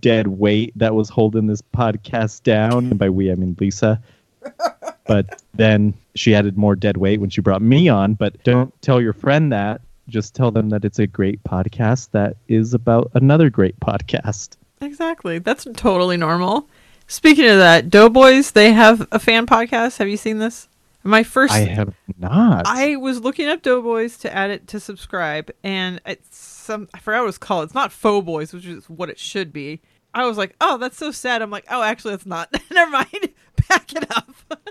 dead 0.00 0.26
weight 0.26 0.72
that 0.76 0.94
was 0.94 1.08
holding 1.08 1.46
this 1.46 1.62
podcast 1.62 2.42
down. 2.42 2.86
And 2.86 2.98
by 2.98 3.08
we, 3.08 3.30
I 3.30 3.34
mean 3.34 3.56
Lisa. 3.58 4.00
But 5.06 5.40
then 5.54 5.94
she 6.16 6.34
added 6.34 6.58
more 6.58 6.74
dead 6.74 6.96
weight 6.96 7.20
when 7.20 7.30
she 7.30 7.40
brought 7.40 7.62
me 7.62 7.88
on. 7.88 8.14
But 8.14 8.42
don't 8.42 8.74
tell 8.82 9.00
your 9.00 9.12
friend 9.12 9.52
that. 9.52 9.80
Just 10.08 10.34
tell 10.34 10.50
them 10.50 10.68
that 10.70 10.84
it's 10.84 10.98
a 10.98 11.06
great 11.06 11.42
podcast 11.44 12.10
that 12.10 12.36
is 12.48 12.74
about 12.74 13.10
another 13.14 13.48
great 13.48 13.78
podcast. 13.80 14.56
Exactly. 14.80 15.38
That's 15.38 15.66
totally 15.74 16.16
normal. 16.16 16.68
Speaking 17.06 17.48
of 17.48 17.58
that, 17.58 17.88
Doughboys, 17.88 18.50
they 18.50 18.72
have 18.72 19.06
a 19.12 19.20
fan 19.20 19.46
podcast. 19.46 19.98
Have 19.98 20.08
you 20.08 20.16
seen 20.16 20.38
this? 20.38 20.68
My 21.06 21.22
first 21.22 21.54
I 21.54 21.60
have 21.60 21.94
not. 22.18 22.66
I 22.66 22.96
was 22.96 23.20
looking 23.20 23.46
up 23.46 23.62
Doughboys 23.62 24.18
to 24.18 24.34
add 24.34 24.50
it 24.50 24.66
to 24.68 24.80
subscribe, 24.80 25.52
and 25.62 26.00
it's 26.04 26.36
some 26.36 26.88
I 26.92 26.98
forgot 26.98 27.22
what 27.22 27.28
it's 27.28 27.38
called. 27.38 27.64
It's 27.64 27.74
not 27.74 27.92
Faux 27.92 28.24
Boys, 28.26 28.52
which 28.52 28.66
is 28.66 28.90
what 28.90 29.08
it 29.08 29.18
should 29.18 29.52
be. 29.52 29.80
I 30.12 30.26
was 30.26 30.36
like, 30.36 30.56
oh, 30.60 30.78
that's 30.78 30.96
so 30.96 31.12
sad. 31.12 31.42
I'm 31.42 31.50
like, 31.50 31.66
oh, 31.70 31.82
actually, 31.82 32.14
it's 32.14 32.26
not. 32.26 32.52
Never 32.72 32.90
mind. 32.90 33.32
Back 33.68 33.92
it 33.92 34.10
up. 34.16 34.34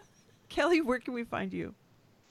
Kelly, 0.49 0.81
where 0.81 0.99
can 0.99 1.13
we 1.13 1.23
find 1.23 1.53
you? 1.53 1.73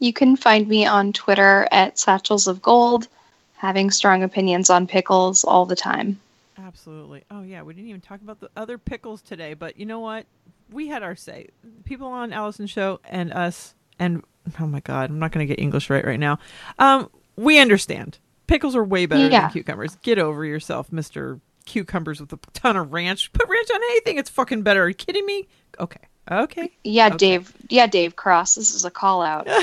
You 0.01 0.13
can 0.13 0.37
find 0.37 0.69
me 0.69 0.85
on 0.85 1.13
Twitter 1.13 1.67
at 1.71 1.99
Satchels 1.99 2.47
of 2.47 2.61
Gold, 2.61 3.09
having 3.57 3.91
strong 3.91 4.23
opinions 4.23 4.69
on 4.69 4.87
pickles 4.87 5.45
all 5.45 5.65
the 5.65 5.77
time. 5.77 6.21
Absolutely. 6.59 7.25
Oh 7.31 7.43
yeah, 7.43 7.63
we 7.63 7.73
didn't 7.73 7.89
even 7.89 8.01
talk 8.01 8.21
about 8.21 8.41
the 8.41 8.51
other 8.57 8.77
pickles 8.77 9.23
today, 9.23 9.55
but 9.55 9.79
you 9.79 9.87
know 9.87 10.01
what? 10.01 10.27
We 10.71 10.89
had 10.89 11.03
our 11.03 11.17
say. 11.17 11.49
People 11.85 12.09
on 12.09 12.33
Allison's 12.33 12.71
show 12.71 13.01
and 13.05 13.33
us 13.33 13.75
and 13.99 14.23
oh 14.61 14.67
my 14.67 14.81
god, 14.81 15.11
I'm 15.11 15.19
not 15.19 15.33
going 15.33 15.47
to 15.47 15.53
get 15.55 15.63
English 15.63 15.91
right 15.91 16.05
right 16.05 16.21
now. 16.21 16.39
Um, 16.79 17.09
we 17.37 17.59
understand. 17.59 18.19
Pickles 18.47 18.77
are 18.77 18.85
way 18.85 19.07
better 19.07 19.29
Yeah. 19.29 19.43
than 19.43 19.51
cucumbers. 19.51 19.97
Get 20.03 20.19
over 20.19 20.45
yourself, 20.45 20.93
Mister 20.93 21.41
Cucumbers 21.67 22.21
with 22.21 22.33
a 22.33 22.39
ton 22.53 22.77
of 22.77 22.93
ranch. 22.93 23.33
Put 23.33 23.49
ranch 23.49 23.71
on 23.73 23.81
anything; 23.83 24.19
it's 24.19 24.29
fucking 24.31 24.63
better. 24.63 24.83
Are 24.85 24.89
you 24.89 24.95
kidding 24.95 25.25
me? 25.25 25.49
Okay, 25.81 26.01
okay. 26.31 26.71
Yeah, 26.85 27.07
Okay. 27.09 27.17
Dave. 27.17 27.53
Yeah, 27.71 27.87
Dave 27.87 28.17
Cross. 28.17 28.55
This 28.57 28.75
is 28.75 28.85
a 28.85 28.91
call 28.91 29.23
out. 29.23 29.49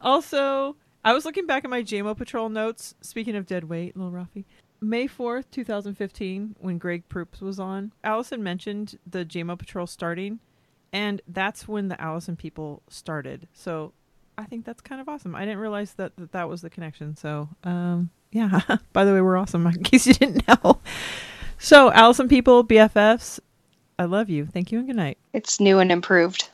Also, 0.00 0.76
I 1.02 1.14
was 1.14 1.24
looking 1.24 1.46
back 1.46 1.64
at 1.64 1.70
my 1.70 1.82
JMO 1.82 2.14
Patrol 2.16 2.48
notes. 2.50 2.94
Speaking 3.00 3.36
of 3.36 3.46
dead 3.46 3.64
weight, 3.64 3.96
little 3.96 4.12
Rafi. 4.12 4.44
May 4.80 5.08
4th, 5.08 5.44
2015, 5.50 6.56
when 6.60 6.76
Greg 6.76 7.08
Proops 7.08 7.40
was 7.40 7.58
on, 7.58 7.92
Allison 8.02 8.42
mentioned 8.42 8.98
the 9.10 9.24
JMO 9.24 9.58
Patrol 9.58 9.86
starting, 9.86 10.40
and 10.94 11.20
that's 11.26 11.66
when 11.66 11.88
the 11.88 12.00
Allison 12.00 12.36
people 12.36 12.80
started. 12.88 13.48
So 13.52 13.92
I 14.38 14.44
think 14.44 14.64
that's 14.64 14.80
kind 14.80 15.00
of 15.00 15.08
awesome. 15.08 15.34
I 15.34 15.40
didn't 15.40 15.58
realize 15.58 15.94
that 15.94 16.16
that, 16.16 16.32
that 16.32 16.48
was 16.48 16.62
the 16.62 16.70
connection. 16.70 17.16
So, 17.16 17.48
um, 17.64 18.10
yeah. 18.30 18.60
By 18.92 19.04
the 19.04 19.12
way, 19.12 19.20
we're 19.20 19.36
awesome, 19.36 19.66
in 19.66 19.82
case 19.82 20.06
you 20.06 20.14
didn't 20.14 20.46
know. 20.46 20.80
So, 21.58 21.92
Allison 21.92 22.28
people, 22.28 22.64
BFFs, 22.64 23.40
I 23.98 24.04
love 24.04 24.30
you. 24.30 24.46
Thank 24.46 24.70
you 24.70 24.78
and 24.78 24.86
good 24.86 24.96
night. 24.96 25.18
It's 25.32 25.58
new 25.60 25.80
and 25.80 25.90
improved. 25.90 26.48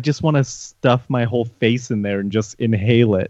I 0.00 0.02
just 0.02 0.22
want 0.22 0.38
to 0.38 0.44
stuff 0.44 1.04
my 1.10 1.24
whole 1.24 1.44
face 1.44 1.90
in 1.90 2.00
there 2.00 2.20
and 2.20 2.32
just 2.32 2.58
inhale 2.58 3.16
it. 3.16 3.28